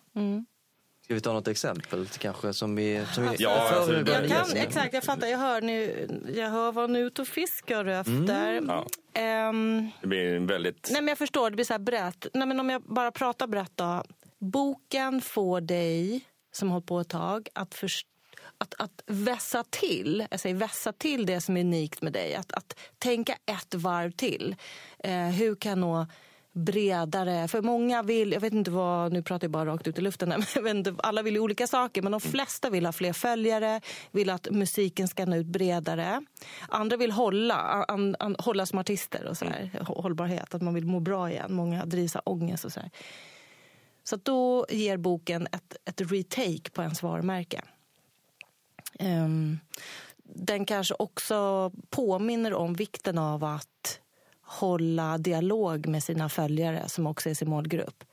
Ska 1.04 1.14
vi 1.14 1.20
ta 1.20 1.32
något 1.32 1.48
exempel 1.48 2.06
kanske 2.06 2.52
som 2.52 2.74
vi... 2.76 3.04
Som 3.14 3.24
vi 3.28 3.36
Ja, 3.38 3.70
alltså, 3.74 3.92
Jag 3.92 4.28
kan, 4.28 4.56
exakt, 4.56 4.94
jag 4.94 5.04
fattar. 5.04 5.26
Jag 5.26 5.38
hör, 5.38 5.60
nu, 5.60 6.08
jag 6.34 6.50
hör 6.50 6.72
vad 6.72 6.90
nu 6.90 6.98
ute 7.00 7.22
och 7.22 7.28
fiskar 7.28 7.84
efter. 7.84 8.62
Ja. 8.68 8.86
Ehm, 9.14 9.88
Det 10.00 10.06
blir 10.06 10.34
en 10.34 10.46
väldigt... 10.46 10.88
Nej, 10.92 11.02
men 11.02 11.08
jag 11.08 11.18
förstår, 11.18 11.50
det 11.50 11.54
blir 11.56 11.64
så 11.64 11.72
här 11.74 11.78
brett. 11.78 12.26
Nej, 12.34 12.48
men 12.48 12.60
om 12.60 12.70
jag 12.70 12.82
bara 12.82 13.10
pratar 13.12 13.46
brett 13.46 13.72
då. 13.74 14.02
Boken 14.38 15.20
får 15.20 15.60
dig, 15.60 16.24
som 16.52 16.68
har 16.68 16.72
hållit 16.74 16.86
på 16.86 17.00
ett 17.00 17.08
tag, 17.08 17.48
att 17.52 17.74
först- 17.74 18.06
att, 18.58 18.74
att 18.78 19.02
vässa 19.06 19.64
till, 19.70 20.26
jag 20.30 20.40
säger 20.40 20.56
vässa 20.56 20.92
till 20.92 21.26
det 21.26 21.40
som 21.40 21.56
är 21.56 21.60
unikt 21.60 22.02
med 22.02 22.12
dig. 22.12 22.34
Att, 22.34 22.52
att 22.52 22.78
tänka 22.98 23.36
ett 23.46 23.74
varv 23.74 24.10
till. 24.10 24.56
Eh, 24.98 25.28
hur 25.28 25.54
kan 25.54 25.70
jag 25.70 25.78
nå 25.78 26.06
bredare. 26.52 27.48
För 27.48 27.62
många 27.62 28.02
vill, 28.02 28.32
jag 28.32 28.40
vet 28.40 28.52
inte 28.52 28.70
vad, 28.70 29.12
nu 29.12 29.22
pratar 29.22 29.44
jag 29.44 29.50
bara 29.50 29.66
rakt 29.66 29.88
ut 29.88 29.98
i 29.98 30.00
luften 30.00 30.32
här, 30.32 30.62
men 30.62 30.76
inte, 30.76 30.94
alla 30.98 31.22
vill 31.22 31.34
ju 31.34 31.40
olika 31.40 31.66
saker. 31.66 32.02
Men 32.02 32.12
de 32.12 32.20
flesta 32.20 32.70
vill 32.70 32.86
ha 32.86 32.92
fler 32.92 33.12
följare, 33.12 33.80
vill 34.10 34.30
att 34.30 34.50
musiken 34.50 35.08
ska 35.08 35.26
nå 35.26 35.36
ut 35.36 35.46
bredare. 35.46 36.22
Andra 36.68 36.96
vill 36.96 37.12
hålla, 37.12 37.54
an, 37.88 38.16
an, 38.18 38.36
hålla 38.38 38.66
som 38.66 38.78
artister 38.78 39.26
och 39.26 39.36
så 39.36 39.44
här. 39.44 39.70
Hållbarhet, 39.80 40.54
att 40.54 40.62
man 40.62 40.74
vill 40.74 40.86
må 40.86 41.00
bra 41.00 41.30
igen. 41.30 41.54
Många 41.54 41.86
drivs 41.86 42.16
av 42.16 42.22
ångest 42.24 42.64
och 42.64 42.72
så 42.72 42.80
här. 42.80 42.90
Så 44.04 44.16
då 44.16 44.66
ger 44.70 44.96
boken 44.96 45.46
ett, 45.52 45.76
ett 45.84 46.12
retake 46.12 46.70
på 46.72 46.82
ens 46.82 47.02
varumärke. 47.02 47.62
Um, 48.98 49.60
den 50.34 50.66
kanske 50.66 50.94
också 50.98 51.70
påminner 51.90 52.54
om 52.54 52.74
vikten 52.74 53.18
av 53.18 53.44
att 53.44 54.00
hålla 54.42 55.18
dialog 55.18 55.86
med 55.86 56.02
sina 56.02 56.28
följare 56.28 56.88
som 56.88 57.06
också 57.06 57.30
är 57.30 57.34
sin 57.34 57.48
målgrupp. 57.48 58.04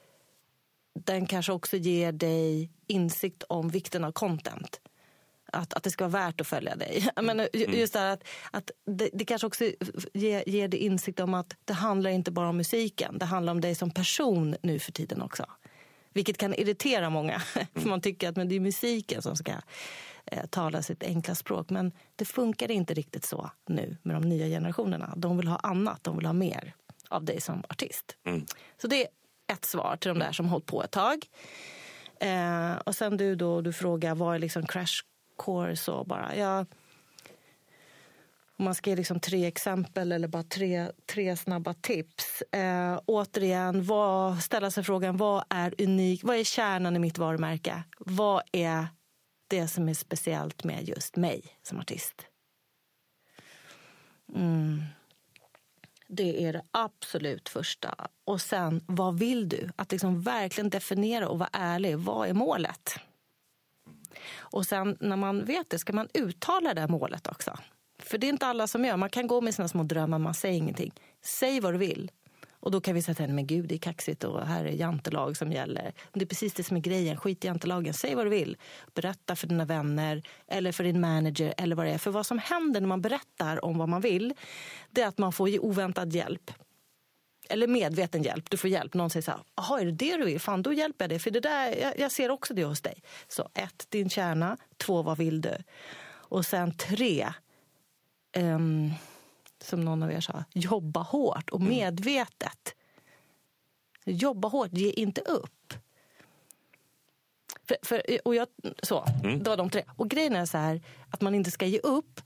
Den 1.00 1.26
kanske 1.26 1.52
också 1.52 1.78
ger 1.78 2.12
dig 2.12 2.72
insikt 2.88 3.44
om 3.44 3.70
vikten 3.70 4.04
av 4.04 4.12
content. 4.12 4.80
Att, 5.52 5.74
att 5.74 5.84
det 5.84 5.92
ska 5.92 6.08
vara 6.08 6.26
värt 6.26 6.42
att 6.42 6.48
följa 6.48 6.76
dig. 6.76 7.10
Men 7.22 7.40
mm. 7.40 7.50
just 7.54 7.94
det 7.94 8.12
att, 8.12 8.24
att 8.52 8.72
det, 8.86 9.10
det, 9.14 9.26
kanske 9.26 9.48
också 9.48 9.64
ger, 10.14 10.50
ger 10.50 10.68
dig 10.68 10.80
insikt 10.80 11.20
om 11.20 11.34
att 11.34 11.56
det 11.66 11.74
handlar 11.74 12.10
inte 12.10 12.32
bara 12.32 12.50
om 12.50 12.58
musiken. 12.58 13.18
Det 13.18 13.26
handlar 13.26 13.52
om 13.52 13.62
dig 13.62 13.76
som 13.76 13.92
person 13.92 14.56
nu 14.62 14.80
för 14.80 14.92
tiden 14.92 15.22
också. 15.22 15.46
Vilket 16.16 16.38
kan 16.38 16.54
irritera 16.54 17.10
många. 17.10 17.40
För 17.74 17.90
man 17.90 18.02
tycker 18.02 18.30
att 18.30 18.36
men 18.36 18.50
det 18.50 18.56
är 18.56 18.60
musiken 18.60 19.22
som 19.22 19.36
ska 19.36 19.52
eh, 20.26 20.46
tala 20.46 20.82
sitt 20.82 21.04
enkla 21.04 21.36
språk. 21.36 21.70
Men 21.70 21.92
det 22.16 22.26
funkar 22.26 22.72
inte 22.72 22.94
riktigt 22.94 23.26
så 23.26 23.52
nu 23.68 23.98
med 24.04 24.16
de 24.16 24.30
nya 24.30 24.48
generationerna. 24.48 25.14
De 25.18 25.38
vill 25.38 25.48
ha 25.48 25.58
annat, 25.58 26.04
de 26.04 26.18
vill 26.18 26.26
ha 26.26 26.34
mer 26.34 26.74
av 27.10 27.26
dig 27.26 27.42
som 27.42 27.64
artist. 27.70 28.18
Mm. 28.26 28.46
Så 28.82 28.88
det 28.88 29.02
är 29.02 29.08
ett 29.54 29.66
svar 29.66 29.98
till 30.02 30.10
de 30.10 30.20
där 30.20 30.32
som 30.32 30.46
hållit 30.46 30.66
på 30.66 30.84
ett 30.84 30.92
tag. 30.92 31.26
Eh, 32.20 32.76
och 32.76 32.96
sen 32.96 33.18
du 33.18 33.36
då, 33.36 33.62
du 33.62 33.74
frågar 33.74 34.16
vad 34.16 34.36
är 34.36 34.40
liksom 34.40 34.66
crash 34.66 35.04
course 35.38 35.92
och 35.92 36.08
bara, 36.08 36.36
ja, 36.36 36.66
om 38.58 38.66
man 38.66 38.76
ska 38.76 38.90
ge 38.90 38.96
liksom 38.96 39.20
tre 39.20 39.46
exempel 39.46 40.12
eller 40.12 40.28
bara 40.28 40.44
tre, 40.44 40.92
tre 41.06 41.36
snabba 41.36 41.74
tips. 41.74 42.42
Eh, 42.42 43.00
återigen, 43.06 43.84
vad, 43.84 44.44
ställa 44.44 44.72
sig 44.72 44.84
frågan 44.84 45.18
vad 45.18 45.44
är 45.50 45.74
unikt? 45.82 46.24
Vad 46.24 46.38
är 46.38 46.44
kärnan 46.44 46.96
i 46.96 47.00
mitt 47.00 47.18
varumärke? 47.18 47.84
Vad 48.00 48.42
är 48.52 48.88
det 49.48 49.68
som 49.68 49.90
är 49.90 49.94
speciellt 49.94 50.64
med 50.64 50.90
just 50.90 51.16
mig 51.16 51.44
som 51.64 51.80
artist? 51.80 52.26
Mm. 54.36 54.84
Det 56.08 56.46
är 56.46 56.54
det 56.54 56.64
absolut 56.72 57.50
första. 57.50 57.96
Och 58.26 58.42
sen, 58.42 58.84
vad 58.88 59.20
vill 59.20 59.50
du? 59.50 59.70
Att 59.76 59.92
liksom 59.92 60.22
verkligen 60.22 60.70
definiera 60.70 61.28
och 61.28 61.40
vara 61.40 61.50
ärlig. 61.54 61.98
Vad 61.98 62.30
är 62.30 62.34
målet? 62.34 63.00
Och 64.34 64.66
sen 64.66 64.98
när 65.00 65.16
man 65.16 65.46
vet 65.46 65.70
det 65.70 65.80
ska 65.80 65.94
man 65.94 66.08
uttala 66.14 66.74
det 66.74 66.88
målet 66.88 67.28
också. 67.28 67.58
För 68.00 68.18
det 68.18 68.28
är 68.28 68.30
inte 68.30 68.48
alla 68.48 68.68
som 68.68 68.86
gör. 68.86 68.98
Man 68.98 69.10
kan 69.10 69.28
gå 69.28 69.42
med 69.42 69.56
sina 69.56 69.68
små 69.68 69.84
drömmar, 69.84 70.20
man 70.20 70.34
säger 70.34 70.58
ingenting. 70.58 70.94
Säg 71.22 71.60
vad 71.60 71.74
du 71.74 71.78
vill. 71.78 72.12
Och 72.66 72.72
då 72.72 72.82
kan 72.82 72.96
vi 72.96 73.02
säga 73.02 73.16
till 73.16 73.34
men 73.34 73.48
gud 73.48 73.68
det 73.68 73.76
är 73.76 73.80
kaxigt 73.80 74.24
och 74.24 74.48
här 74.48 74.66
är 74.66 74.72
jantelag 74.72 75.38
som 75.38 75.52
gäller. 75.52 75.94
Det 76.14 76.22
är 76.22 76.26
precis 76.26 76.54
det 76.54 76.64
som 76.64 76.78
är 76.78 76.82
grejen, 76.82 77.18
skit 77.18 77.44
i 77.44 77.48
jantelagen. 77.48 77.94
Säg 77.94 78.16
vad 78.16 78.26
du 78.26 78.30
vill. 78.30 78.58
Berätta 78.94 79.36
för 79.36 79.48
dina 79.48 79.66
vänner 79.66 80.24
eller 80.48 80.72
för 80.72 80.84
din 80.84 81.02
manager 81.02 81.54
eller 81.58 81.76
vad 81.76 81.86
det 81.86 81.92
är. 81.92 81.98
För 81.98 82.12
vad 82.12 82.26
som 82.26 82.40
händer 82.40 82.82
när 82.82 82.88
man 82.88 83.02
berättar 83.02 83.66
om 83.66 83.78
vad 83.78 83.90
man 83.90 84.02
vill, 84.02 84.34
det 84.90 85.02
är 85.02 85.08
att 85.08 85.18
man 85.18 85.34
får 85.34 85.60
oväntad 85.60 86.14
hjälp. 86.14 86.52
Eller 87.50 87.68
medveten 87.68 88.24
hjälp. 88.24 88.50
Du 88.50 88.58
får 88.58 88.70
hjälp. 88.70 88.94
Någon 88.94 89.10
säger 89.10 89.22
så 89.22 89.32
här, 89.32 89.40
jaha 89.56 89.82
är 89.82 89.86
det 89.86 89.92
det 89.92 90.18
du 90.18 90.26
vill? 90.26 90.40
Fan 90.40 90.62
då 90.62 90.74
hjälper 90.74 91.04
jag 91.04 91.10
dig. 91.10 91.20
För 91.20 91.32
det 91.32 91.40
där, 91.40 91.76
jag, 91.82 92.00
jag 92.00 92.12
ser 92.12 92.32
också 92.32 92.54
det 92.54 92.66
hos 92.66 92.82
dig. 92.82 93.04
Så 93.28 93.50
ett, 93.54 93.86
din 93.90 94.10
kärna. 94.10 94.58
Två, 94.78 95.02
vad 95.02 95.18
vill 95.18 95.42
du? 95.42 95.58
Och 96.08 96.46
sen 96.46 96.78
tre, 96.78 97.28
um, 98.36 98.94
som 99.62 99.86
någon 99.86 100.04
av 100.04 100.12
er 100.12 100.22
sa, 100.22 100.44
jobba 100.54 101.02
hårt 101.02 101.50
och 101.50 101.60
mm. 101.60 101.70
medvetet. 101.70 102.76
Jobba 104.06 104.48
hårt, 104.48 104.74
ge 104.74 104.92
inte 104.92 105.22
upp. 105.22 105.74
För, 107.68 107.78
för, 107.84 108.02
och 108.26 108.36
jag, 108.36 108.48
så, 108.84 109.06
mm. 109.24 109.44
Det 109.44 109.50
var 109.50 109.58
de 109.58 109.70
tre. 109.70 109.84
Och 109.96 110.10
grejen 110.10 110.36
är 110.36 110.46
så 110.46 110.58
här, 110.58 110.82
att 111.10 111.22
man 111.22 111.36
inte 111.36 111.52
ska 111.52 111.66
ge 111.66 111.80
upp, 111.80 112.22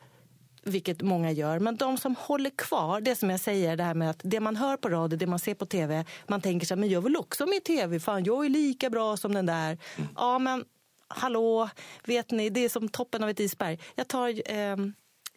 vilket 0.63 1.01
många 1.01 1.31
gör. 1.31 1.59
Men 1.59 1.75
de 1.75 1.97
som 1.97 2.15
håller 2.15 2.49
kvar, 2.49 3.01
det 3.01 3.15
som 3.15 3.29
jag 3.29 3.39
säger, 3.39 3.77
det 3.77 3.83
här 3.83 3.93
med 3.93 4.09
att 4.09 4.21
det 4.23 4.39
man 4.39 4.55
hör 4.55 4.77
på 4.77 4.89
radio, 4.89 5.17
det 5.17 5.27
man 5.27 5.39
ser 5.39 5.53
på 5.53 5.65
tv, 5.65 6.05
man 6.27 6.41
tänker 6.41 6.67
så 6.67 6.73
här, 6.73 6.79
men 6.79 6.89
jag 6.89 7.01
vill 7.01 7.17
också 7.17 7.45
med 7.45 7.63
tv, 7.63 7.99
fan 7.99 8.23
jag 8.23 8.45
är 8.45 8.49
lika 8.49 8.89
bra 8.89 9.17
som 9.17 9.33
den 9.33 9.45
där. 9.45 9.77
Mm. 9.97 10.09
Ja 10.15 10.39
men 10.39 10.65
hallå, 11.07 11.69
vet 12.03 12.31
ni, 12.31 12.49
det 12.49 12.59
är 12.59 12.69
som 12.69 12.89
toppen 12.89 13.23
av 13.23 13.29
ett 13.29 13.39
isberg. 13.39 13.79
Jag 13.95 14.07
tar 14.07 14.51
eh, 14.51 14.77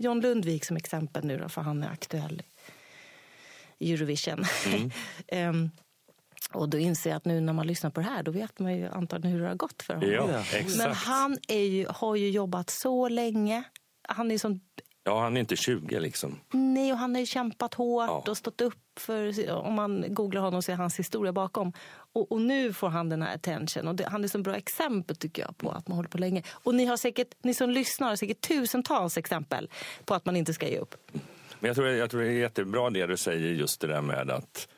John 0.02 0.20
Lundvik 0.20 0.64
som 0.64 0.76
exempel 0.76 1.24
nu 1.24 1.38
då, 1.38 1.48
för 1.48 1.62
han 1.62 1.82
är 1.82 1.88
aktuell 1.88 2.42
i 3.78 3.92
Eurovision. 3.92 4.44
Mm. 4.66 4.90
um, 5.50 5.70
och 6.52 6.68
då 6.68 6.78
inser 6.78 7.10
jag 7.10 7.16
att 7.16 7.24
nu 7.24 7.40
när 7.40 7.52
man 7.52 7.66
lyssnar 7.66 7.90
på 7.90 8.00
det 8.00 8.06
här, 8.06 8.22
då 8.22 8.30
vet 8.30 8.58
man 8.58 8.76
ju 8.76 8.88
antagligen 8.88 9.36
hur 9.36 9.42
det 9.42 9.48
har 9.48 9.56
gått 9.56 9.82
för 9.82 9.94
honom. 9.94 10.10
Ja, 10.10 10.44
Men 10.78 10.92
han 10.92 11.38
är 11.48 11.64
ju, 11.64 11.86
har 11.88 12.16
ju 12.16 12.30
jobbat 12.30 12.70
så 12.70 13.08
länge. 13.08 13.64
Han 14.08 14.30
är 14.30 14.38
sån 14.38 14.60
Ja, 15.04 15.20
han 15.20 15.36
är 15.36 15.40
inte 15.40 15.56
20 15.56 16.00
liksom. 16.00 16.40
Nej, 16.52 16.92
och 16.92 16.98
han 16.98 17.14
har 17.14 17.20
ju 17.20 17.26
kämpat 17.26 17.74
hårt 17.74 18.08
ja. 18.08 18.30
och 18.30 18.36
stått 18.36 18.60
upp 18.60 18.81
för, 18.96 19.50
om 19.50 19.74
man 19.74 20.04
googlar 20.08 20.40
honom 20.40 20.62
ser 20.62 20.74
hans 20.74 20.98
historia 20.98 21.32
bakom. 21.32 21.72
Och, 22.12 22.32
och, 22.32 22.40
nu 22.40 22.72
får 22.72 22.88
han 22.88 23.08
den 23.08 23.22
här 23.22 23.34
attention. 23.34 23.88
Och 23.88 23.94
det, 23.94 24.08
han 24.08 24.24
är 24.24 24.28
så 24.28 24.38
bra 24.38 24.56
exempel 24.56 25.16
tycker 25.16 25.42
jag 25.42 25.58
på 25.58 25.70
att 25.70 25.88
man 25.88 25.96
håller 25.96 26.08
på 26.08 26.18
länge. 26.18 26.42
Och 26.50 26.74
ni 26.74 26.84
har 26.84 26.96
säkert, 26.96 27.34
ni 27.42 27.54
som 27.54 27.70
lyssnar 27.70 28.08
har 28.08 28.16
säkert 28.16 28.40
tusentals 28.40 29.18
exempel 29.18 29.68
på 30.04 30.14
att 30.14 30.24
man 30.24 30.36
inte 30.36 30.54
ska 30.54 30.68
ge 30.68 30.78
upp. 30.78 30.94
Men 31.60 31.68
jag 31.68 31.76
tror, 31.76 31.88
jag 31.88 32.10
tror 32.10 32.20
det 32.20 32.28
är 32.28 32.32
jättebra 32.32 32.90
det 32.90 33.06
du 33.06 33.16
säger 33.16 33.52
just 33.52 33.80
det 33.80 33.86
där 33.86 34.00
med 34.00 34.30
att 34.30 34.68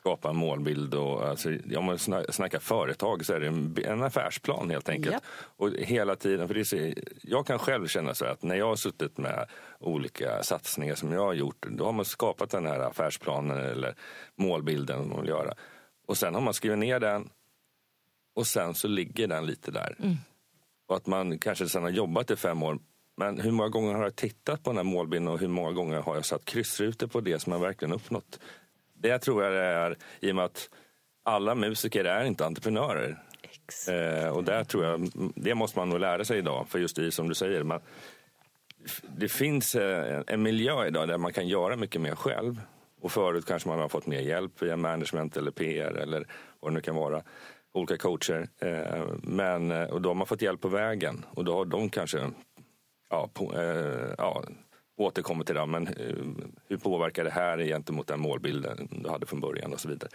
skapa 0.00 0.30
en 0.30 0.36
målbild. 0.36 0.94
Och, 0.94 1.28
alltså, 1.28 1.48
om 1.76 1.84
man 1.84 1.98
snackar 1.98 2.58
företag 2.58 3.26
så 3.26 3.32
är 3.32 3.40
det 3.40 3.46
en, 3.46 3.76
en 3.84 4.02
affärsplan 4.02 4.70
helt 4.70 4.88
enkelt. 4.88 5.14
Yep. 5.14 5.22
Och 5.56 5.70
hela 5.70 6.16
tiden, 6.16 6.48
för 6.48 6.54
det 6.54 6.72
är, 6.72 6.94
jag 7.22 7.46
kan 7.46 7.58
själv 7.58 7.86
känna 7.86 8.14
så 8.14 8.24
att 8.24 8.42
när 8.42 8.54
jag 8.54 8.66
har 8.66 8.76
suttit 8.76 9.18
med 9.18 9.46
olika 9.78 10.42
satsningar 10.42 10.94
som 10.94 11.12
jag 11.12 11.20
har 11.20 11.34
gjort, 11.34 11.66
då 11.70 11.84
har 11.84 11.92
man 11.92 12.04
skapat 12.04 12.50
den 12.50 12.66
här 12.66 12.80
affärsplanen 12.80 13.58
eller 13.58 13.94
målbilden 14.36 15.08
man 15.08 15.20
vill 15.20 15.28
göra. 15.28 15.54
Och 16.06 16.16
sen 16.16 16.34
har 16.34 16.40
man 16.40 16.54
skrivit 16.54 16.78
ner 16.78 17.00
den 17.00 17.30
och 18.34 18.46
sen 18.46 18.74
så 18.74 18.88
ligger 18.88 19.26
den 19.26 19.46
lite 19.46 19.70
där. 19.70 19.96
Mm. 19.98 20.16
Och 20.88 20.96
att 20.96 21.06
man 21.06 21.38
kanske 21.38 21.68
sen 21.68 21.82
har 21.82 21.90
jobbat 21.90 22.30
i 22.30 22.36
fem 22.36 22.62
år 22.62 22.78
men 23.16 23.40
hur 23.40 23.50
många 23.50 23.68
gånger 23.68 23.94
har 23.94 24.02
jag 24.02 24.16
tittat 24.16 24.62
på 24.62 24.70
den 24.70 24.76
här 24.76 24.84
målbilden 24.84 25.28
och 25.28 25.38
hur 25.38 25.48
många 25.48 25.72
gånger 25.72 26.00
har 26.00 26.14
jag 26.14 26.24
satt 26.24 26.44
kryssrutor 26.44 27.06
på 27.06 27.20
det 27.20 27.38
som 27.38 27.52
jag 27.52 27.60
verkligen 27.60 27.94
uppnått? 27.94 28.40
Det 29.02 29.18
tror 29.18 29.44
jag 29.44 29.52
det 29.52 29.58
är 29.58 29.96
i 30.20 30.30
och 30.30 30.36
med 30.36 30.44
att 30.44 30.70
alla 31.22 31.54
musiker 31.54 32.04
är 32.04 32.24
inte 32.24 32.46
entreprenörer. 32.46 33.22
Eh, 33.88 34.28
och 34.28 34.44
där 34.44 34.64
tror 34.64 34.84
jag, 34.84 35.10
det 35.34 35.54
måste 35.54 35.78
man 35.78 35.88
nog 35.88 36.00
lära 36.00 36.24
sig 36.24 36.38
idag. 36.38 36.68
För 36.68 36.78
just 36.78 36.96
det 36.96 37.12
som 37.12 37.28
du 37.28 37.34
säger, 37.34 37.62
man, 37.62 37.80
det 39.16 39.28
finns 39.28 39.74
eh, 39.74 40.22
en 40.26 40.42
miljö 40.42 40.86
idag 40.86 41.08
där 41.08 41.18
man 41.18 41.32
kan 41.32 41.48
göra 41.48 41.76
mycket 41.76 42.00
mer 42.00 42.14
själv. 42.14 42.60
Och 43.00 43.12
förut 43.12 43.46
kanske 43.46 43.68
man 43.68 43.80
har 43.80 43.88
fått 43.88 44.06
mer 44.06 44.20
hjälp 44.20 44.62
via 44.62 44.76
management 44.76 45.36
eller 45.36 45.50
PR 45.50 45.96
eller 45.96 46.26
vad 46.60 46.70
det 46.70 46.74
nu 46.74 46.80
kan 46.80 46.94
vara. 46.94 47.22
Olika 47.72 47.96
coacher. 47.96 48.48
Eh, 48.58 49.06
men, 49.22 49.70
eh, 49.70 49.84
och 49.84 50.02
då 50.02 50.10
har 50.10 50.14
man 50.14 50.26
fått 50.26 50.42
hjälp 50.42 50.60
på 50.60 50.68
vägen 50.68 51.24
och 51.30 51.44
då 51.44 51.54
har 51.54 51.64
de 51.64 51.90
kanske 51.90 52.30
ja, 53.10 53.30
på, 53.34 53.52
ja, 54.18 54.44
återkommer 55.00 55.44
till 55.44 55.54
det, 55.54 55.66
men 55.66 55.86
eh, 55.86 55.94
hur 56.68 56.76
påverkar 56.76 57.24
det 57.24 57.30
här 57.30 57.58
gentemot 57.58 58.06
den 58.06 58.20
målbilden 58.20 58.88
du 58.90 59.08
hade 59.08 59.26
från 59.26 59.40
början 59.40 59.72
och 59.72 59.80
så 59.80 59.88
vidare. 59.88 60.10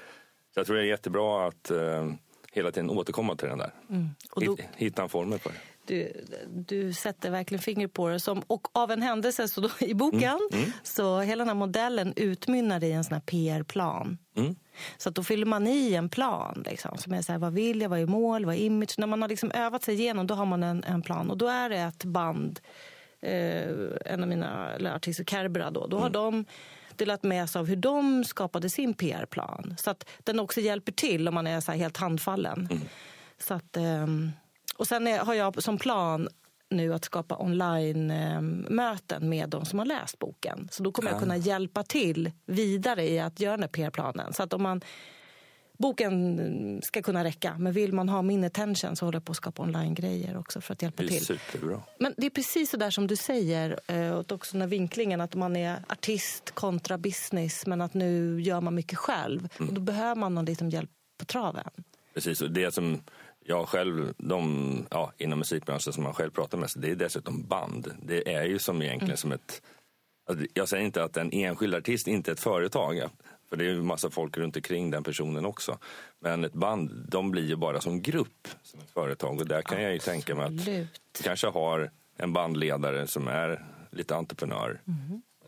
Så 0.53 0.59
jag 0.59 0.67
tror 0.67 0.75
det 0.75 0.83
är 0.83 0.85
jättebra 0.85 1.47
att 1.47 1.71
uh, 1.71 2.13
hela 2.51 2.71
tiden 2.71 2.89
återkomma 2.89 3.35
till 3.35 3.49
den 3.49 3.57
där. 3.57 3.71
Mm. 3.89 4.09
Då, 4.35 4.57
Hitta 4.75 5.03
en 5.03 5.09
formel 5.09 5.39
för 5.39 5.49
det. 5.49 5.57
Du, 5.87 6.25
du 6.49 6.93
sätter 6.93 7.29
verkligen 7.29 7.61
finger 7.61 7.87
på 7.87 8.09
det. 8.09 8.19
Som, 8.19 8.41
och 8.47 8.67
av 8.71 8.91
en 8.91 9.01
händelse 9.01 9.47
så 9.47 9.61
då, 9.61 9.69
i 9.79 9.93
boken 9.93 10.21
mm. 10.23 10.39
Mm. 10.63 10.71
så 10.83 11.19
hela 11.19 11.41
den 11.41 11.47
här 11.47 11.55
modellen 11.55 12.13
utmynnar 12.15 12.83
i 12.83 12.91
en 12.91 13.03
sån 13.03 13.13
här 13.13 13.21
PR-plan. 13.21 14.17
Mm. 14.37 14.55
Så 14.97 15.09
att 15.09 15.15
då 15.15 15.23
fyller 15.23 15.45
man 15.45 15.67
i 15.67 15.93
en 15.93 16.09
plan. 16.09 16.63
Liksom, 16.69 16.97
som 16.97 17.13
är 17.13 17.21
så 17.21 17.31
här, 17.31 17.39
vad 17.39 17.53
vill 17.53 17.81
jag, 17.81 17.89
vad 17.89 17.99
är 17.99 18.05
mål, 18.05 18.45
vad 18.45 18.55
är 18.55 18.59
image? 18.59 18.95
När 18.97 19.07
man 19.07 19.21
har 19.21 19.29
liksom 19.29 19.51
övat 19.51 19.83
sig 19.83 19.95
igenom 19.95 20.27
då 20.27 20.35
har 20.35 20.45
man 20.45 20.63
en, 20.63 20.83
en 20.83 21.01
plan. 21.01 21.31
Och 21.31 21.37
då 21.37 21.47
är 21.47 21.69
det 21.69 21.77
ett 21.77 22.03
band 22.03 22.59
eh, 23.21 23.69
en 24.05 24.21
av 24.21 24.27
mina 24.27 24.77
artister, 24.95 25.23
Kerbera, 25.23 25.71
då, 25.71 25.87
då 25.87 25.97
har 25.97 26.09
mm. 26.09 26.13
de 26.13 26.45
delat 26.95 27.23
med 27.23 27.49
sig 27.49 27.59
av 27.59 27.65
hur 27.67 27.75
de 27.75 28.23
skapade 28.23 28.69
sin 28.69 28.93
PR-plan. 28.93 29.75
Så 29.77 29.89
att 29.89 30.09
den 30.23 30.39
också 30.39 30.61
hjälper 30.61 30.91
till 30.91 31.27
om 31.27 31.33
man 31.33 31.47
är 31.47 31.59
så 31.59 31.71
helt 31.71 31.97
handfallen. 31.97 32.67
Mm. 32.71 32.83
Så 33.37 33.53
att, 33.53 33.77
eh, 33.77 34.07
och 34.77 34.87
sen 34.87 35.07
är, 35.07 35.19
har 35.19 35.33
jag 35.33 35.63
som 35.63 35.77
plan 35.77 36.29
nu 36.69 36.93
att 36.93 37.05
skapa 37.05 37.37
online-möten 37.37 39.29
med 39.29 39.49
de 39.49 39.65
som 39.65 39.79
har 39.79 39.85
läst 39.85 40.19
boken. 40.19 40.67
Så 40.71 40.83
då 40.83 40.91
kommer 40.91 41.11
jag 41.11 41.19
kunna 41.19 41.37
hjälpa 41.37 41.83
till 41.83 42.31
vidare 42.45 43.09
i 43.09 43.19
att 43.19 43.39
göra 43.39 43.51
den 43.51 43.63
här 43.63 43.67
PR-planen. 43.67 44.33
Så 44.33 44.43
att 44.43 44.53
om 44.53 44.63
man 44.63 44.81
boken 45.77 46.81
ska 46.83 47.01
kunna 47.01 47.23
räcka. 47.23 47.55
Men 47.59 47.73
vill 47.73 47.93
man 47.93 48.09
ha 48.09 48.21
min 48.21 48.43
attention 48.43 48.95
så 48.95 49.05
håller 49.05 49.15
jag 49.15 49.25
på 49.25 49.31
att 49.31 49.37
skapa 49.37 49.63
online-grejer 49.63 50.37
också 50.37 50.61
för 50.61 50.73
att 50.73 50.81
hjälpa 50.81 51.03
Det 51.03 51.07
är 51.07 51.09
till. 51.09 51.25
superbra. 51.25 51.81
Men 51.99 52.13
det 52.17 52.25
är 52.25 52.29
precis 52.29 52.69
så 52.69 52.77
där 52.77 52.89
som 52.89 53.07
du 53.07 53.15
säger, 53.15 53.79
eh, 53.87 54.11
och 54.11 54.31
också 54.31 54.51
den 54.51 54.61
här 54.61 54.67
vinklingen 54.67 55.21
att 55.21 55.35
man 55.35 55.55
är 55.55 55.77
artist 55.89 56.51
kontra 56.51 56.97
business 56.97 57.65
men 57.65 57.81
att 57.81 57.93
nu 57.93 58.41
gör 58.41 58.61
man 58.61 58.75
mycket 58.75 58.97
själv. 58.97 59.47
Och 59.59 59.73
då 59.73 59.81
behöver 59.81 60.15
man 60.15 60.35
någon 60.35 60.45
liten 60.45 60.69
hjälp 60.69 60.89
på 61.19 61.25
traven. 61.25 61.69
Precis, 62.13 62.41
och 62.41 62.51
det 62.51 62.73
som 62.73 63.01
jag 63.45 63.67
själv, 63.67 64.13
de 64.17 64.85
ja, 64.91 65.11
inom 65.17 65.39
musikbranschen 65.39 65.93
som 65.93 66.03
man 66.03 66.13
själv 66.13 66.31
pratar 66.31 66.57
med, 66.57 66.69
det 66.75 66.91
är 66.91 66.95
dessutom 66.95 67.47
band. 67.47 67.93
Det 68.03 68.33
är 68.33 68.43
ju 68.45 68.59
som 68.59 68.81
egentligen 68.81 69.17
som 69.17 69.31
ett... 69.31 69.61
Alltså, 70.29 70.45
jag 70.53 70.69
säger 70.69 70.85
inte 70.85 71.03
att 71.03 71.17
en 71.17 71.31
enskild 71.31 71.75
artist 71.75 72.07
inte 72.07 72.31
är 72.31 72.33
ett 72.33 72.39
företag. 72.39 73.01
För 73.55 73.63
det 73.63 73.69
är 73.69 73.73
ju 73.73 73.81
massa 73.81 74.09
folk 74.09 74.37
runt 74.37 74.55
omkring 74.55 74.91
den 74.91 75.03
personen 75.03 75.45
också. 75.45 75.77
Men 76.19 76.43
ett 76.43 76.53
band, 76.53 77.05
de 77.09 77.31
blir 77.31 77.45
ju 77.45 77.55
bara 77.55 77.81
som 77.81 78.01
grupp, 78.01 78.47
som 78.63 78.79
ett 78.79 78.89
företag. 78.89 79.39
Och 79.39 79.47
där 79.47 79.61
kan 79.61 79.81
jag 79.81 79.93
ju 79.93 79.99
tänka 79.99 80.35
mig 80.35 80.45
att 80.45 80.51
Absolut. 80.51 81.21
kanske 81.23 81.47
har 81.47 81.91
en 82.17 82.33
bandledare 82.33 83.07
som 83.07 83.27
är 83.27 83.65
lite 83.91 84.15
entreprenör. 84.15 84.81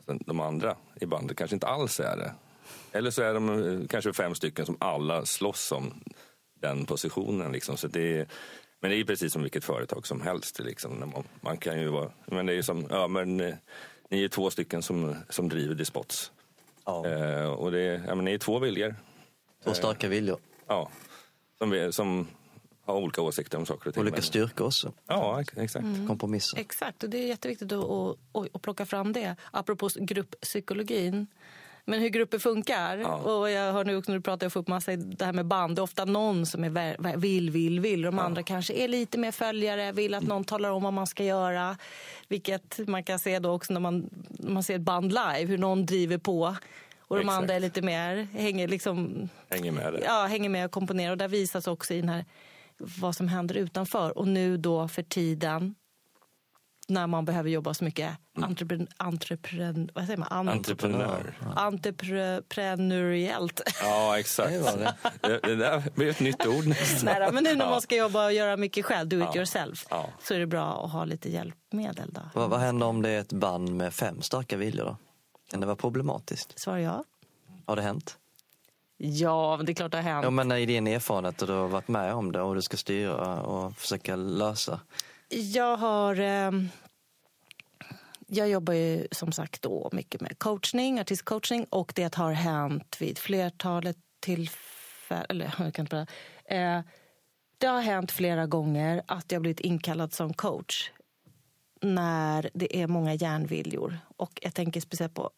Sen 0.05 0.19
De 0.25 0.39
andra 0.39 0.75
i 1.01 1.05
bandet 1.05 1.37
kanske 1.37 1.55
inte 1.55 1.67
alls 1.67 1.99
är 1.99 2.17
det. 2.17 2.33
Eller 2.91 3.11
så 3.11 3.21
är 3.21 3.33
de 3.33 3.49
eh, 3.49 3.87
kanske 3.87 4.13
fem 4.13 4.35
stycken 4.35 4.65
som 4.65 4.77
alla 4.79 5.25
slåss 5.25 5.71
om 5.71 6.03
den 6.61 6.85
positionen. 6.85 7.51
Liksom. 7.51 7.77
Så 7.77 7.87
det 7.87 8.17
är, 8.17 8.27
men 8.79 8.91
det 8.91 8.97
är 8.97 9.03
precis 9.03 9.33
som 9.33 9.41
vilket 9.43 9.63
företag 9.63 10.07
som 10.07 10.21
helst. 10.21 10.59
Liksom. 10.59 11.23
Man, 11.41 11.57
kan 11.57 11.79
ju 11.79 11.87
vara, 11.87 12.11
men 12.25 12.45
det 12.45 12.53
är 12.53 12.55
ju 12.55 12.63
som, 12.63 12.87
ja 12.89 13.07
men 13.07 13.39
eh, 13.39 13.55
ni 14.09 14.23
är 14.23 14.27
två 14.27 14.49
stycken 14.49 14.81
som, 14.81 15.15
som 15.29 15.49
driver 15.49 15.75
Dispots. 15.75 16.31
Ja, 16.87 17.05
Eh, 17.07 17.45
och 17.49 17.71
det 17.71 17.79
är, 17.79 18.03
ja, 18.07 18.15
men 18.15 18.25
ni 18.25 18.33
är 18.33 18.37
två 18.37 18.59
viljor. 18.59 18.95
två 19.63 19.73
starka 19.73 20.07
viljor. 20.07 20.39
Ja, 20.67 20.89
som, 21.57 21.69
vi- 21.69 21.91
som 21.91 22.27
har 22.85 22.95
olika 22.95 23.21
åsikter 23.21 23.57
om 23.57 23.65
saker 23.65 23.87
och 23.87 23.93
ting. 23.93 24.01
Olika 24.03 24.21
styrkor 24.21 24.67
också. 24.67 24.93
Ja, 25.07 25.41
exakt. 25.57 25.85
Kompromisser. 26.07 26.59
Exakt, 26.59 27.03
och 27.03 27.09
det 27.09 27.17
är 27.17 27.27
jätteviktigt 27.27 27.71
att, 27.71 27.83
att, 27.83 28.15
att, 28.33 28.55
att 28.55 28.61
plocka 28.61 28.85
fram 28.85 29.13
det. 29.13 29.35
Apropå 29.51 29.89
grupppsykologin. 29.95 31.27
Men 31.89 31.99
hur 31.99 32.09
grupper 32.09 32.39
funkar. 32.39 32.97
Ja. 32.97 33.15
Och 33.15 33.49
jag 33.49 33.73
hör 33.73 33.85
nu 33.85 33.95
också 33.97 34.11
när 34.11 34.17
du 34.17 34.23
pratar, 34.23 34.45
jag 34.45 34.53
får 34.53 34.59
upp 34.59 34.67
massa 34.67 34.95
det 34.95 35.25
här 35.25 35.33
med 35.33 35.45
band. 35.45 35.75
Det 35.75 35.79
är 35.79 35.83
ofta 35.83 36.05
någon 36.05 36.45
som 36.45 36.63
är 36.63 37.17
vill, 37.17 37.49
vill, 37.49 37.79
vill. 37.79 38.01
De 38.01 38.19
andra 38.19 38.43
kanske 38.43 38.73
är 38.73 38.87
lite 38.87 39.17
mer 39.17 39.31
följare, 39.31 39.91
vill 39.91 40.13
att 40.13 40.23
någon 40.23 40.43
talar 40.43 40.69
om 40.69 40.83
vad 40.83 40.93
man 40.93 41.07
ska 41.07 41.23
göra. 41.23 41.77
Vilket 42.27 42.87
man 42.87 43.03
kan 43.03 43.19
se 43.19 43.39
då 43.39 43.51
också 43.51 43.73
när 43.73 43.79
man, 43.79 44.09
när 44.29 44.51
man 44.51 44.63
ser 44.63 44.75
ett 44.75 44.81
band 44.81 45.09
live, 45.09 45.45
hur 45.45 45.57
någon 45.57 45.85
driver 45.85 46.17
på. 46.17 46.55
Och 46.99 47.17
de 47.17 47.29
andra 47.29 47.53
är 47.53 47.59
lite 47.59 47.81
mer, 47.81 48.27
hänger 48.33 48.67
liksom 48.67 49.29
Hänger 49.49 49.71
med 49.71 49.93
det. 49.93 50.01
ja, 50.05 50.25
hänger 50.25 50.49
med 50.49 50.65
och 50.65 50.71
komponerar. 50.71 51.11
Och 51.11 51.17
där 51.17 51.27
visas 51.27 51.67
också 51.67 51.93
i 51.93 51.99
den 51.99 52.09
här 52.09 52.25
vad 52.77 53.15
som 53.15 53.27
händer 53.27 53.55
utanför. 53.55 54.17
Och 54.17 54.27
nu 54.27 54.57
då 54.57 54.87
för 54.87 55.03
tiden 55.03 55.75
när 56.87 57.07
man 57.07 57.25
behöver 57.25 57.49
jobba 57.49 57.73
så 57.73 57.83
mycket 57.83 58.11
entrepren, 58.41 58.87
entrepren, 58.97 59.89
vad 59.93 60.05
säger 60.05 60.17
man? 60.17 60.27
An- 60.31 60.49
Entreprenör. 60.49 61.33
Entreprenöriellt. 61.55 63.61
Ja, 63.81 64.19
exakt. 64.19 64.49
Det 64.51 64.59
var 64.59 64.77
det. 64.77 64.95
Det, 65.21 65.39
det 65.39 65.55
där 65.55 65.83
blir 65.95 66.09
ett 66.09 66.19
nytt 66.19 66.45
ord 66.47 66.67
nästan. 66.67 67.15
Nej, 67.19 67.31
men 67.31 67.43
nu 67.43 67.55
när 67.55 67.65
Ja. 67.65 67.71
man 67.71 67.81
ska 67.81 67.95
jobba 67.95 68.25
och 68.25 68.33
göra 68.33 68.57
mycket 68.57 68.85
själv, 68.85 69.07
do 69.09 69.17
it 69.17 69.23
Ja. 69.33 69.35
yourself, 69.35 69.85
Ja. 69.89 70.09
så 70.23 70.33
är 70.33 70.39
det 70.39 70.47
bra 70.47 70.85
att 70.85 70.91
ha 70.91 71.05
lite 71.05 71.29
hjälpmedel. 71.31 72.09
Då. 72.13 72.21
Vad, 72.33 72.49
vad 72.49 72.59
händer 72.59 72.87
om 72.87 73.01
det 73.01 73.09
är 73.09 73.19
ett 73.19 73.33
band 73.33 73.75
med 73.75 73.93
fem 73.93 74.21
starka 74.21 74.57
viljor 74.57 74.85
då? 74.85 74.97
Kan 75.51 75.59
det 75.59 75.65
vara 75.65 75.75
problematiskt? 75.75 76.59
Svarar 76.59 76.77
jag? 76.77 77.03
Har 77.65 77.75
det 77.75 77.81
hänt? 77.81 78.17
Ja, 78.97 79.57
men 79.57 79.65
det 79.65 79.71
är 79.71 79.73
klart 79.73 79.91
det 79.91 79.97
har 79.97 80.03
hänt. 80.03 80.23
Ja, 80.23 80.29
men 80.29 80.51
i 80.51 80.65
din 80.65 80.87
erfarenhet 80.87 81.41
och 81.41 81.47
du 81.47 81.53
har 81.53 81.67
varit 81.67 81.87
med 81.87 82.13
om 82.13 82.31
det 82.31 82.41
och 82.41 82.55
du 82.55 82.61
ska 82.61 82.77
styra 82.77 83.41
och 83.41 83.77
försöka 83.77 84.15
lösa. 84.15 84.79
Jag 85.29 85.77
har... 85.77 86.19
Eh, 86.19 86.51
jag 88.29 88.49
jobbar 88.49 88.73
ju 88.73 89.07
som 89.11 89.31
sagt 89.31 89.61
då 89.61 89.89
mycket 89.91 90.21
med 90.21 90.39
coachning, 90.39 90.99
artistcoachning 90.99 91.65
och 91.69 91.91
det 91.95 92.15
har 92.15 92.31
hänt 92.31 92.97
vid 92.99 93.17
flertalet 93.17 93.97
tillfällen... 94.19 95.25
Eller 95.29 95.45
jag 95.45 95.73
kan 95.73 95.83
inte 95.83 95.95
prata. 95.95 96.11
eh, 96.55 96.81
Det 97.57 97.67
har 97.67 97.81
hänt 97.81 98.11
flera 98.11 98.47
gånger 98.47 99.01
att 99.07 99.31
jag 99.31 99.41
blivit 99.41 99.59
inkallad 99.59 100.13
som 100.13 100.33
coach 100.33 100.91
när 101.81 102.49
det 102.53 102.81
är 102.81 102.87
många 102.87 103.13
järnviljor. 103.13 103.99
Och 104.17 104.39
jag 104.41 104.53
tänker 104.53 104.81
speciellt 104.81 105.13
på, 105.13 105.31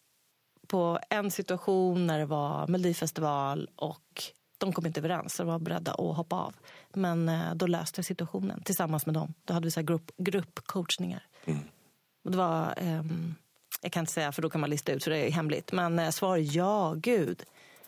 på 0.67 0.99
en 1.09 1.31
situation 1.31 2.07
när 2.07 2.19
det 2.19 2.25
var 2.25 2.67
Melodifestival 2.67 3.69
och 3.75 4.23
de 4.59 4.73
kom 4.73 4.85
inte 4.85 4.99
överens, 4.99 5.37
de 5.37 5.47
var 5.47 5.59
beredda 5.59 5.91
att 5.91 6.15
hoppa 6.15 6.35
av. 6.35 6.53
Men 6.93 7.29
eh, 7.29 7.53
då 7.55 7.67
löste 7.67 7.99
jag 7.99 8.05
situationen 8.05 8.63
tillsammans 8.63 9.05
med 9.05 9.15
dem. 9.15 9.33
Då 9.45 9.53
hade 9.53 9.65
vi 9.67 9.71
så 9.71 9.79
här 9.79 9.87
grupp, 9.87 10.11
gruppcoachningar. 10.17 11.23
Och 12.23 12.31
det 12.31 12.37
var, 12.37 12.73
ehm, 12.77 13.35
jag 13.81 13.91
kan 13.91 14.01
inte 14.01 14.11
säga 14.13 14.31
för 14.31 14.41
då 14.41 14.49
kan 14.49 14.61
man 14.61 14.69
lista 14.69 14.91
ut 14.91 15.03
för 15.03 15.11
det 15.11 15.17
är 15.17 15.31
hemligt. 15.31 15.71
Men 15.71 15.99
eh, 15.99 16.09
svar 16.09 16.37
ja, 16.37 16.93
gud. 16.97 17.43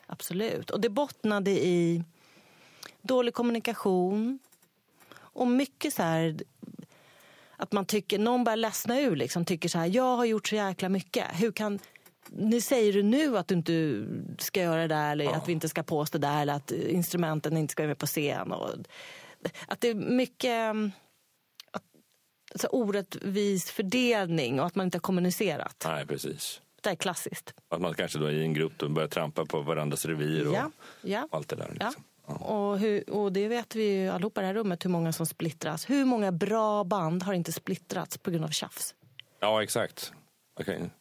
Absolut. 0.05 0.69
Och 0.69 0.82
det 0.82 0.89
bottnade 0.89 1.51
i 1.51 2.03
dålig 3.01 3.34
kommunikation 3.34 4.39
och 5.13 5.47
mycket 5.47 5.93
så 5.93 6.03
här 6.03 6.38
att 7.61 7.72
man 7.72 7.86
tycker, 7.86 8.19
någon 8.19 8.43
börjar 8.43 8.57
ledsna 8.57 8.99
ur 8.99 9.15
liksom, 9.15 9.45
tycker 9.45 9.69
så 9.69 9.78
här, 9.78 9.88
jag 9.88 10.17
har 10.17 10.26
gjort 10.26 10.47
så 10.47 10.55
jäkla 10.55 10.89
mycket. 10.89 11.26
Hur 11.34 11.51
kan, 11.51 11.80
ni 12.30 12.61
säger 12.61 12.93
du 12.93 13.03
nu 13.03 13.38
att 13.38 13.47
du 13.47 13.55
inte 13.55 14.05
ska 14.43 14.61
göra 14.61 14.82
det 14.82 14.88
där 14.88 15.11
eller 15.11 15.32
att 15.32 15.47
vi 15.47 15.51
inte 15.51 15.69
ska 15.69 15.84
på 15.84 15.99
oss 15.99 16.11
det 16.11 16.19
där 16.19 16.41
eller 16.41 16.53
att 16.53 16.72
instrumenten 16.72 17.57
inte 17.57 17.72
ska 17.72 17.84
vara 17.84 17.88
med 17.88 17.97
på 17.97 18.05
scen. 18.05 18.51
Och, 18.51 18.69
att 19.67 19.82
det 19.82 19.88
är 19.88 19.95
mycket 19.95 20.76
att, 21.72 21.84
alltså, 22.51 22.67
orättvis 22.67 23.72
fördelning 23.72 24.59
och 24.59 24.65
att 24.65 24.76
man 24.76 24.88
inte 24.88 24.95
har 24.95 25.01
kommunicerat. 25.01 25.84
Nej, 25.88 26.05
precis. 26.07 26.61
Det 26.82 26.89
är 26.89 26.95
klassiskt. 26.95 27.53
Att 27.69 27.82
man 27.82 27.93
kanske 27.93 28.19
då 28.19 28.32
i 28.32 28.41
en 28.43 28.53
grupp 28.53 28.74
då 28.78 28.89
börjar 28.89 29.09
trampa 29.09 29.45
på 29.45 29.61
varandras 29.61 30.05
revir 30.05 30.47
och 30.47 30.53
Ja, 30.53 30.72
ja. 31.01 31.28
allt 31.32 31.49
det 31.49 31.55
där. 31.55 31.78
Ja. 31.80 31.86
Liksom. 31.86 32.03
Och, 32.26 32.80
hur, 32.80 33.09
och 33.09 33.34
det 33.34 33.47
vet 33.47 33.76
vi 33.76 33.84
ju 33.84 34.09
allihopa 34.09 34.41
i 34.41 34.43
det 34.43 34.47
här 34.47 34.53
rummet 34.53 34.86
hur 34.86 34.89
många 34.89 35.13
som 35.13 35.26
splittras. 35.26 35.89
Hur 35.89 36.05
många 36.05 36.32
bra 36.32 36.84
band 36.84 37.24
har 37.24 37.34
inte 37.34 37.51
splittrats 37.51 38.17
på 38.17 38.32
grund 38.32 38.45
av 38.45 38.49
tjafs? 38.49 38.95
Ja, 39.39 39.63
exakt. 39.63 40.13
Kan 40.65 40.91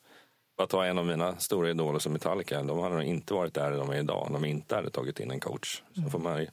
bara 0.60 0.66
ta 0.66 0.84
en 0.84 0.98
av 0.98 1.06
mina 1.06 1.38
stora 1.38 1.70
idoler 1.70 1.98
som 1.98 2.12
Metallica. 2.12 2.62
De 2.62 2.78
hade 2.78 2.94
nog 2.94 3.04
inte 3.04 3.34
varit 3.34 3.54
där 3.54 3.70
de 3.70 3.90
är 3.90 3.98
idag 3.98 4.26
om 4.26 4.32
de 4.32 4.44
inte 4.44 4.74
hade 4.74 4.90
tagit 4.90 5.20
in 5.20 5.30
en 5.30 5.40
coach. 5.40 5.82
Så 5.94 6.10
får 6.10 6.18
man 6.18 6.40
ju, 6.40 6.46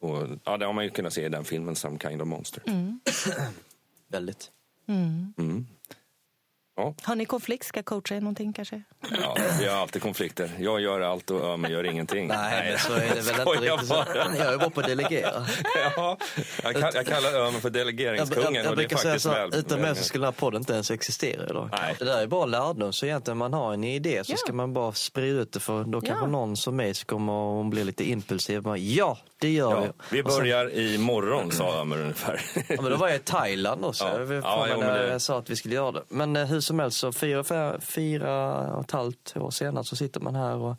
och, 0.00 0.28
ja, 0.44 0.56
det 0.56 0.66
har 0.66 0.72
man 0.72 0.84
ju 0.84 0.90
kunnat 0.90 1.12
se 1.12 1.24
i 1.24 1.28
den 1.28 1.44
filmen 1.44 1.76
Some 1.76 1.98
kind 1.98 2.22
of 2.22 2.28
monster. 2.28 2.62
Väldigt. 4.08 4.50
Mm. 4.88 5.66
Ja, 6.76 6.94
Har 7.02 7.14
ni 7.14 7.24
konflikt? 7.24 7.66
Ska 7.66 7.82
coacha 7.82 8.16
er 8.16 8.20
någonting 8.20 8.52
kanske? 8.52 8.82
Ja, 9.22 9.36
vi 9.60 9.66
har 9.68 9.76
alltid 9.76 10.02
konflikter. 10.02 10.50
Jag 10.58 10.80
gör 10.80 11.00
allt 11.00 11.30
och 11.30 11.44
Ömer 11.44 11.68
gör 11.68 11.84
ingenting. 11.86 12.28
Nej, 12.28 12.70
men 12.70 12.78
så 12.78 12.92
är 12.92 13.14
det 13.14 13.20
väl 13.20 13.40
inte 13.40 13.50
riktigt. 13.66 13.88
Så. 13.88 13.94
bara. 13.94 14.36
Jag 14.38 14.54
är 14.54 14.58
bra 14.58 14.70
på 14.70 14.80
att 14.80 14.86
delegera. 14.86 15.46
Ja, 15.96 16.16
jag, 16.62 16.74
kall, 16.76 16.92
jag 16.94 17.06
kallar 17.06 17.34
Ömer 17.40 17.50
för 17.60 17.68
Jag, 17.68 17.72
delegeringskungen 17.72 18.54
jag, 18.54 18.64
jag 18.64 18.70
och 18.70 18.76
det 18.76 18.82
är 18.82 18.88
brukar 18.88 18.96
säga 18.96 19.18
så, 19.18 19.30
väl. 19.30 19.54
utan 19.54 19.80
mig 19.80 19.96
så 19.96 20.04
skulle 20.04 20.26
den 20.26 20.32
här 20.34 20.40
podden 20.40 20.60
inte 20.60 20.72
ens 20.72 20.90
existera 20.90 21.44
idag. 21.50 21.68
Nej. 21.72 21.94
Det 21.98 22.04
där 22.04 22.22
är 22.22 22.26
bara 22.26 22.46
lärdom, 22.46 22.92
så 22.92 23.06
egentligen 23.06 23.38
man 23.38 23.52
har 23.52 23.72
en 23.74 23.84
idé 23.84 24.24
så 24.24 24.32
Ja. 24.32 24.36
ska 24.36 24.52
man 24.52 24.72
bara 24.74 24.92
sprida 24.92 25.40
ut 25.40 25.52
det 25.52 25.60
för 25.60 25.84
då 25.84 26.00
kanske 26.00 26.24
Ja. 26.24 26.30
någon 26.30 26.56
som 26.56 26.76
mig 26.76 26.94
så 26.94 27.06
kommer 27.06 27.32
hon 27.32 27.70
bli 27.70 27.84
lite 27.84 28.10
impulsiv. 28.10 28.62
Bara, 28.62 28.76
ja, 28.76 29.18
det 29.38 29.50
gör 29.50 29.70
Ja, 29.70 29.80
vi. 29.80 30.16
vi 30.16 30.22
Och 30.22 30.32
sen- 30.32 30.40
börjar 30.40 30.70
i 30.70 30.98
morgon 30.98 31.52
sa 31.52 31.80
Ömer 31.80 32.00
ungefär. 32.02 32.40
Ja, 32.68 32.82
men 32.82 32.90
då 32.90 32.96
var 32.96 33.08
jag 33.08 33.16
i 33.16 33.20
Thailand 33.20 33.84
också. 33.84 34.04
Ja. 34.04 34.18
Jag 34.20 34.32
Ja, 34.44 34.66
jo, 34.74 34.80
det- 34.80 35.08
jag 35.12 35.20
sa 35.22 35.38
att 35.38 35.50
vi 35.50 35.56
skulle 35.56 35.74
göra 35.74 35.92
det. 35.92 36.02
Men 36.08 36.36
eh, 36.36 36.46
hur 36.46 36.60
som 36.60 36.78
helst, 36.78 36.98
så 36.98 37.12
fyra, 37.12 37.44
fyra, 37.44 37.80
fyra 37.80 38.52
och 38.74 38.80
ett 38.84 38.90
halvt 39.00 39.36
år 39.36 39.50
senare 39.50 39.84
så 39.84 39.96
sitter 39.96 40.20
man 40.20 40.34
här 40.34 40.56
och 40.56 40.76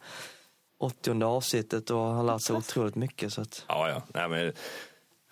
80 0.79 1.23
avsnittet 1.23 1.89
och 1.89 1.99
har 1.99 2.23
lärt 2.23 2.41
sig 2.41 2.55
otroligt 2.55 2.95
mycket. 2.95 3.33
Så 3.33 3.41
att, 3.41 3.65
Ja, 3.67 3.89
ja. 3.89 4.03
Nej, 4.13 4.29
men 4.29 4.53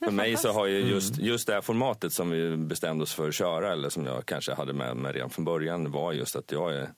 för 0.03 0.11
mig 0.11 0.37
så 0.37 0.51
har 0.51 0.65
ju 0.65 0.79
just, 0.79 1.17
just 1.17 1.47
det 1.47 1.53
här 1.53 1.61
formatet 1.61 2.13
som 2.13 2.29
vi 2.29 2.57
bestämde 2.57 3.03
oss 3.03 3.13
för 3.13 3.27
att 3.27 3.35
köra, 3.35 3.71
eller 3.71 3.89
som 3.89 4.05
jag 4.05 4.25
kanske 4.25 4.53
hade 4.53 4.73
med 4.73 4.97
mig 4.97 5.13
redan 5.13 5.29
från 5.29 5.45
början, 5.45 5.91
var 5.91 6.13
just 6.13 6.35
att 6.35 6.51
jag 6.51 6.73
är... 6.73 6.89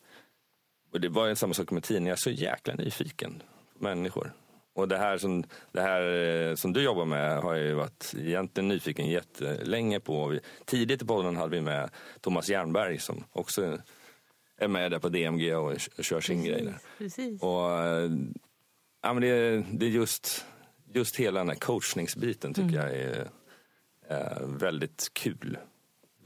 Och 0.94 1.02
det 1.02 1.10
var 1.10 1.28
ju 1.28 1.36
samma 1.36 1.54
sak 1.54 1.72
med 1.72 1.92
är 1.92 2.16
så 2.16 2.30
jäkla 2.30 2.74
nyfiken 2.74 3.44
på 3.78 3.84
människor. 3.84 4.34
Och 4.74 4.88
det 4.88 4.98
här, 4.98 5.18
som, 5.18 5.44
det 5.72 5.82
här 5.82 6.02
eh, 6.02 6.56
som 6.56 6.74
du 6.74 6.84
jobbar 6.84 7.06
med 7.06 7.38
har 7.38 7.56
jag 7.56 7.66
ju 7.66 7.74
varit 7.74 8.14
egentligen 8.18 8.68
nyfiken 8.68 9.10
jättelänge 9.10 10.00
på. 10.00 10.40
Tidigt 10.66 11.02
i 11.02 11.06
podden 11.06 11.38
hade 11.38 11.56
vi 11.56 11.62
med 11.62 11.90
Thomas 12.22 12.50
Jernberg 12.50 13.00
som 13.00 13.24
också 13.32 13.78
är 14.64 14.68
med 14.68 14.92
där 14.92 15.00
på 15.00 15.10
DMG 15.10 15.56
och 15.56 15.80
kör 15.80 16.22
sin 16.22 16.44
grej 16.44 16.62
där. 16.66 16.80
Precis. 16.98 17.42
Och, 17.42 17.72
eh, 17.80 18.12
ja, 19.02 19.14
men 19.14 19.22
det, 19.22 19.28
är- 19.28 19.66
det 19.72 19.86
är 19.86 19.90
just, 19.90 20.46
just 20.94 21.16
hela 21.16 21.40
den 21.40 21.50
här 21.50 21.56
coachningsbiten 21.56 22.54
tycker 22.54 22.76
jag 22.76 22.92
är 22.92 23.28
eh, 24.10 24.48
väldigt 24.48 25.10
kul. 25.14 25.58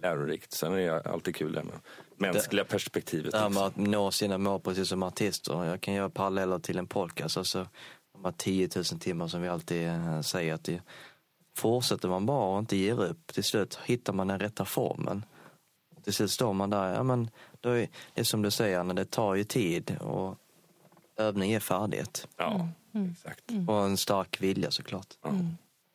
lärorikt. 0.01 0.51
Sen 0.53 0.73
är 0.73 0.77
det 0.77 1.01
alltid 1.01 1.35
kul 1.35 1.53
det 1.53 1.63
med 1.63 1.79
mänskliga 2.17 2.65
perspektivet. 2.65 3.31
Det 3.31 3.37
här 3.37 3.49
med 3.49 3.63
att 3.63 3.77
nå 3.77 4.11
sina 4.11 4.37
mål 4.37 4.59
precis 4.59 4.89
som 4.89 5.03
artister. 5.03 5.63
Jag 5.65 5.81
kan 5.81 5.93
göra 5.93 6.09
paralleller 6.09 6.59
till 6.59 6.77
en 6.77 6.87
podcast. 6.87 7.37
Alltså, 7.37 7.67
de 8.13 8.25
här 8.25 8.31
10 8.37 8.69
000 8.75 8.83
timmar 8.85 9.27
som 9.27 9.41
vi 9.41 9.47
alltid 9.47 9.87
eh, 9.87 10.21
säger. 10.21 10.53
att 10.53 10.63
det, 10.63 10.81
Fortsätter 11.57 12.07
man 12.09 12.25
bara 12.25 12.53
och 12.53 12.59
inte 12.59 12.75
ger 12.75 13.03
upp, 13.03 13.27
till 13.27 13.43
slut 13.43 13.79
hittar 13.85 14.13
man 14.13 14.27
den 14.27 14.39
rätta 14.39 14.65
formen. 14.65 15.25
Till 16.03 16.13
slut 16.13 16.31
står 16.31 16.53
man 16.53 16.69
där, 16.69 16.93
ja 16.93 17.03
men 17.03 17.29
då 17.65 17.71
är, 17.71 17.89
det 18.13 18.21
är 18.21 18.23
som 18.23 18.41
du 18.41 18.51
säger, 18.51 18.83
när 18.83 18.93
det 18.93 19.05
tar 19.05 19.35
ju 19.35 19.43
tid 19.43 19.97
och 20.01 20.37
övning 21.17 21.51
är 21.51 21.59
färdighet. 21.59 22.27
Ja, 22.37 22.69
exakt. 23.11 23.43
Och 23.67 23.85
en 23.85 23.97
stark 23.97 24.41
vilja 24.41 24.71
såklart. 24.71 25.07
Mm. 25.25 25.47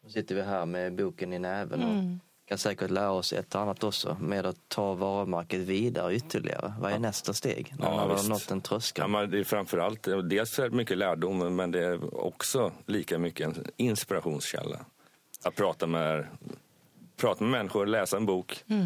Nu 0.04 0.10
sitter 0.10 0.34
vi 0.34 0.42
här 0.42 0.66
med 0.66 0.94
boken 0.94 1.32
i 1.32 1.38
näven 1.38 1.82
och 1.82 2.18
kan 2.48 2.58
säkert 2.58 2.90
lära 2.90 3.10
oss 3.10 3.32
ett 3.32 3.54
och 3.54 3.60
annat 3.60 3.84
också 3.84 4.16
med 4.20 4.46
att 4.46 4.56
ta 4.68 4.94
varumärket 4.94 5.60
vidare 5.60 6.14
ytterligare. 6.14 6.74
Vad 6.80 6.92
är 6.92 6.98
nästa 6.98 7.34
steg? 7.34 7.74
När 7.78 7.86
Ja, 7.86 7.96
man 7.96 8.10
har 8.10 8.28
nått 8.28 8.50
en 8.50 8.60
tröskel. 8.60 9.02
Ja, 9.02 9.08
men 9.08 9.30
det 9.30 9.38
är 9.38 9.44
framförallt, 9.44 10.02
dels 10.02 10.58
är 10.58 10.62
det 10.68 10.76
mycket 10.76 10.98
lärdom 10.98 11.56
men 11.56 11.70
det 11.70 11.84
är 11.84 12.24
också 12.24 12.72
lika 12.86 13.18
mycket 13.18 13.46
en 13.46 13.64
inspirationskälla. 13.76 14.80
Att 15.44 15.56
prata 15.56 15.86
med, 15.86 16.26
prata 17.16 17.44
med 17.44 17.50
människor, 17.50 17.86
läsa 17.86 18.16
en 18.16 18.26
bok. 18.26 18.64
Eh, 18.66 18.76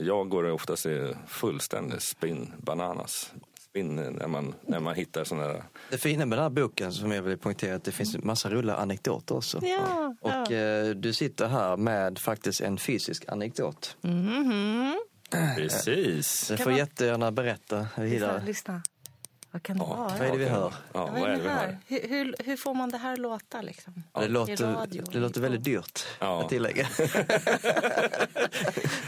jag 0.00 0.28
går 0.28 0.50
oftast 0.50 0.86
i 0.86 1.14
fullständig 1.26 2.02
spin 2.02 2.52
bananas. 2.58 3.32
Spin 3.60 3.96
när 3.96 4.26
man, 4.26 4.54
när 4.66 4.80
man 4.80 4.94
hittar 4.94 5.24
sådana 5.24 5.46
där 5.46 5.62
Det 5.90 5.98
fina 5.98 6.26
med 6.26 6.38
den 6.38 6.42
här 6.42 6.50
boken 6.50 6.92
som 6.92 7.12
jag 7.12 7.22
vill 7.22 7.38
poängtera 7.38 7.70
är 7.72 7.76
att 7.76 7.84
det 7.84 7.92
finns 7.92 8.14
en 8.14 8.20
massa 8.24 8.50
roliga 8.50 8.76
anekdoter 8.76 9.36
också. 9.36 9.60
Ja, 9.62 10.14
Och 10.20 10.52
eh, 10.52 10.94
du 10.94 11.12
sitter 11.12 11.48
här 11.48 11.76
med 11.76 12.18
faktiskt 12.18 12.60
en 12.60 12.78
fysisk 12.78 13.24
anekdot. 13.28 13.96
Precis. 15.56 16.48
Du 16.48 16.56
Kan 16.56 16.64
får 16.64 16.70
man- 16.70 16.78
jättegärna 16.78 17.32
berätta 17.32 17.86
vidare. 17.96 18.42
lyssna. 18.46 18.82
Vad 19.58 19.62
kan 19.62 19.78
det 19.78 19.84
Ja, 19.84 19.96
vara? 19.96 20.08
Vad 20.08 20.20
är 20.20 20.30
det 20.32 20.38
vi 20.38 20.48
hör? 20.48 20.74
Ja, 20.92 21.06
Vad 21.06 21.22
är 21.22 21.28
det 21.28 21.36
vi 21.42 21.48
hör? 21.48 21.78
Hur, 21.86 22.08
hur, 22.08 22.34
hur 22.44 22.56
får 22.56 22.74
man 22.74 22.88
det 22.88 22.98
här 22.98 23.16
låta 23.16 23.62
liksom? 23.62 24.02
Det 24.18 24.24
I 24.24 24.28
låter, 24.28 24.72
radio, 24.72 25.04
det 25.12 25.18
låter 25.18 25.40
väldigt 25.40 25.64
dyrt 25.64 26.04
Ja. 26.20 26.42
att 26.42 26.48
tillägga. 26.48 26.88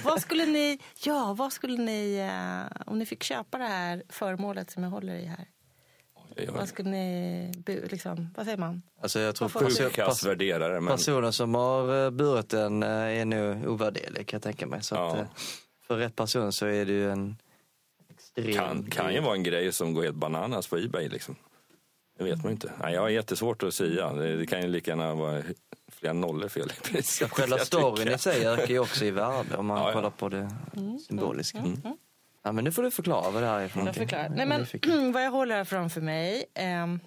Vad 0.05 0.20
skulle 0.20 0.46
ni, 0.46 0.78
ja, 1.05 1.34
vad 1.38 1.53
skulle 1.53 1.76
ni, 1.82 2.16
eh, 2.16 2.82
om 2.86 2.98
ni 2.98 3.07
fick 3.07 3.22
köpa 3.22 3.59
det 3.59 3.64
här 3.64 4.03
föremålet 4.09 4.70
som 4.70 4.82
jag 4.82 4.90
håller 4.90 5.14
i 5.14 5.24
här. 5.26 5.46
Oj. 6.36 6.48
Vad 6.53 6.68
skulle 6.68 6.90
ni, 6.90 7.53
liksom, 7.90 8.34
vad 8.36 8.46
säger 8.46 8.59
man? 8.59 8.82
Alltså 9.03 9.20
jag 9.20 9.34
tror 9.34 9.48
Vad 9.48 9.53
får 9.53 9.61
perso- 9.70 9.84
Sjuk 9.84 9.92
kass 9.92 10.24
pers- 10.24 10.28
värderare. 10.28 10.80
Men, 10.80 10.96
personen 10.96 11.32
som 11.32 11.55
har 11.55 12.05
eh, 12.05 12.11
burit 12.11 12.48
den 12.48 12.82
eh, 12.82 12.88
är 12.88 13.24
nog 13.24 13.68
ovärderlig 13.68 14.26
kan 14.26 14.36
jag 14.36 14.42
tänka 14.42 14.66
mig. 14.66 14.82
Så 14.82 14.94
att, 14.94 15.16
Ja. 15.16 15.22
eh, 15.22 15.26
för 15.86 15.96
rätt 15.96 16.16
person 16.16 16.53
så 16.53 16.66
är 16.66 16.84
det 16.86 16.92
ju 16.92 17.11
en 17.12 17.36
extrem... 18.49 18.82
kan, 18.82 18.91
kan 18.91 19.14
ju 19.14 19.20
vara 19.20 19.34
en 19.34 19.43
grej 19.43 19.72
som 19.72 19.95
går 19.95 20.03
helt 20.03 20.16
bananas 20.16 20.66
på 20.66 20.78
Ebay. 20.78 21.09
Liksom. 21.09 21.36
Det 22.18 22.24
vet 22.24 22.43
man 22.43 22.53
inte. 22.53 22.72
Nej, 22.82 22.95
jag 22.95 23.01
har 23.01 23.09
jättesvårt 23.09 23.62
att 23.62 23.74
säga. 23.74 24.12
Det, 24.12 24.47
kan 24.47 24.61
ju 24.62 24.68
lika 24.68 24.91
gärna 24.91 25.14
vara 25.14 25.43
flera 25.93 26.12
nollor 26.12 26.49
fel 26.49 26.72
i. 26.93 27.03
Själva 27.28 27.57
jag 27.57 27.66
storyn 27.66 28.09
i 28.09 28.18
sig 28.18 28.47
ökar 28.47 28.66
ju 28.68 28.78
också 28.78 29.05
i 29.05 29.11
värde 29.11 29.57
om 29.57 29.66
man 29.66 29.78
Ja, 29.78 29.88
ja. 29.88 29.93
kollar 29.93 30.11
på 30.11 30.28
det 30.28 30.51
Mm. 30.76 30.99
symboliska. 30.99 31.64
Ja, 32.43 32.53
men 32.53 32.64
nu 32.64 32.72
får 32.72 32.82
du 32.82 32.91
förklara 32.91 33.30
vad 33.30 33.43
det 33.43 33.47
här 33.49 33.61
är 33.61 33.68
för 33.68 33.78
någonting. 33.78 34.09
Jag 34.11 34.30
Nej, 34.30 34.47
men, 34.47 34.61
nyfiken. 34.61 35.12
vad 35.12 35.24
jag 35.24 35.30
håller 35.30 35.55
här 35.57 35.64
framför 35.64 36.01
mig 36.01 36.45
ehm, 36.55 37.01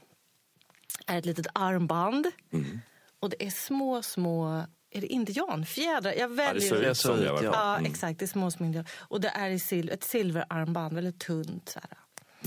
är 1.08 1.18
ett 1.18 1.26
litet 1.26 1.48
armband. 1.54 2.28
Mm. 2.54 2.80
Och 3.20 3.30
det 3.30 3.46
är 3.46 3.50
små, 3.50 4.02
små 4.02 4.64
är 4.98 5.02
det 5.02 5.08
indianfjädrar? 5.08 6.12
Jag 6.12 6.20
Ja, 6.22 6.28
det 6.28 6.34
väljer... 6.36 6.70
ser 6.70 6.82
Det 6.82 6.92
ut 6.92 6.98
som 6.98 7.18
ser 7.18 7.24
ut, 7.24 7.30
alla 7.30 7.44
ja. 7.44 7.78
Mm. 7.78 7.92
exakt. 7.92 8.20
Det 8.20 8.26
är 8.26 8.28
små, 8.28 8.52
små 8.52 8.66
indian. 8.66 8.86
Och 9.00 9.22
det 9.22 9.28
är 9.30 9.50
sil- 9.70 9.94
ett 9.94 10.04
silverarmband, 10.04 10.94
väldigt 10.96 11.20
tunt. 11.20 11.70
Så 11.70 11.80
här. 11.80 11.98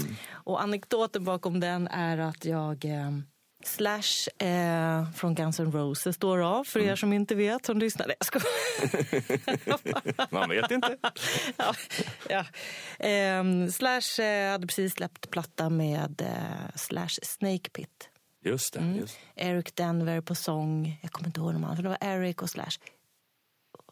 Mm. 0.04 0.16
Och 0.32 0.62
anekdoten 0.62 1.24
bakom 1.24 1.60
den 1.60 1.88
är 1.88 2.18
att 2.18 2.44
jag... 2.44 2.84
Eh, 2.84 3.10
Slash 3.64 4.28
eh, 4.48 5.10
från 5.12 5.34
Guns 5.34 5.60
N' 5.60 5.72
Roses 5.72 6.16
står 6.16 6.38
av, 6.38 6.64
för 6.64 6.80
Mm. 6.80 6.92
er 6.92 6.96
som 6.96 7.12
inte 7.12 7.34
vet 7.34 7.66
som 7.66 7.78
lyssnar. 7.78 8.06
Nej, 8.06 8.16
jag 8.18 8.26
skojar. 8.26 10.26
Man 10.34 10.48
vet 10.48 10.70
inte. 10.70 10.96
ja, 11.56 11.74
ja. 12.28 12.44
Ehm, 12.98 13.70
Slash 13.72 14.20
eh, 14.22 14.50
hade 14.52 14.66
precis 14.66 14.94
släppt 14.94 15.30
platta 15.30 15.70
med 15.70 16.20
eh, 16.20 16.74
Slash 16.74 17.08
Snake 17.22 17.70
Pit. 17.72 18.08
Just 18.46 18.72
det. 18.72 18.78
Mm. 18.80 18.96
Just. 18.96 19.18
Eric 19.34 19.74
Denver 19.74 20.20
på 20.20 20.34
sång. 20.34 20.98
Jag 21.02 21.12
kommer 21.12 21.28
inte 21.28 21.40
ihåg 21.40 21.52
de 21.52 21.76
för 21.76 21.82
det 21.82 21.88
var 21.88 21.98
Eric 22.00 22.42
och 22.42 22.50
Slash. 22.50 22.78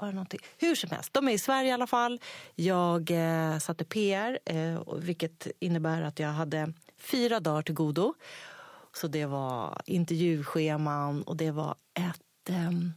Var 0.00 0.06
det 0.08 0.14
någonting? 0.14 0.40
Hur 0.58 0.74
som 0.74 0.90
helst, 0.90 1.12
de 1.14 1.28
är 1.28 1.32
i 1.32 1.38
Sverige 1.38 1.68
i 1.68 1.72
alla 1.72 1.86
fall. 1.86 2.20
Jag 2.54 3.10
eh, 3.10 3.58
satte 3.58 3.84
PR, 3.84 4.38
eh, 4.44 4.82
vilket 4.96 5.46
innebär 5.60 6.02
att 6.02 6.18
jag 6.18 6.28
hade 6.28 6.72
fyra 6.98 7.40
dagar 7.40 7.62
till 7.62 7.74
godo. 7.74 8.14
Så 8.92 9.08
det 9.08 9.26
var 9.26 9.82
intervjuscheman 9.86 11.22
och 11.22 11.36
det 11.36 11.50
var 11.50 11.74
ett... 11.94 12.50
ehm, 12.50 12.92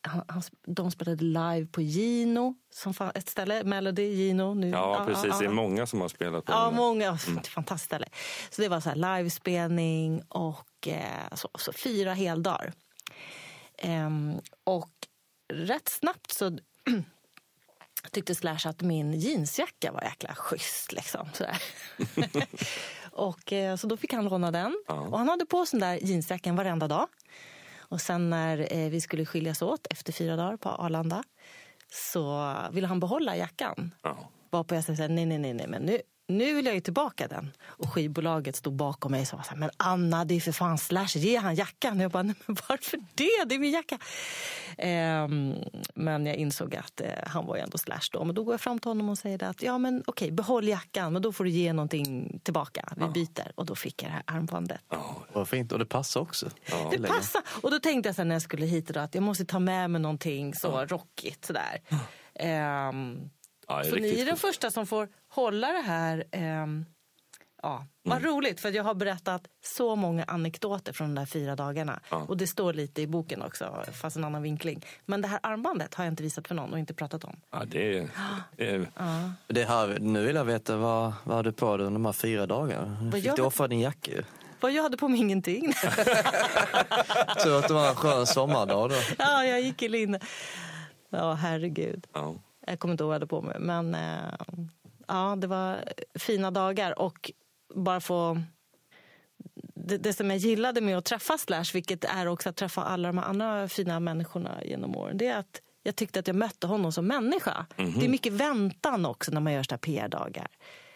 han, 0.00 0.22
han, 0.28 0.42
de 0.66 0.90
spelade 0.90 1.24
live 1.24 1.66
på 1.66 1.82
Gino, 1.82 2.54
som 2.74 2.94
fan, 2.94 3.12
ett 3.14 3.28
ställe, 3.28 3.64
Melody, 3.64 4.02
Gino. 4.14 4.54
Nu. 4.54 4.68
Ja, 4.70 5.04
precis. 5.06 5.38
Det 5.38 5.44
är 5.44 5.48
många 5.50 5.86
som 5.86 6.00
har 6.00 6.08
spelat 6.08 6.44
på 6.44 6.52
Ja, 6.52 6.64
den. 6.64 6.74
många. 6.74 7.06
Mm. 7.28 7.42
Fantastiskt 7.42 7.84
ställe. 7.86 8.06
Så 8.50 8.62
det 8.62 8.68
var 8.68 8.80
så 8.80 8.88
här 8.88 8.96
livespelning 8.96 10.22
och 10.28 10.67
eh, 10.86 11.34
så, 11.34 11.48
så 11.58 11.72
fyra 11.72 12.14
heldagar. 12.14 12.72
Ehm, 13.78 14.40
och 14.64 14.90
rätt 15.52 15.88
snabbt 15.88 16.32
så 16.32 16.58
tyckte 18.10 18.34
Slash 18.34 18.60
att 18.64 18.82
min 18.82 19.12
jeansjacka 19.12 19.92
var 19.92 20.02
jäkla 20.02 20.34
schysst. 20.34 20.92
Liksom, 20.92 21.28
sådär. 21.32 21.62
och, 23.12 23.52
eh, 23.52 23.76
så 23.76 23.86
då 23.86 23.96
fick 23.96 24.12
han 24.12 24.24
låna 24.24 24.50
den. 24.50 24.82
Och 24.86 25.18
han 25.18 25.28
hade 25.28 25.46
på 25.46 25.66
sig 25.66 25.80
den 25.80 25.88
där 25.88 26.06
jeansjackan 26.06 26.56
varenda 26.56 26.88
dag. 26.88 27.08
Och 27.78 28.00
sen 28.00 28.30
när 28.30 28.72
eh, 28.72 28.90
vi 28.90 29.00
skulle 29.00 29.26
skiljas 29.26 29.62
åt 29.62 29.86
efter 29.90 30.12
fyra 30.12 30.36
dagar 30.36 30.56
på 30.56 30.68
Arlanda 30.68 31.24
så 31.92 32.54
ville 32.72 32.86
han 32.86 33.00
behålla 33.00 33.36
jackan. 33.36 33.94
Ja. 34.02 34.30
Varpå 34.50 34.74
jag 34.74 34.84
sa 34.84 34.92
nej, 34.92 35.08
nej, 35.08 35.38
nej, 35.38 35.54
nej, 35.54 35.66
men 35.68 35.82
nu, 35.82 36.00
nu 36.28 36.54
vill 36.54 36.66
jag 36.66 36.74
ju 36.74 36.80
tillbaka 36.80 37.28
den. 37.28 37.52
Och 37.66 37.92
skivbolaget 37.92 38.56
stod 38.56 38.72
bakom 38.72 39.12
mig 39.12 39.20
och 39.20 39.26
sa 39.26 39.42
så 39.42 39.50
här, 39.50 39.56
men 39.56 39.70
Anna, 39.76 40.24
det 40.24 40.34
är 40.34 40.40
för 40.40 40.52
fan 40.52 40.78
Slash, 40.78 41.08
ge 41.14 41.36
han 41.36 41.54
jackan. 41.54 42.00
Jag 42.00 42.10
bara, 42.10 42.22
nej, 42.22 42.34
men 42.46 42.56
varför 42.68 42.98
det? 43.14 43.44
Det 43.46 43.54
är 43.54 43.58
min 43.58 43.72
jacka. 43.72 43.98
Ehm, 44.78 45.54
men 45.94 46.26
jag 46.26 46.36
insåg 46.36 46.76
att 46.76 47.00
eh, 47.00 47.08
han 47.26 47.46
var 47.46 47.56
ju 47.56 47.62
ändå 47.62 47.78
Slash 47.78 48.00
då. 48.12 48.24
Men 48.24 48.34
då 48.34 48.44
går 48.44 48.54
jag 48.54 48.60
fram 48.60 48.78
till 48.78 48.90
honom 48.90 49.08
och 49.08 49.18
säger 49.18 49.44
att, 49.44 49.62
ja 49.62 49.78
men 49.78 50.02
okej, 50.06 50.30
behåll 50.30 50.68
jackan, 50.68 51.12
men 51.12 51.22
då 51.22 51.32
får 51.32 51.44
du 51.44 51.50
ge 51.50 51.72
någonting 51.72 52.40
tillbaka. 52.42 52.92
Vi 52.96 53.08
byter. 53.08 53.52
Och 53.54 53.66
då 53.66 53.74
fick 53.74 54.02
jag 54.02 54.10
det 54.10 54.14
här 54.14 54.22
armbandet. 54.26 54.80
Vad 55.32 55.48
fint, 55.48 55.72
och 55.72 55.78
det 55.78 55.86
passar 55.86 56.20
också. 56.20 56.50
Det 56.90 56.98
passar. 57.08 57.42
Och 57.62 57.70
då 57.70 57.78
tänkte 57.78 58.08
jag 58.08 58.16
sen 58.16 58.28
när 58.28 58.34
jag 58.34 58.42
skulle 58.42 58.66
hit 58.66 58.90
idag 58.90 59.04
att 59.04 59.14
jag 59.14 59.22
måste 59.22 59.44
ta 59.44 59.58
med 59.58 59.90
mig 59.90 60.00
någonting 60.00 60.54
så 60.54 60.84
rockigt 60.84 61.44
sådär. 61.44 61.80
Ehm, 62.34 63.30
Ja, 63.68 63.84
så 63.84 63.94
ni 63.96 64.20
är 64.20 64.26
den 64.26 64.36
första 64.36 64.70
som 64.70 64.86
får 64.86 65.08
hålla 65.28 65.72
det 65.72 65.80
här. 65.86 66.24
ehm, 66.32 66.84
ja, 67.62 67.86
vad 68.02 68.18
Mm. 68.18 68.30
roligt, 68.30 68.60
för 68.60 68.70
jag 68.70 68.84
har 68.84 68.94
berättat 68.94 69.42
så 69.64 69.96
många 69.96 70.24
anekdoter 70.24 70.92
från 70.92 71.14
de 71.14 71.20
där 71.20 71.26
fyra 71.26 71.56
dagarna. 71.56 72.00
Och 72.10 72.36
det 72.36 72.46
står 72.46 72.72
lite 72.72 73.02
i 73.02 73.06
boken 73.06 73.42
också, 73.42 73.84
fast 73.92 74.16
en 74.16 74.24
annan 74.24 74.42
vinkling. 74.42 74.84
Men 75.06 75.20
det 75.22 75.28
här 75.28 75.40
armbandet 75.42 75.94
har 75.94 76.04
jag 76.04 76.12
inte 76.12 76.22
visat 76.22 76.48
för 76.48 76.54
någon 76.54 76.72
och 76.72 76.78
inte 76.78 76.94
pratat 76.94 77.24
om. 77.24 77.40
Ja, 77.50 77.62
det 77.66 77.98
är, 77.98 78.08
det 78.56 78.70
är, 78.70 78.86
Det 79.46 79.64
här, 79.64 79.98
nu 80.00 80.26
vill 80.26 80.36
jag 80.36 80.44
veta 80.44 80.76
vad, 80.76 81.12
vad 81.24 81.36
hade 81.36 81.48
du 81.48 81.52
på 81.52 81.76
dig 81.76 81.86
under 81.86 81.98
de 81.98 82.04
här 82.06 82.12
fyra 82.12 82.46
dagarna? 82.46 82.96
Vad 83.02 83.12
Fick 83.14 83.24
jag 83.24 83.36
du 83.36 83.42
hade- 83.42 83.42
offra 83.48 83.68
din 83.68 83.80
jacka. 83.80 84.10
Vad 84.60 84.72
jag 84.72 84.82
hade 84.82 84.96
på 84.96 85.08
mig 85.08 85.20
ingenting. 85.20 85.72
Så 87.38 87.58
att 87.58 87.68
det 87.68 87.74
var 87.74 87.88
en 87.88 87.94
skön 87.96 88.26
sommardag 88.26 88.90
då. 88.90 88.96
ja, 89.18 89.44
jag 89.44 89.60
gick 89.60 89.82
i 89.82 89.88
linne. 89.88 90.20
Ja, 91.10 91.32
herregud. 91.32 92.06
ja. 92.12 92.34
Jag 92.68 92.78
kommer 92.78 92.92
inte 92.92 93.04
ihåg 93.04 93.08
vad 93.08 93.14
jag 93.14 93.20
hade 93.20 93.26
på 93.26 93.42
mig. 93.42 93.56
Men 93.60 93.94
eh, 93.94 94.34
ja, 95.06 95.36
det 95.36 95.46
var 95.46 95.84
fina 96.14 96.50
dagar. 96.50 96.98
Och 96.98 97.32
bara 97.74 98.00
få... 98.00 98.42
Det, 99.74 99.98
det 99.98 100.12
som 100.12 100.30
jag 100.30 100.38
gillade 100.38 100.80
med 100.80 100.98
att 100.98 101.04
träffa 101.04 101.38
Slash, 101.38 101.64
vilket 101.74 102.04
är 102.04 102.26
också 102.26 102.48
att 102.48 102.56
träffa 102.56 102.82
alla 102.82 103.08
de 103.08 103.18
andra 103.18 103.68
fina 103.68 104.00
människorna 104.00 104.64
genom 104.64 104.96
åren, 104.96 105.18
det 105.18 105.26
är 105.26 105.38
att 105.38 105.60
jag 105.82 105.96
tyckte 105.96 106.18
att 106.18 106.26
jag 106.26 106.36
mötte 106.36 106.66
honom 106.66 106.92
som 106.92 107.06
människa. 107.06 107.66
Det 107.76 108.04
är 108.04 108.08
mycket 108.08 108.32
väntan 108.32 109.06
också 109.06 109.30
när 109.30 109.40
man 109.40 109.52
gör 109.52 109.62
sådana 109.62 109.78
PR-dagar. 109.78 110.48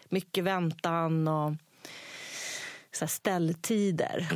Mycket 0.09 0.43
väntan 0.43 1.27
och 1.27 1.53
så 2.91 3.07
ställtider. 3.07 4.27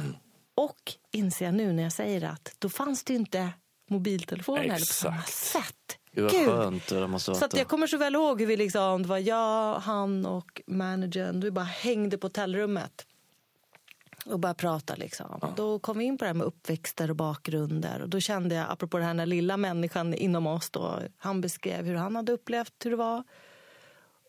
Och 0.56 0.94
inser 1.12 1.46
jag 1.46 1.54
nu 1.54 1.74
när 1.74 1.84
jag 1.84 1.94
säger 1.94 2.24
att 2.24 2.56
då 2.60 2.70
fanns 2.70 3.04
det 3.04 3.14
ju 3.14 3.20
inte 3.20 3.50
mobiltelefoner 3.90 4.80
på 4.80 4.86
samma 4.86 5.24
sätt. 5.24 5.98
Gud 6.22 6.47
vad 6.47 6.57
skönt 6.57 6.88
det 6.88 7.07
måste 7.07 7.32
ha 7.32 7.36
Så 7.36 7.41
varit. 7.41 7.53
att 7.53 7.59
jag 7.59 7.68
kommer 7.68 7.88
så 7.88 7.97
väl 7.97 8.15
ihåg 8.15 8.39
hur 8.39 8.47
vi 8.47 8.57
liksom, 8.57 9.01
det 9.01 9.07
var 9.09 9.18
jag, 9.18 9.80
han 9.80 10.26
och 10.26 10.61
managern, 10.68 11.39
vi 11.39 11.51
bara 11.51 11.65
hängde 11.65 12.18
på 12.18 12.26
hotellrummet. 12.28 13.05
och 14.26 14.39
började 14.39 14.57
prata. 14.57 14.95
Liksom. 14.95 15.38
Ja. 15.41 15.53
Då 15.55 15.80
kom 15.80 15.97
vi 15.97 16.05
in 16.05 16.18
på 16.18 16.24
det 16.26 16.30
här 16.30 16.34
med 16.36 16.47
uppväxter 16.47 17.09
och 17.09 17.15
bakgrunder. 17.15 18.01
Och 18.01 18.09
då 18.09 18.20
kände 18.20 18.55
jag, 18.55 18.65
apropå 18.70 18.97
den 18.97 19.20
här 19.20 19.26
lilla 19.26 19.57
människan 19.57 20.13
inom 20.13 20.47
oss, 20.47 20.70
då, 20.70 20.99
han 21.18 21.41
beskrev 21.41 21.86
hur 21.86 21.95
han 21.95 22.15
hade 22.15 22.32
upplevt 22.32 22.74
hur 22.86 22.91
det 22.91 22.97
var. 22.97 23.24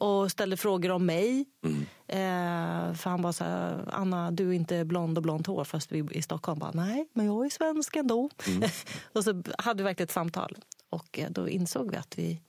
Och 0.01 0.31
ställde 0.31 0.57
frågor 0.57 0.91
om 0.91 1.07
mig. 1.07 1.45
Mm. 1.65 1.81
Eh, 2.09 2.95
för 2.95 3.11
han 3.11 3.23
var 3.23 3.33
så 3.33 3.45
här, 3.45 3.85
Anna 3.93 4.31
du 4.31 4.49
är 4.49 4.53
inte 4.53 4.85
blond 4.85 5.19
och 5.19 5.23
blont 5.23 5.47
hår 5.47 5.65
fast 5.65 5.93
vi 5.93 6.09
i 6.13 6.23
Stockholm. 6.23 6.59
Bara, 6.59 6.71
Nej, 6.75 7.09
men 7.13 7.27
jag 7.27 7.47
är 7.47 7.51
svensk 7.51 7.97
ändå. 7.97 8.31
Mm. 8.47 8.69
och 9.13 9.25
så 9.25 9.43
hade 9.59 9.83
vi 9.83 9.85
verkligen 9.85 10.05
ett 10.07 10.13
samtal. 10.13 10.57
Och 10.91 11.19
eh, 11.19 11.31
då 11.31 11.49
insåg 11.49 11.91
vi 11.91 11.97
att 11.97 12.19
vi 12.19 12.41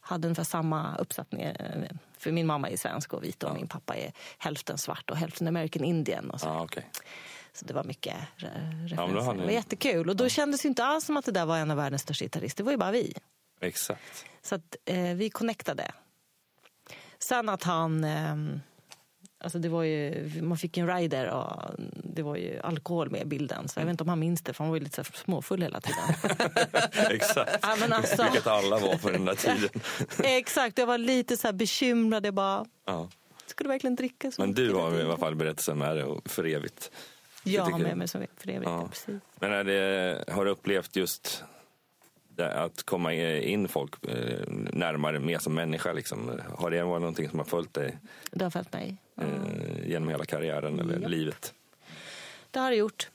hade 0.00 0.28
ungefär 0.28 0.44
samma 0.44 0.96
uppsättning. 0.96 1.42
Eh, 1.42 1.90
för 2.18 2.32
min 2.32 2.46
mamma 2.46 2.68
är 2.68 2.76
svensk 2.76 3.14
och 3.14 3.24
vit 3.24 3.42
och 3.42 3.50
ja. 3.50 3.54
min 3.54 3.68
pappa 3.68 3.96
är 3.96 4.12
hälften 4.38 4.78
svart 4.78 5.10
och 5.10 5.16
hälften 5.16 5.48
American 5.48 5.84
Indian. 5.84 6.30
Och 6.30 6.40
så. 6.40 6.46
Ja, 6.46 6.64
okay. 6.64 6.82
så 7.52 7.64
det 7.64 7.74
var 7.74 7.84
mycket 7.84 8.16
referenser. 8.36 8.96
Ja, 8.96 9.32
det 9.32 9.44
var 9.44 9.50
jättekul. 9.50 10.08
Och 10.08 10.16
då 10.16 10.24
ja. 10.24 10.28
kändes 10.28 10.62
det 10.62 10.68
inte 10.68 10.84
alls 10.84 11.04
som 11.04 11.16
att 11.16 11.24
det 11.24 11.32
där 11.32 11.46
var 11.46 11.58
en 11.58 11.70
av 11.70 11.76
världens 11.76 12.02
största 12.02 12.24
gitarrister. 12.24 12.62
Det 12.62 12.64
var 12.64 12.72
ju 12.72 12.78
bara 12.78 12.90
vi. 12.90 13.14
Exakt. 13.60 14.26
Så 14.42 14.54
att 14.54 14.76
eh, 14.84 15.14
vi 15.14 15.30
connectade. 15.30 15.92
Sen 17.18 17.48
att 17.48 17.62
han... 17.62 18.04
Eh, 18.04 18.36
Alltså 19.42 19.58
det 19.58 19.68
var 19.68 19.82
ju, 19.82 20.30
man 20.42 20.58
fick 20.58 20.76
en 20.76 20.96
rider 20.96 21.30
och 21.30 21.74
det 22.04 22.22
var 22.22 22.36
ju 22.36 22.60
alkohol 22.60 23.10
med 23.10 23.22
i 23.22 23.24
bilden. 23.24 23.68
Så 23.68 23.80
jag 23.80 23.84
vet 23.84 23.90
inte 23.90 24.02
om 24.02 24.08
han 24.08 24.18
minns 24.18 24.42
det 24.42 24.52
för 24.52 24.64
han 24.64 24.68
var 24.70 24.76
ju 24.76 24.84
lite 24.84 25.04
så 25.04 25.12
småfull 25.12 25.62
hela 25.62 25.80
tiden. 25.80 26.04
Exakt, 27.10 27.58
ja, 27.62 27.76
men 27.80 27.92
alltså, 27.92 28.22
vilket 28.22 28.46
alla 28.46 28.78
var 28.78 28.96
på 28.96 29.10
den 29.10 29.24
där 29.24 29.34
tiden. 29.34 29.80
Exakt, 30.24 30.78
jag 30.78 30.86
var 30.86 30.98
lite 30.98 31.36
så 31.36 31.52
bekymrad. 31.52 32.26
Jag 32.26 32.34
bara, 32.34 32.66
ja. 32.84 33.08
ska 33.46 33.64
du 33.64 33.68
verkligen 33.68 33.96
dricka 33.96 34.30
så 34.30 34.42
Men 34.42 34.54
du 34.54 34.74
har 34.74 35.00
i 35.00 35.02
alla 35.02 35.16
fall 35.16 35.34
berättelsen 35.34 35.78
med 35.78 35.96
dig 35.96 36.04
för 36.24 36.46
evigt. 36.46 36.90
Jag 37.42 37.62
har 37.62 37.78
med 37.78 37.96
mig 37.96 38.08
för 38.08 38.18
evigt, 38.18 38.62
ja. 38.64 38.88
precis. 38.88 39.20
Men 39.40 39.52
är 39.52 39.64
det, 39.64 40.24
har 40.32 40.44
du 40.44 40.50
upplevt 40.50 40.96
just 40.96 41.44
att 42.48 42.82
komma 42.82 43.14
in 43.14 43.68
folk 43.68 44.06
eh, 44.08 44.52
närmare 44.72 45.20
mer 45.20 45.38
som 45.38 45.54
människa? 45.54 45.92
Liksom. 45.92 46.40
Har 46.58 46.70
det 46.70 46.82
varit 46.82 47.00
någonting 47.00 47.28
som 47.28 47.38
har 47.38 47.46
följt 47.46 47.74
dig? 47.74 47.98
Det 48.30 48.44
har 48.44 48.50
följt 48.50 48.72
mig. 48.72 48.96
Mm. 49.20 49.30
Genom 49.86 50.08
hela 50.08 50.24
karriären 50.24 50.80
eller 50.80 50.98
yep. 50.98 51.08
livet? 51.08 51.54
Det 52.50 52.60
har 52.60 52.70
det 52.70 52.76
gjort. 52.76 53.10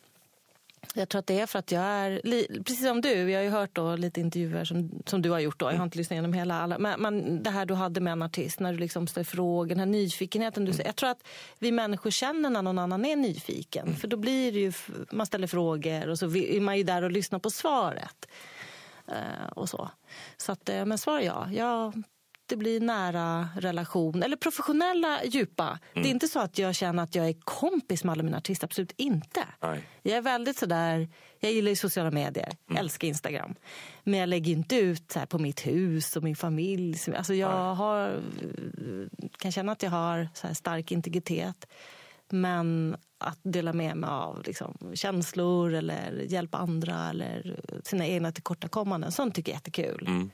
Jag 0.98 1.10
tror 1.10 1.20
att 1.20 1.28
det 1.28 1.40
är 1.40 1.46
för 1.46 1.60
att 1.60 1.72
jag 1.72 1.84
är, 1.84 2.22
precis 2.64 2.86
som 2.86 3.02
du, 3.02 3.32
jag 3.32 3.40
har 3.40 3.44
ju 3.44 3.50
hört 3.50 3.70
då 3.74 3.96
lite 3.96 4.22
intervjuer 4.22 4.66
som, 4.66 4.90
som 5.06 5.22
du 5.22 5.30
har 5.30 5.40
gjort 5.40 5.60
då, 5.60 5.72
jag 5.72 5.78
har 5.78 5.84
inte 5.84 5.98
lyssnat 5.98 6.12
igenom 6.12 6.34
hela 6.34 6.62
alla, 6.62 6.78
men, 6.78 7.02
men 7.02 7.44
det 7.44 7.50
här 7.50 7.66
du 7.66 7.74
hade 7.74 8.00
med 8.00 8.12
en 8.12 8.22
artist, 8.22 8.60
när 8.60 8.74
du 8.74 8.80
liksom 8.80 9.08
ställer 9.08 9.26
frågor, 9.26 9.70
den 9.70 9.80
här 9.80 9.86
nyfikenheten. 9.86 10.66
Du, 10.66 10.72
mm. 10.72 10.84
Jag 10.86 10.96
tror 10.96 11.10
att 11.10 11.24
vi 11.60 11.72
människor 11.72 12.12
känner 12.12 12.50
när 12.50 12.62
någon 12.62 12.80
annan 12.80 13.06
är 13.06 13.16
nyfiken, 13.16 13.88
mm. 13.88 13.98
för 14.00 14.08
då 14.08 14.18
blir 14.18 14.52
det 14.52 14.60
ju, 14.60 14.74
man 15.12 15.26
ställer 15.26 15.48
frågor 15.48 16.10
och 16.10 16.20
så 16.20 16.36
är 16.36 16.62
man 16.62 16.78
ju 16.78 16.84
där 16.84 17.02
och 17.02 17.12
lyssnar 17.12 17.40
på 17.40 17.50
svaret. 17.50 18.28
Eh, 19.08 19.48
och 19.56 19.70
så. 19.70 19.90
Så 20.38 20.52
att, 20.52 20.70
eh, 20.70 20.86
men 20.86 20.98
svar 20.98 21.20
ja. 21.20 21.48
Jag 21.52 22.04
det 22.48 22.56
blir 22.56 22.80
nära 22.80 23.48
relation, 23.56 24.24
eller 24.24 24.38
professionella 24.38 25.24
djupa. 25.24 25.68
Mm. 25.68 25.80
Det 25.94 26.00
är 26.00 26.02
mm. 26.02 26.12
inte 26.12 26.28
så 26.28 26.40
att 26.40 26.58
jag 26.58 26.76
känner 26.76 27.04
att 27.04 27.16
jag 27.16 27.28
är 27.28 27.36
kompis 27.44 28.04
med 28.04 28.12
alla 28.12 28.24
mina 28.24 28.38
artister, 28.38 28.68
absolut 28.68 28.94
inte. 28.98 29.44
Nej. 29.62 29.88
Jag 30.04 30.18
är 30.18 30.22
väldigt 30.22 30.58
sådär, 30.58 31.10
jag 31.40 31.52
gillar 31.52 31.70
ju 31.70 31.76
sociala 31.76 32.12
medier, 32.12 32.58
mm. 32.70 32.80
älskar 32.80 33.08
Instagram. 33.08 33.56
Men 34.04 34.20
jag 34.20 34.30
lägger 34.30 34.52
inte 34.52 34.76
ut 34.76 35.12
så 35.12 35.26
på 35.26 35.40
mitt 35.40 35.68
hus 35.68 36.16
och 36.16 36.24
min 36.24 36.36
familj. 36.36 36.98
Alltså 37.18 37.34
jag 37.34 37.76
har, 37.76 38.22
kan 39.38 39.52
känna 39.52 39.72
att 39.72 39.84
jag 39.84 39.92
har 39.92 40.30
så 40.34 40.56
stark 40.56 40.92
integritet. 40.92 41.68
Men 42.32 42.98
att 43.18 43.40
dela 43.44 43.74
med 43.74 43.98
mig 43.98 44.10
av 44.10 44.44
liksom, 44.46 44.92
känslor 44.94 45.74
eller 45.74 46.22
hjälpa 46.22 46.58
andra 46.58 47.10
eller 47.10 47.60
sina 47.84 48.08
egna 48.08 48.32
tillkortakommanden, 48.32 49.12
sånt 49.12 49.36
tycker 49.36 49.52
jag 49.52 49.56
är 49.56 49.58
jättekul. 49.58 50.08
Mm. 50.08 50.32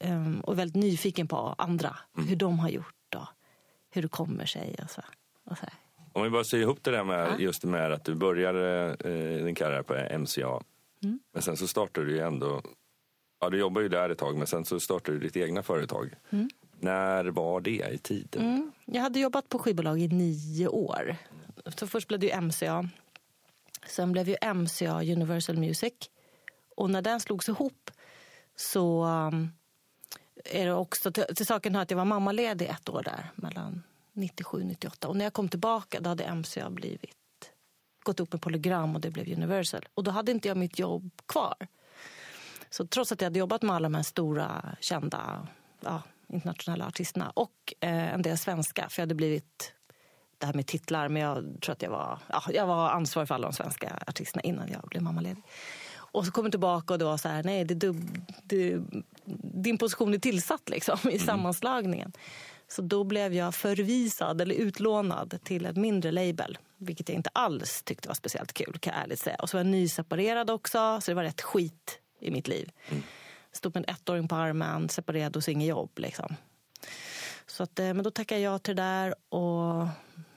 Um, 0.00 0.40
och 0.40 0.58
väldigt 0.58 0.76
nyfiken 0.76 1.28
på 1.28 1.54
andra, 1.58 1.96
mm. 2.16 2.28
hur 2.28 2.36
de 2.36 2.58
har 2.58 2.68
gjort 2.68 3.14
och 3.14 3.26
hur 3.90 4.02
det 4.02 4.08
kommer 4.08 4.46
sig. 4.46 4.76
Och 4.82 4.90
så, 4.90 5.02
och 5.44 5.58
så 5.58 5.66
Om 6.12 6.22
vi 6.22 6.30
bara 6.30 6.44
ser 6.44 6.58
ihop 6.58 6.78
det 6.82 6.90
där 6.90 7.04
med 7.04 7.28
ja. 7.28 7.38
just 7.38 7.64
med 7.64 7.92
att 7.92 8.04
du 8.04 8.14
började 8.14 8.96
eh, 9.04 9.44
din 9.44 9.54
karriär 9.54 9.82
på 9.82 10.18
MCA. 10.18 10.62
Mm. 11.02 11.20
Men 11.32 11.42
sen 11.42 11.56
så 11.56 11.68
startade 11.68 12.06
du 12.06 12.12
ju 12.12 12.20
ändå, 12.20 12.62
ja 13.40 13.50
du 13.50 13.58
jobbade 13.58 13.84
ju 13.84 13.88
där 13.88 14.10
ett 14.10 14.18
tag 14.18 14.36
men 14.36 14.46
sen 14.46 14.64
så 14.64 14.80
startade 14.80 15.18
du 15.18 15.24
ditt 15.24 15.36
egna 15.36 15.62
företag. 15.62 16.14
Mm. 16.30 16.48
När 16.80 17.24
var 17.24 17.60
det 17.60 17.90
i 17.92 17.98
tiden? 17.98 18.42
Mm. 18.42 18.72
Jag 18.84 19.02
hade 19.02 19.20
jobbat 19.20 19.48
på 19.48 19.58
skivbolag 19.58 20.00
i 20.00 20.08
nio 20.08 20.68
år. 20.68 21.16
Så 21.78 21.86
först 21.86 22.08
blev 22.08 22.20
det 22.20 22.26
ju 22.26 22.40
MCA. 22.40 22.88
Sen 23.86 24.12
blev 24.12 24.28
ju 24.28 24.54
MCA 24.54 25.02
Universal 25.02 25.56
Music. 25.56 25.94
Och 26.76 26.90
när 26.90 27.02
den 27.02 27.20
slogs 27.20 27.48
ihop 27.48 27.90
så 28.56 29.04
um, 29.04 29.52
är 30.44 30.66
det 30.66 30.72
också 30.72 31.12
till, 31.12 31.24
till 31.36 31.46
saken 31.46 31.74
hör 31.74 31.82
att 31.82 31.90
jag 31.90 31.98
var 31.98 32.04
mammaledig 32.04 32.66
ett 32.66 32.88
år 32.88 33.02
där 33.02 33.30
mellan 33.34 33.82
97 34.12 34.56
och 34.60 34.66
98. 34.66 35.08
Och 35.08 35.16
när 35.16 35.24
jag 35.24 35.32
kom 35.32 35.48
tillbaka 35.48 36.00
då 36.00 36.08
hade 36.08 36.34
MCA 36.34 36.70
blivit 36.70 37.16
gått 38.02 38.20
upp 38.20 38.32
med 38.32 38.42
polygram 38.42 38.94
och 38.94 39.00
det 39.00 39.10
blev 39.10 39.32
Universal. 39.32 39.88
Och 39.94 40.04
då 40.04 40.10
hade 40.10 40.32
inte 40.32 40.48
jag 40.48 40.56
mitt 40.56 40.78
jobb 40.78 41.10
kvar. 41.26 41.66
Så 42.70 42.86
trots 42.86 43.12
att 43.12 43.20
jag 43.20 43.26
hade 43.26 43.38
jobbat 43.38 43.62
med 43.62 43.76
alla 43.76 43.88
de 43.88 43.94
här 43.94 44.02
stora 44.02 44.76
kända 44.80 45.48
ja, 45.80 46.02
internationella 46.28 46.86
artisterna 46.86 47.30
och 47.34 47.74
eh, 47.80 48.14
en 48.14 48.22
del 48.22 48.38
svenska, 48.38 48.88
för 48.88 49.02
jag 49.02 49.02
hade 49.02 49.14
blivit 49.14 49.72
det 50.38 50.46
här 50.46 50.54
med 50.54 50.66
titlar, 50.66 51.08
men 51.08 51.22
jag 51.22 51.60
tror 51.62 51.72
att 51.72 51.82
jag 51.82 51.90
var, 51.90 52.18
ja, 52.28 52.42
jag 52.52 52.66
var 52.66 52.90
ansvarig 52.90 53.28
för 53.28 53.34
alla 53.34 53.48
de 53.48 53.52
svenska 53.54 53.98
artisterna 54.06 54.42
innan 54.42 54.68
jag 54.68 54.82
blev 54.88 55.02
mammaledig. 55.02 55.42
Och 55.94 56.26
så 56.26 56.32
kom 56.32 56.44
jag 56.44 56.52
tillbaka 56.52 56.94
och 56.94 56.98
det 56.98 57.04
var 57.04 57.16
så 57.16 57.28
här, 57.28 57.42
nej, 57.42 57.64
det, 57.64 57.74
dub, 57.74 58.26
det, 58.42 58.78
din 59.64 59.78
position 59.78 60.14
är 60.14 60.18
tillsatt 60.18 60.68
liksom, 60.68 60.98
i 61.04 61.08
mm. 61.08 61.26
sammanslagningen. 61.26 62.12
Så 62.68 62.82
då 62.82 63.04
blev 63.04 63.34
jag 63.34 63.54
förvisad 63.54 64.40
eller 64.40 64.54
utlånad 64.54 65.38
till 65.44 65.66
ett 65.66 65.76
mindre 65.76 66.12
label. 66.12 66.58
Vilket 66.78 67.08
jag 67.08 67.16
inte 67.16 67.30
alls 67.32 67.82
tyckte 67.82 68.08
var 68.08 68.14
speciellt 68.14 68.52
kul 68.52 68.78
kan 68.80 68.94
jag 68.94 69.02
ärligt 69.02 69.20
säga. 69.20 69.36
Och 69.36 69.50
så 69.50 69.56
var 69.56 69.64
jag 69.64 69.70
nyseparerad 69.70 70.50
också, 70.50 71.00
så 71.00 71.10
det 71.10 71.14
var 71.14 71.22
rätt 71.22 71.42
skit 71.42 72.00
i 72.20 72.30
mitt 72.30 72.48
liv. 72.48 72.70
Mm. 72.88 73.02
Stod 73.56 73.74
med 73.74 73.84
en 73.88 73.94
ettåring 73.94 74.28
på 74.28 74.34
armen, 74.34 74.88
separerad 74.88 75.36
och 75.36 75.44
så 75.44 75.50
inget 75.50 75.68
jobb. 75.68 75.90
Liksom. 75.98 76.36
Så 77.46 77.62
att, 77.62 77.78
eh, 77.78 77.94
men 77.94 78.02
då 78.02 78.10
tackade 78.10 78.40
jag 78.40 78.62
till 78.62 78.76
det 78.76 78.82
där 78.82 79.14
och 79.28 79.88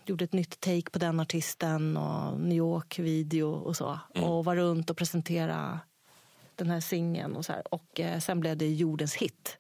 gjorde 0.06 0.24
ett 0.24 0.34
nytt 0.34 0.60
take 0.60 0.90
på 0.92 1.00
den 1.00 1.20
artisten 1.20 1.98
och 1.98 2.40
New 2.40 2.58
York-video 2.58 3.52
och 3.52 3.76
så. 3.76 4.00
Mm. 4.16 4.30
Och 4.30 4.46
var 4.46 4.56
runt 4.56 4.90
och 4.90 4.98
presenterade 4.98 5.80
den 6.56 6.70
här 6.70 6.80
singeln 6.80 7.36
och 7.36 7.46
så 7.46 7.54
här. 7.54 7.74
Och 7.74 8.00
eh, 8.00 8.20
sen 8.20 8.40
blev 8.40 8.58
det 8.58 8.68
jordens 8.68 9.16
hit. 9.16 9.58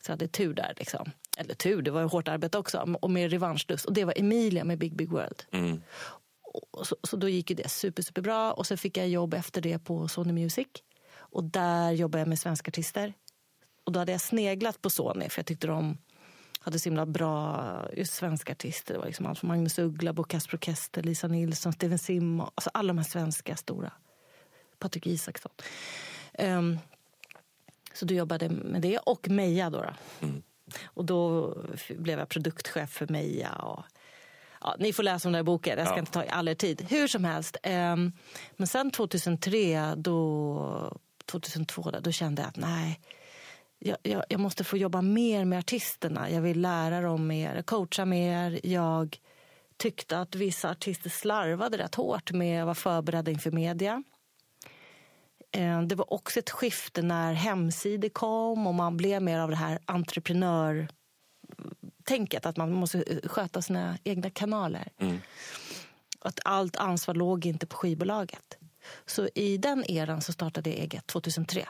Så 0.00 0.10
jag 0.10 0.12
hade 0.12 0.28
tur 0.28 0.54
där 0.54 0.74
liksom. 0.76 1.10
Eller 1.38 1.54
tur, 1.54 1.82
det 1.82 1.90
var 1.90 2.02
hårt 2.02 2.28
arbete 2.28 2.58
också. 2.58 2.96
Och 3.00 3.10
med 3.10 3.30
revanschlust. 3.30 3.84
Och 3.84 3.92
det 3.92 4.04
var 4.04 4.14
Emilia 4.16 4.64
med 4.64 4.78
Big 4.78 4.96
Big 4.96 5.10
World. 5.10 5.42
Mm. 5.50 5.82
Så, 6.82 6.96
så, 7.02 7.16
då 7.16 7.28
gick 7.28 7.48
det 7.56 7.70
super, 7.70 8.02
super 8.02 8.22
bra. 8.22 8.52
Och 8.52 8.66
sen 8.66 8.78
fick 8.78 8.96
jag 8.96 9.08
jobb 9.08 9.34
efter 9.34 9.60
det 9.60 9.78
på 9.78 10.08
Sony 10.08 10.32
Music. 10.32 10.68
Och 11.32 11.44
där 11.44 11.92
jobbade 11.92 12.20
jag 12.20 12.28
med 12.28 12.38
svenska 12.38 12.68
artister. 12.68 13.14
Och 13.84 13.92
då 13.92 13.98
hade 13.98 14.12
jag 14.12 14.20
sneglat 14.20 14.82
på 14.82 14.90
Sony 14.90 15.28
för 15.28 15.38
jag 15.38 15.46
tyckte 15.46 15.66
de 15.66 15.98
hade 16.60 16.78
så 16.78 16.88
himla 16.88 17.06
bra 17.06 17.88
just 17.92 18.14
svenska 18.14 18.52
artister. 18.52 18.94
Det 18.94 18.98
var 18.98 19.06
liksom 19.06 19.26
allt 19.26 19.38
från 19.38 19.48
Magnus 19.48 19.78
Uggla, 19.78 20.12
Bo 20.12 20.24
Kaspero 20.24 20.58
Kester, 20.60 21.02
Lisa 21.02 21.28
Nilsson, 21.28 21.72
Steven 21.72 21.98
Simon. 21.98 22.50
Alltså 22.54 22.70
alla 22.74 22.88
de 22.88 22.98
här 22.98 23.04
svenska 23.04 23.56
stora. 23.56 23.92
Patrik 24.78 25.06
Isaksson. 25.06 25.52
Um, 26.38 26.78
så 27.94 28.04
då 28.04 28.14
jobbade 28.14 28.48
med 28.48 28.82
det 28.82 28.98
och 28.98 29.28
Meja 29.28 29.70
då. 29.70 29.80
då. 29.80 30.26
Mm. 30.26 30.42
Och 30.84 31.04
då 31.04 31.54
blev 31.88 32.18
jag 32.18 32.28
produktchef 32.28 32.90
för 32.90 33.06
Meja. 33.06 33.52
Och, 33.52 33.84
ja, 34.60 34.76
ni 34.78 34.92
får 34.92 35.02
läsa 35.02 35.28
om 35.28 35.32
den 35.32 35.38
här 35.38 35.42
boken, 35.42 35.78
jag 35.78 35.86
ska 35.86 35.96
ja. 35.96 36.00
inte 36.00 36.12
ta 36.12 36.22
all 36.22 36.48
er 36.48 36.54
tid. 36.54 36.86
Hur 36.90 37.08
som 37.08 37.24
helst. 37.24 37.56
Um, 37.64 38.12
men 38.56 38.66
sen 38.66 38.90
2003, 38.90 39.94
då, 39.96 40.98
2002, 41.26 41.90
då, 41.90 42.00
då 42.00 42.12
kände 42.12 42.42
jag 42.42 42.48
att 42.48 42.56
nej, 42.56 43.00
jag, 43.78 43.96
jag, 44.02 44.24
jag, 44.28 44.40
måste 44.40 44.64
få 44.64 44.76
jobba 44.76 45.02
mer 45.02 45.44
med 45.44 45.58
artisterna. 45.58 46.30
Jag 46.30 46.40
vill 46.40 46.60
lära 46.60 47.00
dem 47.00 47.26
mer, 47.26 47.62
coacha 47.62 48.04
mer. 48.04 48.60
Jag 48.62 49.18
tyckte 49.76 50.20
att 50.20 50.34
vissa 50.34 50.70
artister 50.70 51.10
slarvade 51.10 51.78
rätt 51.78 51.94
hårt 51.94 52.32
med 52.32 52.62
att 52.62 52.66
vara 52.66 52.74
förberedda 52.74 53.30
inför 53.30 53.50
media. 53.50 54.02
Eh, 55.52 55.82
det 55.82 55.94
var 55.94 56.12
också 56.12 56.38
ett 56.38 56.50
skifte 56.50 57.02
när 57.02 57.32
hemsidor 57.32 58.08
kom 58.08 58.66
och 58.66 58.74
man 58.74 58.96
blev 58.96 59.22
mer 59.22 59.38
av 59.38 59.50
det 59.50 59.56
här 59.56 59.78
entreprenör-tänket. 59.84 62.46
Att 62.46 62.56
man 62.56 62.72
måste 62.72 63.02
eh, 63.02 63.28
sköta 63.28 63.62
sina 63.62 63.98
egna 64.04 64.30
kanaler. 64.30 64.88
Mm. 64.98 65.18
Att 66.20 66.40
allt 66.44 66.76
ansvar 66.76 67.14
låg 67.14 67.46
inte 67.46 67.66
på 67.66 67.76
skivbolaget. 67.76 68.58
Så 69.06 69.28
i 69.34 69.56
den 69.56 69.90
eran 69.90 70.20
så 70.20 70.32
startade 70.32 70.70
jag 70.70 70.78
eget 70.78 71.06
2003 71.06 71.68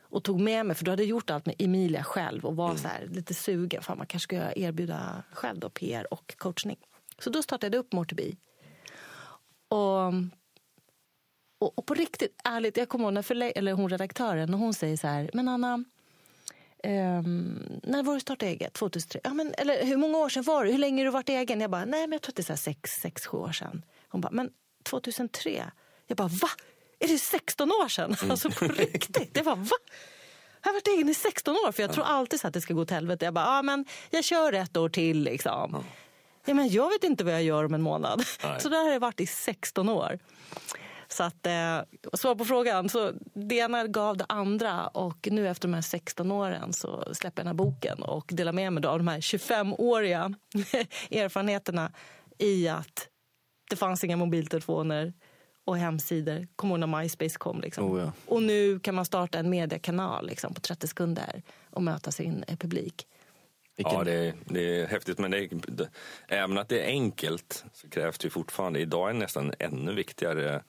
och 0.00 0.24
tog 0.24 0.40
med 0.40 0.66
mig, 0.66 0.76
för 0.76 0.84
du 0.84 0.90
hade 0.90 1.04
gjort 1.04 1.30
allt 1.30 1.46
med 1.46 1.54
Emilia 1.58 2.04
själv 2.04 2.44
och 2.44 2.56
var 2.56 2.70
mm. 2.70 2.78
så 2.78 2.88
här, 2.88 3.06
lite 3.10 3.34
sugen. 3.34 3.82
Fan, 3.82 3.98
man 3.98 4.06
kanske 4.06 4.24
ska 4.24 4.52
erbjuda 4.52 5.22
själv 5.32 5.58
då, 5.58 5.70
PR 5.70 6.12
och 6.12 6.34
coachning. 6.38 6.78
Så 7.18 7.30
då 7.30 7.42
startade 7.42 7.76
jag 7.76 7.80
upp 7.80 7.92
More 7.92 8.32
Och, 9.68 10.06
och, 11.58 11.78
och 11.78 11.86
på 11.86 11.94
riktigt, 11.94 12.40
ärligt, 12.44 12.76
jag 12.76 12.88
kommer 12.88 13.04
ihåg 13.04 13.14
när 13.14 13.22
förlä- 13.22 13.52
eller 13.56 13.72
hon 13.72 13.90
redaktören, 13.90 14.54
och 14.54 14.60
hon 14.60 14.74
säger 14.74 14.96
så 14.96 15.06
här, 15.06 15.30
men 15.32 15.48
Anna, 15.48 15.84
Um, 16.84 17.80
när 17.82 18.02
var 18.02 18.14
du 18.14 18.20
startade 18.20 18.50
eget? 18.50 18.72
2003? 18.72 19.20
Ja, 19.24 19.34
men, 19.34 19.54
eller 19.58 19.84
hur 19.84 19.96
många 19.96 20.18
år 20.18 20.28
sedan 20.28 20.42
var 20.42 20.64
det? 20.64 20.70
Hur 20.70 20.78
länge 20.78 21.00
har 21.00 21.04
du 21.04 21.10
varit 21.10 21.28
egen? 21.28 21.60
Jag 21.60 21.70
bara, 21.70 21.84
nej 21.84 22.00
men 22.00 22.12
jag 22.12 22.22
tror 22.22 22.30
att 22.30 22.36
det 22.36 22.42
är 22.42 22.44
så 22.44 22.52
här 22.52 22.56
sex, 22.56 22.90
sex, 22.90 23.26
sju 23.26 23.36
år 23.36 23.52
sedan. 23.52 23.84
Hon 24.08 24.20
bara, 24.20 24.30
men 24.32 24.50
2003? 24.82 25.64
Jag 26.06 26.16
bara, 26.16 26.28
va? 26.28 26.48
Är 26.98 27.08
det 27.08 27.18
16 27.18 27.70
år 27.70 27.88
sedan? 27.88 28.16
Mm. 28.20 28.30
Alltså 28.30 28.50
på 28.50 28.64
riktigt. 28.64 29.34
Det 29.34 29.42
var 29.42 29.56
va? 29.56 29.76
Jag 30.62 30.68
har 30.68 30.74
varit 30.74 30.88
egen 30.88 31.08
i 31.08 31.14
16 31.14 31.54
år 31.54 31.72
för 31.72 31.82
jag 31.82 31.92
tror 31.92 32.04
alltid 32.04 32.40
så 32.40 32.48
att 32.48 32.54
det 32.54 32.60
ska 32.60 32.74
gå 32.74 32.84
till 32.84 32.94
helvete. 32.94 33.24
Jag 33.24 33.34
bara, 33.34 33.44
ja 33.44 33.62
men 33.62 33.84
jag 34.10 34.24
kör 34.24 34.52
ett 34.52 34.76
år 34.76 34.88
till 34.88 35.22
liksom. 35.22 35.84
Ja, 36.44 36.54
men 36.54 36.68
jag 36.68 36.88
vet 36.88 37.04
inte 37.04 37.24
vad 37.24 37.32
jag 37.32 37.42
gör 37.42 37.64
om 37.64 37.74
en 37.74 37.82
månad. 37.82 38.24
Nej. 38.44 38.60
Så 38.60 38.68
där 38.68 38.84
har 38.84 38.92
jag 38.92 39.00
varit 39.00 39.20
i 39.20 39.26
16 39.26 39.88
år. 39.88 40.18
Så 41.08 41.22
att, 41.22 41.46
eh, 41.46 41.80
svar 42.12 42.34
på 42.34 42.44
frågan, 42.44 42.88
så 42.88 43.12
det 43.34 43.54
ena 43.54 43.86
gav 43.86 44.16
det 44.16 44.26
andra 44.28 44.86
och 44.86 45.28
nu 45.30 45.48
efter 45.48 45.68
de 45.68 45.74
här 45.74 45.82
16 45.82 46.32
åren 46.32 46.72
så 46.72 47.14
släpper 47.14 47.40
jag 47.40 47.46
den 47.46 47.46
här 47.46 47.64
boken 47.64 48.02
och 48.02 48.30
delar 48.32 48.52
med 48.52 48.72
mig 48.72 48.82
då 48.82 48.88
av 48.88 48.98
de 48.98 49.08
här 49.08 49.20
25-åriga 49.20 50.34
erfarenheterna 51.10 51.92
i 52.38 52.68
att 52.68 53.08
det 53.70 53.76
fanns 53.76 54.04
inga 54.04 54.16
mobiltelefoner 54.16 55.12
och 55.66 55.78
hemsidor. 55.78 56.46
Kommer 56.56 56.78
ihåg 56.78 56.88
när 56.88 57.00
MySpace 57.00 57.38
kom. 57.38 57.60
Liksom. 57.60 57.92
Oh, 57.92 58.00
ja. 58.00 58.12
Och 58.26 58.42
nu 58.42 58.78
kan 58.78 58.94
man 58.94 59.04
starta 59.04 59.38
en 59.38 59.50
mediekanal 59.50 60.26
liksom, 60.26 60.54
på 60.54 60.60
30 60.60 60.88
sekunder 60.88 61.42
och 61.70 61.82
möta 61.82 62.10
sin 62.10 62.44
eh, 62.48 62.56
publik. 62.56 63.06
Vilken, 63.76 63.94
Ja, 63.94 64.04
det 64.04 64.12
är, 64.12 64.34
det 64.44 64.80
är 64.80 64.86
häftigt. 64.86 65.18
Men 65.18 65.30
det 65.30 65.38
är, 65.38 65.48
det, 65.66 65.88
även 66.28 66.58
att 66.58 66.68
det 66.68 66.80
är 66.80 66.86
enkelt 66.86 67.64
så 67.72 67.88
krävs 67.88 68.18
det 68.18 68.26
ju 68.26 68.30
fortfarande. 68.30 68.80
Idag 68.80 69.08
är 69.08 69.12
det 69.12 69.18
nästan 69.18 69.52
ännu 69.58 69.94
viktigare 69.94 70.62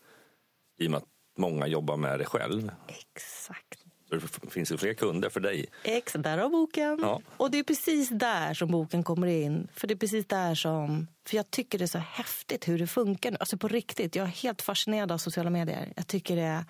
i 0.79 0.87
och 0.87 0.91
med 0.91 0.97
att 0.97 1.07
många 1.37 1.67
jobbar 1.67 1.97
med 1.97 2.19
det 2.19 2.25
själv. 2.25 2.71
Exakt. 2.87 3.86
Det 4.09 4.49
finns 4.51 4.71
ju 4.71 4.77
fler 4.77 4.93
kunder 4.93 5.29
för 5.29 5.39
dig. 5.39 5.65
Ex, 5.83 6.13
där 6.13 6.37
har 6.37 6.49
boken. 6.49 6.99
Ja. 7.01 7.21
Och 7.37 7.51
det 7.51 7.59
är 7.59 7.63
precis 7.63 8.09
där 8.09 8.53
som 8.53 8.71
boken 8.71 9.03
kommer 9.03 9.27
in. 9.27 9.67
För 9.73 9.87
det 9.87 9.93
är 9.93 9.95
precis 9.97 10.27
där 10.27 10.55
som... 10.55 11.07
För 11.25 11.35
jag 11.37 11.51
tycker 11.51 11.77
det 11.77 11.85
är 11.85 11.87
så 11.87 11.97
häftigt 11.97 12.67
hur 12.67 12.79
det 12.79 12.87
funkar 12.87 13.31
nu. 13.31 13.37
Alltså 13.39 13.57
på 13.57 13.67
riktigt, 13.67 14.15
jag 14.15 14.23
är 14.25 14.29
helt 14.31 14.61
fascinerad 14.61 15.11
av 15.11 15.17
sociala 15.17 15.49
medier. 15.49 15.93
Jag 15.95 16.07
tycker 16.07 16.35
det... 16.35 16.65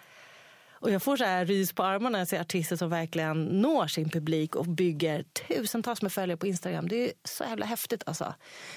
Och 0.79 0.91
jag 0.91 1.03
får 1.03 1.17
så 1.17 1.23
här 1.23 1.45
rys 1.45 1.73
på 1.73 1.83
armarna 1.83 2.09
när 2.09 2.19
jag 2.19 2.27
ser 2.27 2.41
artister 2.41 2.75
som 2.75 2.89
verkligen 2.89 3.43
når 3.45 3.87
sin 3.87 4.09
publik 4.09 4.55
och 4.55 4.65
bygger 4.65 5.23
tusentals 5.23 6.01
med 6.01 6.11
följare 6.13 6.37
på 6.37 6.47
Instagram. 6.47 6.87
Det 6.87 6.95
är 7.05 7.11
så 7.23 7.43
jävla 7.43 7.65
häftigt 7.65 8.03
alltså. 8.05 8.33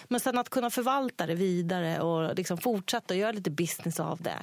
Men 0.08 0.20
sen 0.20 0.38
att 0.38 0.48
kunna 0.50 0.70
förvalta 0.70 1.26
det 1.26 1.34
vidare 1.34 2.00
och 2.00 2.34
liksom 2.36 2.58
fortsätta 2.58 3.14
göra 3.14 3.32
lite 3.32 3.50
business 3.50 4.00
av 4.00 4.22
det. 4.22 4.38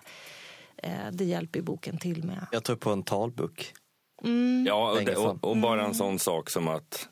eh, 0.78 0.91
Det 1.11 1.24
hjälper 1.26 1.59
ju 1.59 1.63
boken 1.65 1.97
till 1.97 2.24
med. 2.24 2.45
Jag 2.51 2.63
tror 2.63 2.76
på 2.76 2.89
en 2.91 3.03
talbok. 3.03 3.74
Ja, 4.65 4.91
och, 4.91 5.05
det, 5.05 5.15
och, 5.15 5.43
och 5.43 5.57
bara 5.57 5.86
en 5.86 5.93
sån 5.93 6.20
sak 6.20 6.49
som 6.49 6.68
att 6.68 7.09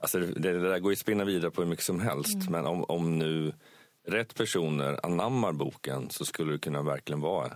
alltså 0.00 0.18
det, 0.18 0.52
det 0.52 0.68
där 0.68 0.78
går 0.78 0.92
ju 0.92 0.94
att 0.94 0.98
spinna 0.98 1.24
vidare 1.24 1.50
på 1.50 1.62
hur 1.62 1.68
mycket 1.68 1.84
som 1.84 2.00
helst. 2.00 2.50
Men 2.50 2.66
om, 2.66 2.84
om 2.84 3.18
nu 3.18 3.52
rätt 4.08 4.34
personer 4.34 5.06
anammar 5.06 5.52
boken 5.52 6.10
så 6.10 6.24
skulle 6.24 6.52
det 6.52 6.58
kunna 6.58 6.82
verkligen 6.82 7.20
vara 7.20 7.52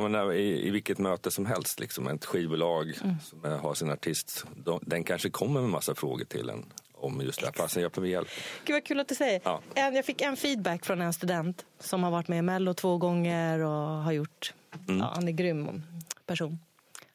menar, 0.00 0.32
i, 0.32 0.66
i 0.66 0.70
vilket 0.70 0.98
möte 0.98 1.30
som 1.30 1.46
helst. 1.46 1.80
Liksom, 1.80 2.08
ett 2.08 2.24
skivbolag 2.24 2.94
som 3.22 3.44
har 3.44 3.74
sin 3.74 3.90
artist, 3.90 4.44
de, 4.56 4.80
den 4.82 5.04
kanske 5.04 5.30
kommer 5.30 5.60
med 5.60 5.70
massa 5.70 5.94
frågor 5.94 6.24
till 6.24 6.48
en 6.48 6.64
om 6.94 7.20
just 7.20 7.40
det 7.40 7.46
här. 7.46 7.52
Fasen, 7.52 7.82
jag 7.82 7.92
behöver 7.92 8.08
hjälp. 8.08 8.28
Gud 8.64 8.74
vad 8.74 8.84
kul 8.84 9.00
att 9.00 9.08
du 9.08 9.14
säger. 9.14 9.40
Ja. 9.44 9.60
En, 9.74 9.94
jag 9.94 10.04
fick 10.04 10.20
en 10.20 10.36
feedback 10.36 10.84
från 10.84 11.00
en 11.00 11.12
student 11.12 11.64
som 11.78 12.02
har 12.02 12.10
varit 12.10 12.28
med 12.28 12.38
i 12.38 12.42
Mello 12.42 12.74
två 12.74 12.98
gånger 12.98 13.58
och 13.58 14.02
har 14.02 14.12
gjort... 14.12 14.54
Ja, 14.86 15.12
han 15.14 15.28
är 15.28 15.32
grym 15.32 15.82
person. 16.26 16.58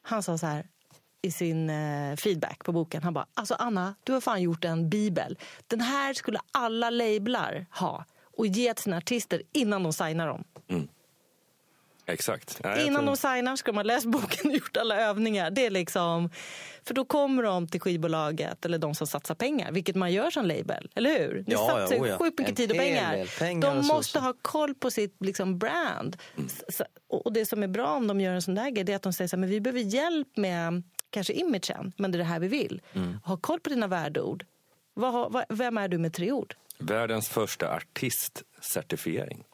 Han 0.02 0.22
sa 0.22 0.38
så 0.38 0.46
här 0.46 0.66
i 1.22 1.30
sin 1.30 1.70
eh, 1.70 2.16
feedback 2.16 2.64
på 2.64 2.72
boken. 2.72 3.02
Han 3.02 3.14
bara, 3.14 3.26
alltså 3.34 3.54
Anna, 3.54 3.94
du 4.04 4.12
har 4.12 4.20
fan 4.20 4.42
gjort 4.42 4.64
en 4.64 4.90
bibel. 4.90 5.38
Den 5.66 5.80
här 5.80 6.14
skulle 6.14 6.38
alla 6.52 6.90
lablar 6.90 7.66
ha 7.70 8.04
och 8.36 8.46
ge 8.46 8.74
till 8.74 8.82
sina 8.82 8.96
artister 8.96 9.42
innan 9.52 9.82
de 9.82 9.92
signar 9.92 10.28
dem. 10.28 10.44
Mm. 10.68 10.88
Exakt. 12.12 12.60
Jag 12.62 12.86
Innan 12.86 12.94
tror- 13.02 13.06
de 13.06 13.16
signar 13.16 13.56
ska 13.56 13.70
de 13.72 13.76
ha 13.76 13.82
läst 13.82 14.06
boken 14.06 14.50
och 14.50 14.56
gjort 14.56 14.76
alla 14.76 14.96
övningar. 15.00 15.50
Det 15.50 15.66
är 15.66 15.70
liksom, 15.70 16.30
för 16.86 16.94
då 16.94 17.04
kommer 17.04 17.42
de 17.42 17.68
till 17.68 17.80
skivbolaget 17.80 18.64
eller 18.64 18.78
de 18.78 18.94
som 18.94 19.06
satsar 19.06 19.34
pengar, 19.34 19.72
vilket 19.72 19.96
man 19.96 20.12
gör 20.12 20.30
som 20.30 20.46
label. 20.46 20.90
Eller 20.94 21.18
hur? 21.18 21.34
Ni 21.46 21.52
Ja, 21.52 21.58
satsar 21.68 21.96
ja, 21.96 22.02
oh 22.02 22.08
ja. 22.08 22.18
sjukt 22.18 22.38
mycket 22.38 22.56
tid 22.56 22.70
och 22.70 22.76
pengar. 22.76 23.38
pengar 23.38 23.74
de 23.74 23.86
måste 23.86 24.18
ha 24.20 24.34
koll 24.42 24.74
på 24.74 24.90
sitt 24.90 25.16
liksom, 25.20 25.58
brand. 25.58 26.16
S- 26.68 26.82
Och 27.08 27.32
det 27.32 27.46
som 27.46 27.62
är 27.62 27.68
bra 27.68 27.86
om 27.96 28.06
de 28.06 28.20
gör 28.20 28.32
en 28.34 28.42
sån 28.42 28.54
där 28.54 28.70
grej 28.70 28.84
det 28.84 28.92
är 28.92 28.96
att 28.96 29.02
de 29.02 29.12
säger 29.12 29.28
så 29.28 29.36
här, 29.36 29.40
men 29.40 29.50
vi 29.50 29.60
behöver 29.60 29.80
hjälp 29.80 30.36
med 30.36 30.82
kanske 31.10 31.32
imagen, 31.32 31.92
men 31.96 32.10
det 32.12 32.16
är 32.16 32.18
det 32.18 32.24
här 32.24 32.40
vi 32.40 32.48
vill. 32.48 32.82
Mm. 32.94 33.18
Ha 33.24 33.36
koll 33.36 33.60
på 33.60 33.70
dina 33.70 33.86
värdeord. 33.86 34.44
Vad, 34.94 35.32
vad, 35.32 35.44
vem 35.48 35.78
är 35.78 35.88
du 35.88 35.98
med 35.98 36.12
tre 36.14 36.32
ord? 36.32 36.54
Världens 36.78 37.28
första 37.28 37.74
artistcertifiering. 37.74 39.44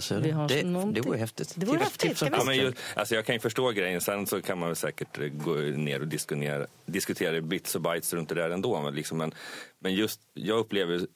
Ser 0.00 0.20
Vi 0.20 0.30
har 0.30 0.48
det. 0.48 0.62
Någonting. 0.66 1.02
det 1.02 1.08
vore 1.08 1.18
häftigt. 1.18 1.54
Det 1.56 1.66
vore 1.66 1.78
Tips- 1.78 1.84
häftigt, 1.84 2.10
tips 2.10 2.22
vi 2.22 2.26
Ja, 2.32 2.44
men 2.44 2.56
ju, 2.56 2.72
alltså 2.94 3.14
jag 3.14 3.24
kan 3.24 3.34
ju 3.34 3.38
förstå 3.40 3.70
grejen. 3.70 4.00
Sen 4.00 4.26
så 4.26 4.42
kan 4.42 4.58
man 4.58 4.68
väl 4.68 4.76
säkert 4.76 5.18
eh, 5.18 5.24
gå 5.28 5.54
ner 5.54 6.00
och 6.00 6.08
diskutera, 6.08 6.66
diskutera 6.86 7.40
bits 7.40 7.74
och 7.74 7.80
bytes 7.82 8.12
runt 8.12 8.28
det 8.28 8.34
där 8.34 8.50
ändå. 8.50 8.80
Men, 8.82 8.94
liksom, 8.94 9.18
men, 9.18 9.34
men 9.78 9.94
just, 9.94 10.20
jag 10.34 10.58
upplever 10.58 11.06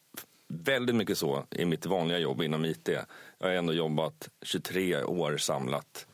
väldigt 0.48 0.94
mycket 0.96 1.18
så 1.18 1.44
i 1.50 1.64
mitt 1.64 1.86
vanliga 1.86 2.18
jobb 2.18 2.42
inom 2.42 2.64
IT. 2.64 2.88
Jag 3.38 3.46
har 3.48 3.54
ändå 3.54 3.72
jobbat 3.72 4.28
23 4.42 5.02
år 5.04 5.36
samlat 5.36 6.06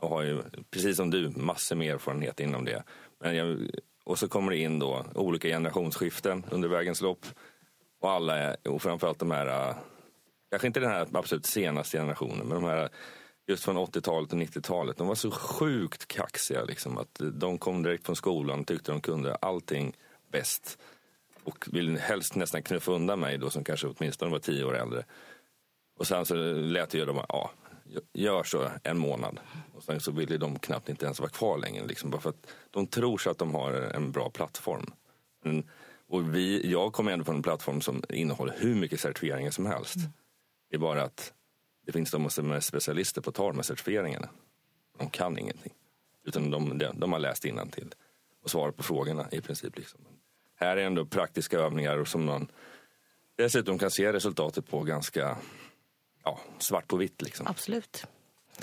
och 0.00 0.08
har 0.08 0.22
ju, 0.22 0.42
precis 0.70 0.96
som 0.96 1.10
du, 1.10 1.28
massor 1.36 1.76
med 1.76 1.94
erfarenhet 1.94 2.40
inom 2.40 2.64
det. 2.64 2.82
Men 3.20 3.36
jag, 3.36 3.58
och 4.04 4.18
så 4.18 4.28
kommer 4.28 4.50
det 4.50 4.58
in 4.58 4.78
då 4.78 5.04
olika 5.14 5.48
generationsskiften 5.48 6.44
under 6.50 6.68
vägens 6.68 7.00
lopp. 7.00 7.26
Och 8.00 8.10
alla, 8.10 8.38
är, 8.38 8.56
och 8.68 8.82
framförallt 8.82 9.18
de 9.18 9.30
här, 9.30 9.68
äh, 9.68 9.76
kanske 10.50 10.66
inte 10.66 10.80
den 10.80 10.90
här 10.90 11.08
absolut 11.12 11.46
senaste 11.46 11.98
generationen, 11.98 12.46
men 12.46 12.62
de 12.62 12.64
här 12.64 12.88
just 13.48 13.64
från 13.64 13.78
80-talet 13.78 14.32
och 14.32 14.38
90-talet. 14.38 14.96
De 14.96 15.06
var 15.06 15.14
så 15.14 15.30
sjukt 15.30 16.08
kaxiga 16.08 16.64
liksom, 16.64 16.98
att 16.98 17.20
de 17.32 17.58
kom 17.58 17.82
direkt 17.82 18.06
från 18.06 18.16
skolan 18.16 18.60
och 18.60 18.66
tyckte 18.66 18.92
de 18.92 19.00
kunde 19.00 19.34
allting 19.34 19.96
bäst. 20.32 20.78
Och 21.44 21.68
ville 21.72 22.00
helst 22.00 22.34
nästan 22.34 22.62
knuffa 22.62 22.92
undan 22.92 23.20
mig 23.20 23.38
då 23.38 23.50
som 23.50 23.64
kanske 23.64 23.86
åtminstone 23.86 24.30
var 24.30 24.38
tio 24.38 24.64
år 24.64 24.76
äldre. 24.76 25.04
Och 25.98 26.06
sen 26.06 26.26
så 26.26 26.34
lät 26.54 26.94
jag 26.94 27.06
dem, 27.06 27.20
ja, 27.28 27.50
gör 28.12 28.42
så 28.42 28.70
en 28.82 28.98
månad. 28.98 29.40
Och 29.74 29.82
sen 29.82 30.00
så 30.00 30.12
ville 30.12 30.36
de 30.36 30.58
knappt 30.58 30.88
inte 30.88 31.04
ens 31.04 31.20
vara 31.20 31.30
kvar 31.30 31.58
längre. 31.58 31.86
Liksom, 31.86 32.10
bara 32.10 32.20
för 32.20 32.30
att 32.30 32.46
de 32.70 32.86
tror 32.86 33.18
sig 33.18 33.30
att 33.30 33.38
de 33.38 33.54
har 33.54 33.72
en 33.72 34.12
bra 34.12 34.30
plattform. 34.30 34.92
Men, 35.44 35.70
och 36.08 36.34
vi, 36.34 36.70
jag 36.70 36.92
kommer 36.92 37.12
ändå 37.12 37.24
från 37.24 37.36
en 37.36 37.42
plattform 37.42 37.80
som 37.80 38.02
innehåller 38.08 38.54
hur 38.58 38.74
mycket 38.74 39.00
certifieringar 39.00 39.50
som 39.50 39.66
helst. 39.66 39.96
Det 40.70 40.76
är 40.76 40.80
bara 40.80 41.02
att 41.02 41.32
det 41.86 41.92
finns 41.92 42.10
de 42.10 42.30
som 42.30 42.50
är 42.50 42.60
specialister 42.60 43.20
på 43.20 43.30
att 43.30 43.36
ta 43.36 43.48
de 43.48 43.56
här 43.56 43.62
certifieringarna. 43.62 44.28
De 44.98 45.10
kan 45.10 45.38
ingenting. 45.38 45.72
Utan 46.24 46.50
de, 46.50 46.78
de, 46.78 47.00
de 47.00 47.12
har 47.12 47.18
läst 47.18 47.42
till 47.42 47.60
och 48.42 48.50
svarat 48.50 48.76
på 48.76 48.82
frågorna 48.82 49.28
i 49.30 49.40
princip. 49.40 49.78
Liksom. 49.78 50.00
Här 50.54 50.76
är 50.76 50.86
ändå 50.86 51.06
praktiska 51.06 51.58
övningar 51.58 52.04
som 52.04 52.24
man 52.24 52.50
dessutom 53.36 53.78
kan 53.78 53.90
se 53.90 54.12
resultatet 54.12 54.70
på 54.70 54.82
ganska 54.82 55.38
ja, 56.24 56.38
svart 56.58 56.88
på 56.88 56.96
vitt. 56.96 57.22
Liksom. 57.22 57.46
Absolut. 57.46 58.06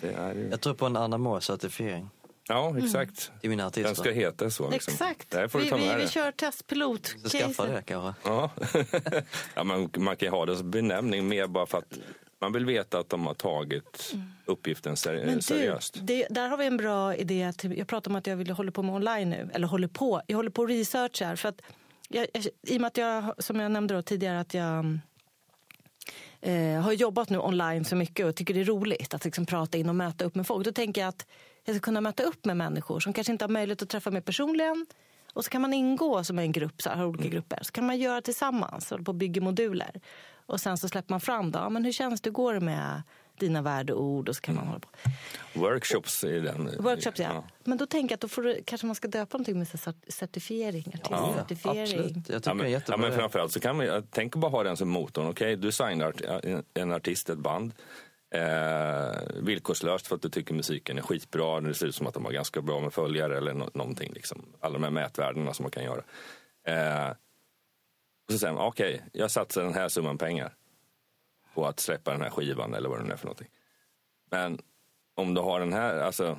Det 0.02 0.12
är, 0.12 0.36
Jag 0.36 0.62
tror 0.62 0.74
på 0.74 0.86
en 0.86 0.98
Anna 0.98 1.18
Moore-certifiering 1.18 2.08
ja, 2.48 2.78
exakt. 2.78 3.32
till 3.42 3.50
mina 3.50 3.66
artister. 3.66 3.84
Den 3.84 3.96
ska 3.96 4.12
heta 4.12 4.50
så. 4.50 4.70
Liksom. 4.70 4.94
Exakt. 4.94 5.30
Där 5.32 5.48
får 5.48 5.60
du 5.60 5.66
vi, 5.66 5.70
ta 5.70 5.78
vi, 5.78 5.86
med 5.88 5.98
vi 5.98 6.04
det. 6.04 6.10
kör 6.10 6.32
testpilot. 6.32 7.08
Skaffa 7.32 7.66
det 7.66 7.82
kanske. 7.86 8.14
Ja. 8.30 8.52
ja, 9.56 9.64
man, 9.64 9.90
man 9.98 10.18
kan 10.18 10.26
ju 10.26 10.32
ha 10.32 10.46
det 10.46 10.56
som 10.56 10.72
benämning 10.72 11.28
mer 11.28 11.48
bara 11.48 11.66
för 11.66 11.78
att 11.78 11.98
man 12.42 12.54
vill 12.54 12.66
veta 12.66 13.00
att 13.00 13.10
de 13.10 13.26
har 13.28 13.34
tagit 13.34 14.14
uppgiften 14.46 14.98
ser, 14.98 15.14
Mm. 15.14 15.26
Men 15.26 15.36
du, 15.36 15.42
seriöst. 15.42 15.98
det, 16.02 16.28
där 16.30 16.50
har 16.50 16.58
vi 16.58 16.66
en 16.66 16.78
bra 16.78 17.16
idé. 17.16 17.54
Till, 17.58 17.78
jag 17.78 17.88
pratar 17.88 18.12
om 18.12 18.16
att 18.16 18.28
jag 18.28 18.36
vill 18.36 18.50
hålla 18.50 18.72
på 18.72 18.84
med 18.84 18.96
online 18.96 19.30
nu. 19.30 19.50
Eller 19.54 19.68
håller 19.68 19.88
på. 19.88 20.22
Jag 20.28 20.38
håller 20.38 20.50
på 20.50 20.62
och 20.62 20.68
researchar. 20.68 21.36
För 21.36 21.50
att 21.50 21.62
jag, 22.10 22.28
jag, 22.34 22.48
I 22.68 22.78
och 22.78 22.82
med 22.82 22.88
att 22.88 22.98
jag, 22.98 23.44
som 23.44 23.60
jag 23.60 23.72
nämnde 23.72 23.94
då 23.94 24.02
tidigare, 24.02 24.40
att 24.40 24.54
jag 24.54 25.00
eh, 26.42 26.82
har 26.82 26.92
jobbat 26.92 27.30
nu 27.30 27.40
online 27.40 27.86
så 27.86 27.96
mycket 27.96 28.26
och 28.26 28.36
tycker 28.36 28.54
det 28.54 28.60
är 28.60 28.66
roligt 28.66 29.14
att 29.14 29.26
liksom 29.26 29.46
prata 29.46 29.78
in 29.78 29.90
och 29.90 29.96
möta 29.96 30.26
upp 30.26 30.36
med 30.36 30.48
folk. 30.48 30.66
Då 30.66 30.72
tänker 30.72 31.02
jag 31.02 31.08
att 31.08 31.28
jag 31.66 31.76
ska 31.76 31.80
kunna 31.84 32.02
möta 32.02 32.24
upp 32.24 32.46
med 32.46 32.58
människor 32.58 33.00
som 33.00 33.14
kanske 33.14 33.32
inte 33.34 33.46
har 33.46 33.50
möjlighet 33.50 33.82
att 33.82 33.90
träffa 33.90 34.12
mig 34.12 34.22
personligen. 34.22 34.86
Och 35.34 35.44
så 35.46 35.50
kan 35.50 35.62
man 35.62 35.74
ingå 35.74 36.24
som 36.24 36.40
en 36.40 36.52
grupp, 36.52 36.82
så 36.82 36.90
här, 36.90 36.96
har 36.96 37.06
olika 37.06 37.28
grupper. 37.30 37.60
Så 37.62 37.72
kan 37.72 37.86
man 37.86 37.98
göra 37.98 38.22
tillsammans, 38.22 38.90
hålla 38.90 39.04
på 39.04 39.10
och 39.12 39.16
bygga 39.16 39.42
moduler. 39.42 40.02
Och 40.46 40.60
sen 40.62 40.78
så 40.78 40.90
släpper 40.90 41.14
man 41.14 41.22
fram 41.22 41.52
då, 41.52 41.60
ja, 41.60 41.70
men 41.70 41.86
hur 41.86 41.92
känns 41.92 42.22
det, 42.22 42.30
går 42.30 42.54
det 42.54 42.60
med 42.60 43.02
dina 43.40 43.62
värdeord? 43.62 44.30
Och 44.30 44.36
så 44.36 44.42
kan 44.42 44.56
man 44.56 44.68
hålla 44.68 44.80
på. 44.80 44.90
Workshops 45.54 46.24
i 46.24 46.40
den. 46.40 46.70
Workshops 46.80 47.20
ja. 47.20 47.44
Men 47.64 47.78
då 47.78 47.86
tänker 47.86 48.12
jag 48.14 48.18
att 48.18 48.22
då 48.22 48.28
får 48.28 48.42
du, 48.42 48.62
kanske 48.66 48.88
man 48.88 48.96
ska 48.96 49.08
döpa 49.08 49.38
någonting 49.38 49.58
med 49.60 49.68
certifiering, 50.08 50.96
artistcertifiering. 51.04 51.82
Absolut. 51.82 52.16
Jag 52.16 52.24
tycker 52.26 52.34
Ja, 52.34 52.40
det 52.40 52.50
är 52.50 52.54
men, 52.54 52.66
ja, 52.66 52.72
jättebra. 52.72 52.98
men 52.98 53.14
framförallt 53.14 53.52
så 53.52 53.60
kan 53.60 53.78
man, 53.78 53.86
jag 53.86 54.12
tänker 54.12 54.40
bara 54.40 54.52
ha 54.52 54.64
den 54.64 54.78
som 54.78 54.90
motorn. 54.90 55.28
Okej, 55.28 55.56
du 55.56 55.72
signar 55.72 56.14
en- 56.46 56.64
en 56.74 56.92
artist, 56.92 57.30
ett 57.30 57.38
band. 57.38 57.72
Eh, 58.36 59.12
villkorslöst 59.36 60.08
för 60.08 60.16
att 60.16 60.22
du 60.22 60.30
tycker 60.30 60.54
musiken 60.54 60.98
är 60.98 61.02
skitbra. 61.02 61.62
Det 61.62 61.74
ser 61.74 61.88
ut 61.88 61.96
som 61.96 62.08
att 62.08 62.14
de 62.14 62.26
har 62.26 62.32
ganska 62.32 62.62
bra 62.62 62.80
med 62.80 62.94
följare 62.94 63.38
eller 63.38 63.54
no 63.54 63.70
någonting. 63.74 64.14
Liksom. 64.14 64.46
Alla 64.60 64.74
de 64.74 64.84
här 64.84 64.92
mätvärdena 64.92 65.54
som 65.54 65.64
man 65.64 65.72
kan 65.72 65.84
göra. 65.84 66.04
Eh, 66.68 67.10
och 68.28 68.32
så 68.32 68.38
säger 68.38 68.54
man, 68.54 68.68
okej, 68.68 68.96
okay, 68.96 69.22
jag 69.22 69.32
satsar 69.32 69.64
den 69.64 69.74
här 69.74 69.90
summan 69.90 70.18
pengar 70.18 70.54
på 71.54 71.68
att 71.68 71.80
släppa 71.80 72.12
den 72.12 72.22
här 72.22 72.30
skivan 72.30 72.74
eller 72.74 72.90
vad 72.90 73.00
det 73.00 73.04
nu 73.04 73.14
är 73.14 73.18
för 73.18 73.26
någonting. 73.26 73.50
Men 74.32 74.60
om 75.16 75.34
du 75.34 75.42
har 75.42 75.60
den 75.60 75.74
här, 75.74 75.98
alltså 75.98 76.38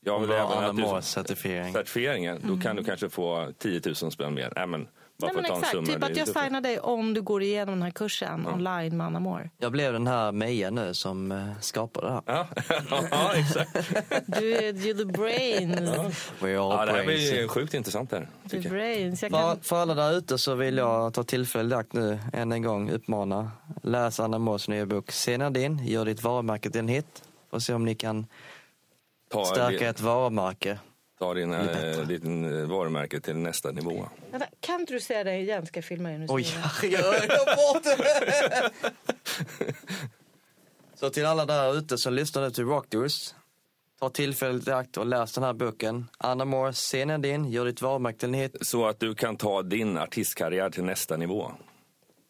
jag 0.00 0.20
vill 0.20 0.30
även 0.30 0.64
att 0.64 0.76
du, 0.76 1.02
certifiering. 1.02 1.72
certifieringen, 1.72 2.36
mm. 2.36 2.56
då 2.56 2.62
kan 2.62 2.76
du 2.76 2.84
kanske 2.84 3.08
få 3.08 3.52
10 3.58 3.80
000 4.02 4.12
spänn 4.12 4.34
mer. 4.34 4.58
Äh, 4.58 4.66
men, 4.66 4.88
Nej, 5.22 5.30
men 5.34 5.44
exakt, 5.44 5.70
summa, 5.70 5.86
typ 5.86 6.04
att 6.04 6.16
jag 6.16 6.28
signar 6.28 6.60
dig 6.60 6.80
om 6.80 7.14
du 7.14 7.22
går 7.22 7.42
igenom 7.42 7.74
den 7.74 7.82
här 7.82 7.90
kursen 7.90 8.44
ja. 8.46 8.52
online 8.52 8.96
med 8.96 9.06
Anna 9.06 9.20
Moore. 9.20 9.50
Jag 9.58 9.72
blev 9.72 9.92
den 9.92 10.06
här 10.06 10.32
Meja 10.32 10.70
nu 10.70 10.94
som 10.94 11.32
uh, 11.32 11.60
skapade 11.60 12.06
det 12.06 12.12
här. 12.12 12.46
Ja, 12.90 13.04
ja 13.10 13.34
exakt. 13.34 13.72
du 14.26 14.54
är 14.54 14.94
the 14.94 15.04
brains. 15.04 16.32
Ja. 16.40 16.46
We're 16.46 16.72
all 16.72 16.78
ja, 16.78 16.84
det 16.86 16.92
här 16.92 17.04
blir 17.04 17.48
sjukt 17.48 17.74
intressant 17.74 18.12
här. 18.12 18.28
The 18.50 18.60
brains. 18.60 19.22
Jag 19.22 19.30
kan... 19.30 19.60
för, 19.60 19.76
alla 19.76 19.94
där 19.94 20.12
ute 20.12 20.38
så 20.38 20.54
vill 20.54 20.76
jag 20.76 21.14
ta 21.14 21.22
tillfället 21.22 21.72
i 21.72 21.74
akt 21.74 21.92
nu 21.92 22.18
än 22.32 22.52
en 22.52 22.62
gång 22.62 22.90
uppmana. 22.90 23.50
Läs 23.82 24.20
Anna 24.20 24.38
Moores 24.38 24.68
nya 24.68 24.86
bok 24.86 25.12
Se 25.12 25.48
din, 25.48 25.86
gör 25.86 26.04
ditt 26.04 26.22
varumärke 26.22 26.70
till 26.70 26.80
en 26.80 26.88
hit. 26.88 27.22
Och 27.50 27.62
se 27.62 27.74
om 27.74 27.84
ni 27.84 27.94
kan 27.94 28.26
ta 29.28 29.44
stärka 29.44 29.88
ett 29.88 30.00
varumärke 30.00 30.78
ta 31.18 31.34
din, 31.34 31.52
äh, 31.52 31.98
din 32.06 32.68
varumärke 32.68 33.20
till 33.20 33.36
nästa 33.36 33.70
nivå. 33.70 34.08
Vänta, 34.30 34.46
kan 34.60 34.80
inte 34.80 34.92
du 34.92 35.00
säga 35.00 35.24
det 35.24 35.36
igen? 35.36 35.66
Ska 35.66 35.78
jag 35.78 35.84
filma 35.84 36.08
dig 36.08 36.18
nu? 36.18 36.26
Oj, 36.28 36.46
jag 36.82 36.92
gör 36.92 37.72
bort 37.72 37.82
det! 37.84 38.70
Så 40.94 41.10
till 41.10 41.26
alla 41.26 41.46
där 41.46 41.78
ute 41.78 41.98
som 41.98 42.14
lyssnar 42.14 42.42
nu 42.42 42.50
till 42.50 42.64
Rockdoers. 42.64 43.34
Ta 44.00 44.10
tillfället 44.10 44.68
i 44.68 44.70
akt 44.70 44.96
och 44.96 45.06
läs 45.06 45.32
den 45.32 45.44
här 45.44 45.52
boken. 45.52 46.08
Anna 46.18 46.44
Moore, 46.44 46.72
scenen 46.72 47.22
din, 47.22 47.44
gör 47.44 47.64
ditt 47.64 47.82
varumärke 47.82 48.18
till 48.18 48.28
en 48.28 48.34
hit. 48.34 48.56
Så 48.60 48.86
att 48.86 49.00
du 49.00 49.14
kan 49.14 49.36
ta 49.36 49.62
din 49.62 49.98
artistkarriär 49.98 50.70
till 50.70 50.84
nästa 50.84 51.16
nivå. 51.16 51.52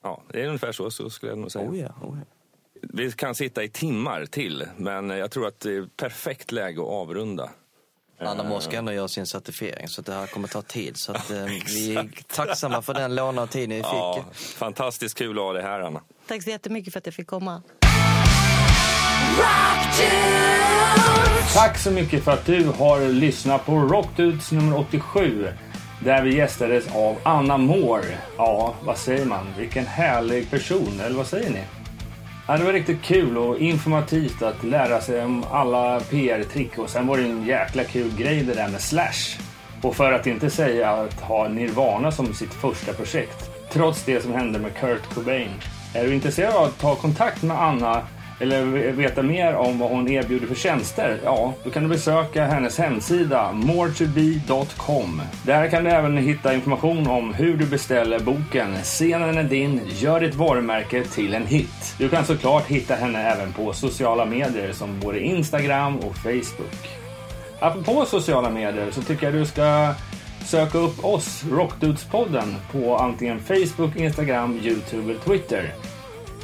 Ja, 0.03 0.23
det 0.33 0.43
är 0.43 0.47
ungefär 0.47 0.73
så, 0.73 0.91
så 0.91 1.11
skulle 1.11 1.33
jag 1.33 1.39
nog 1.39 1.53
säga. 1.53 1.71
Oh 1.71 1.79
ja, 1.79 1.95
oh 2.03 2.19
ja. 2.19 2.25
Vi 2.83 3.13
kan 3.13 3.35
sitta 3.35 3.65
i 3.65 3.69
timmar 3.69 4.27
till, 4.27 4.69
men 4.77 5.09
jag 5.11 5.31
tror 5.31 5.47
att 5.47 5.61
det 5.61 5.77
är 5.77 5.89
perfekt 5.97 6.53
läge 6.53 6.81
att 6.81 6.89
avrunda. 6.89 7.51
Anna 8.21 8.43
Moore 8.43 8.61
ska 8.61 8.77
ändå 8.77 8.93
göra 8.93 9.09
sin 9.09 9.27
certifiering 9.27 9.89
så 9.89 10.03
det 10.03 10.13
här 10.13 10.27
kommer 10.27 10.49
ta 10.49 10.63
tid. 10.63 10.97
Så 10.97 11.13
att, 11.13 11.31
eh, 11.31 11.45
vi 11.67 11.97
är 11.97 12.09
tacksamma 12.35 12.83
för 12.83 12.95
den 12.95 13.15
lånade 13.15 13.49
tiden 13.53 13.71
vi 13.71 13.77
fick. 13.83 13.93
Ja, 13.93 14.25
fantastiskt 14.35 15.19
kul 15.19 15.39
att 15.39 15.45
ha 15.45 15.53
dig 15.53 15.63
här 15.63 15.81
Anna. 15.81 16.01
Tack 16.29 16.43
så 16.43 16.51
jättemycket 16.51 16.93
för 16.93 16.99
att 16.99 17.07
jag 17.07 17.15
fick 17.15 17.27
komma. 17.27 17.63
Tack 21.55 21.79
så 21.79 21.91
mycket 21.91 22.25
för 22.25 22.33
att 22.33 22.47
du 22.47 22.65
har 22.65 23.09
lyssnat 23.09 23.67
på 23.67 23.73
Rockdudes 23.73 24.53
nummer 24.53 24.79
87. 24.79 25.49
Där 26.05 26.23
vi 26.23 26.37
gästades 26.37 26.95
av 26.95 27.17
Anna 27.23 27.57
Moore. 27.57 28.19
Ja, 28.37 28.75
vad 28.83 28.99
säger 28.99 29.25
man? 29.25 29.47
Vilken 29.59 29.87
härlig 29.87 30.51
person, 30.51 31.01
eller 31.01 31.17
vad 31.17 31.27
säger 31.27 31.51
ni? 31.51 31.65
Ja, 32.51 32.57
det 32.57 32.65
var 32.65 32.73
riktigt 32.73 33.03
kul 33.03 33.39
och 33.39 33.59
informativt 33.59 34.43
att 34.43 34.65
lära 34.65 35.01
sig 35.01 35.25
om 35.25 35.45
alla 35.51 36.01
PR-trick 36.01 36.79
och 36.79 36.91
sen 36.91 37.07
var 37.07 37.17
det 37.17 37.23
en 37.23 37.47
jäkla 37.47 37.85
kul 37.85 38.11
grej 38.19 38.43
det 38.43 38.55
där 38.55 38.69
med 38.69 38.81
Slash. 38.81 39.39
Och 39.83 39.97
för 39.97 40.13
att 40.13 40.27
inte 40.27 40.51
säga 40.51 40.91
att 40.91 41.21
ha 41.21 41.49
Nirvana 41.49 42.13
som 42.13 42.35
sitt 42.35 42.55
första 42.55 42.93
projekt. 42.93 43.51
Trots 43.73 44.05
det 44.05 44.21
som 44.21 44.33
hände 44.33 44.59
med 44.59 44.75
Kurt 44.75 45.15
Cobain. 45.15 45.51
Är 45.95 46.05
du 46.05 46.15
intresserad 46.15 46.55
av 46.55 46.65
att 46.65 46.79
ta 46.79 46.95
kontakt 46.95 47.43
med 47.43 47.63
Anna 47.63 48.03
eller 48.41 48.65
veta 48.93 49.23
mer 49.23 49.55
om 49.55 49.79
vad 49.79 49.91
hon 49.91 50.09
erbjuder 50.09 50.47
för 50.47 50.55
tjänster, 50.55 51.21
ja, 51.25 51.55
då 51.65 51.71
kan 51.71 51.83
du 51.83 51.89
besöka 51.89 52.45
hennes 52.45 52.79
hemsida 52.79 53.53
moretobe.com. 53.53 55.23
Där 55.43 55.69
kan 55.69 55.85
du 55.85 55.91
även 55.91 56.17
hitta 56.17 56.55
information 56.55 57.07
om 57.07 57.35
hur 57.35 57.57
du 57.57 57.67
beställer 57.67 58.19
boken 58.21 58.77
Scenen 58.83 59.39
är 59.39 59.43
din, 59.45 59.81
gör 59.89 60.21
ditt 60.21 60.35
varumärke 60.35 61.05
till 61.05 61.35
en 61.35 61.47
hit. 61.47 61.95
Du 61.99 62.09
kan 62.09 62.25
såklart 62.25 62.67
hitta 62.67 62.95
henne 62.95 63.23
även 63.23 63.53
på 63.53 63.73
sociala 63.73 64.25
medier 64.25 64.73
som 64.73 65.01
både 65.01 65.21
Instagram 65.21 65.97
och 65.97 66.17
Facebook. 66.17 66.89
Apropå 67.61 68.05
sociala 68.05 68.51
medier 68.51 68.91
så 68.91 69.03
tycker 69.03 69.27
jag 69.27 69.35
du 69.35 69.47
ska 69.47 69.95
söka 70.45 70.79
upp 70.79 71.05
oss, 71.05 71.45
Rockdudespodden, 71.51 72.57
på 72.73 72.97
antingen 72.97 73.41
Facebook, 73.41 73.97
Instagram, 73.97 74.61
Youtube 74.63 75.11
eller 75.11 75.21
Twitter. 75.21 75.75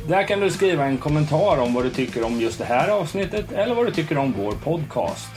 Där 0.09 0.27
kan 0.27 0.41
du 0.41 0.51
skriva 0.51 0.85
en 0.85 0.99
kommentar 0.99 1.61
om 1.61 1.75
vad 1.75 1.85
du 1.85 1.91
tycker 1.91 2.25
om 2.25 2.41
just 2.41 2.59
det 2.59 2.65
här 2.65 2.89
avsnittet 2.89 3.53
eller 3.53 3.75
vad 3.75 3.87
du 3.87 3.93
tycker 3.93 4.19
om 4.19 4.35
vår 4.39 4.53
podcast. 4.53 5.31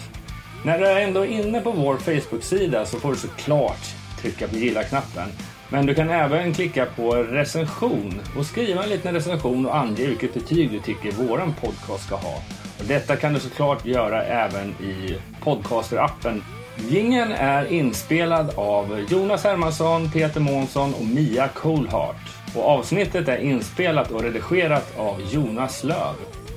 När 0.65 0.79
du 0.79 0.85
är 0.85 1.01
ändå 1.01 1.25
inne 1.25 1.61
på 1.61 1.71
vår 1.71 1.97
Facebook-sida 1.97 2.85
så 2.85 2.99
får 2.99 3.11
du 3.11 3.15
såklart 3.17 3.95
trycka 4.21 4.47
på 4.47 4.55
gilla-knappen. 4.55 5.29
Men 5.69 5.85
du 5.85 5.95
kan 5.95 6.09
även 6.09 6.53
klicka 6.53 6.85
på 6.85 7.15
recension 7.15 8.21
och 8.37 8.45
skriva 8.45 8.83
en 8.83 8.89
liten 8.89 9.13
recension 9.13 9.65
och 9.65 9.77
ange 9.77 10.07
vilket 10.07 10.33
betyg 10.33 10.71
du 10.71 10.79
tycker 10.79 11.11
våran 11.11 11.53
podcast 11.53 12.05
ska 12.05 12.15
ha. 12.15 12.35
Och 12.79 12.85
detta 12.87 13.15
kan 13.15 13.33
du 13.33 13.39
såklart 13.39 13.85
göra 13.85 14.23
även 14.23 14.69
i 14.69 15.15
podcaster-appen. 15.43 16.41
Gingen 16.89 17.31
är 17.31 17.73
inspelad 17.73 18.51
av 18.55 19.05
Jonas 19.09 19.43
Hermansson, 19.43 20.11
Peter 20.11 20.39
Månsson 20.39 20.93
och 20.93 21.05
Mia 21.05 21.47
Coolheart. 21.47 22.36
Och 22.55 22.69
avsnittet 22.69 23.27
är 23.27 23.37
inspelat 23.37 24.11
och 24.11 24.23
redigerat 24.23 24.97
av 24.97 25.21
Jonas 25.31 25.83
Löv. 25.83 26.15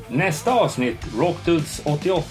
Nästa 0.08 0.52
avsnitt, 0.52 1.06
Rockdudes 1.18 1.82
88, 1.84 2.24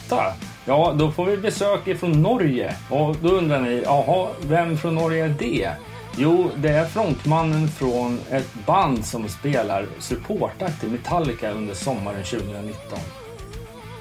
ja 0.66 0.94
då 0.98 1.12
får 1.12 1.26
vi 1.26 1.38
besök 1.38 1.88
ifrån 1.88 2.22
Norge. 2.22 2.76
Och 2.90 3.16
då 3.22 3.30
undrar 3.30 3.60
ni, 3.62 3.82
jaha, 3.86 4.28
vem 4.42 4.78
från 4.78 4.96
Norge 4.96 5.26
är 5.26 5.36
det? 5.40 5.72
Jo, 6.18 6.52
det 6.56 6.70
är 6.70 6.86
frontmannen 6.86 7.68
från 7.68 8.20
ett 8.32 8.54
band 8.66 9.06
som 9.06 9.30
spelar 9.30 9.86
supportakt 10.00 10.80
till 10.80 10.90
Metallica 10.90 11.52
under 11.52 11.74
sommaren 11.74 12.24
2019. 12.24 13.00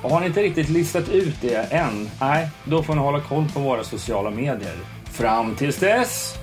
Och 0.03 0.11
har 0.11 0.21
ni 0.21 0.27
inte 0.27 0.43
riktigt 0.43 0.69
listat 0.69 1.09
ut 1.09 1.35
det 1.41 1.73
än? 1.73 2.11
Nej, 2.21 2.49
då 2.65 2.83
får 2.83 2.95
ni 2.95 3.01
hålla 3.01 3.21
koll 3.21 3.45
på 3.55 3.61
våra 3.61 3.85
sociala 3.85 4.31
medier. 4.31 4.77
Fram 5.13 5.55
tills 5.55 5.77
dess, 5.77 6.35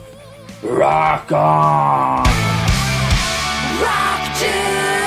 rock 0.61 1.31
on! 1.31 2.74
rock 3.81 4.37
to 4.39 5.04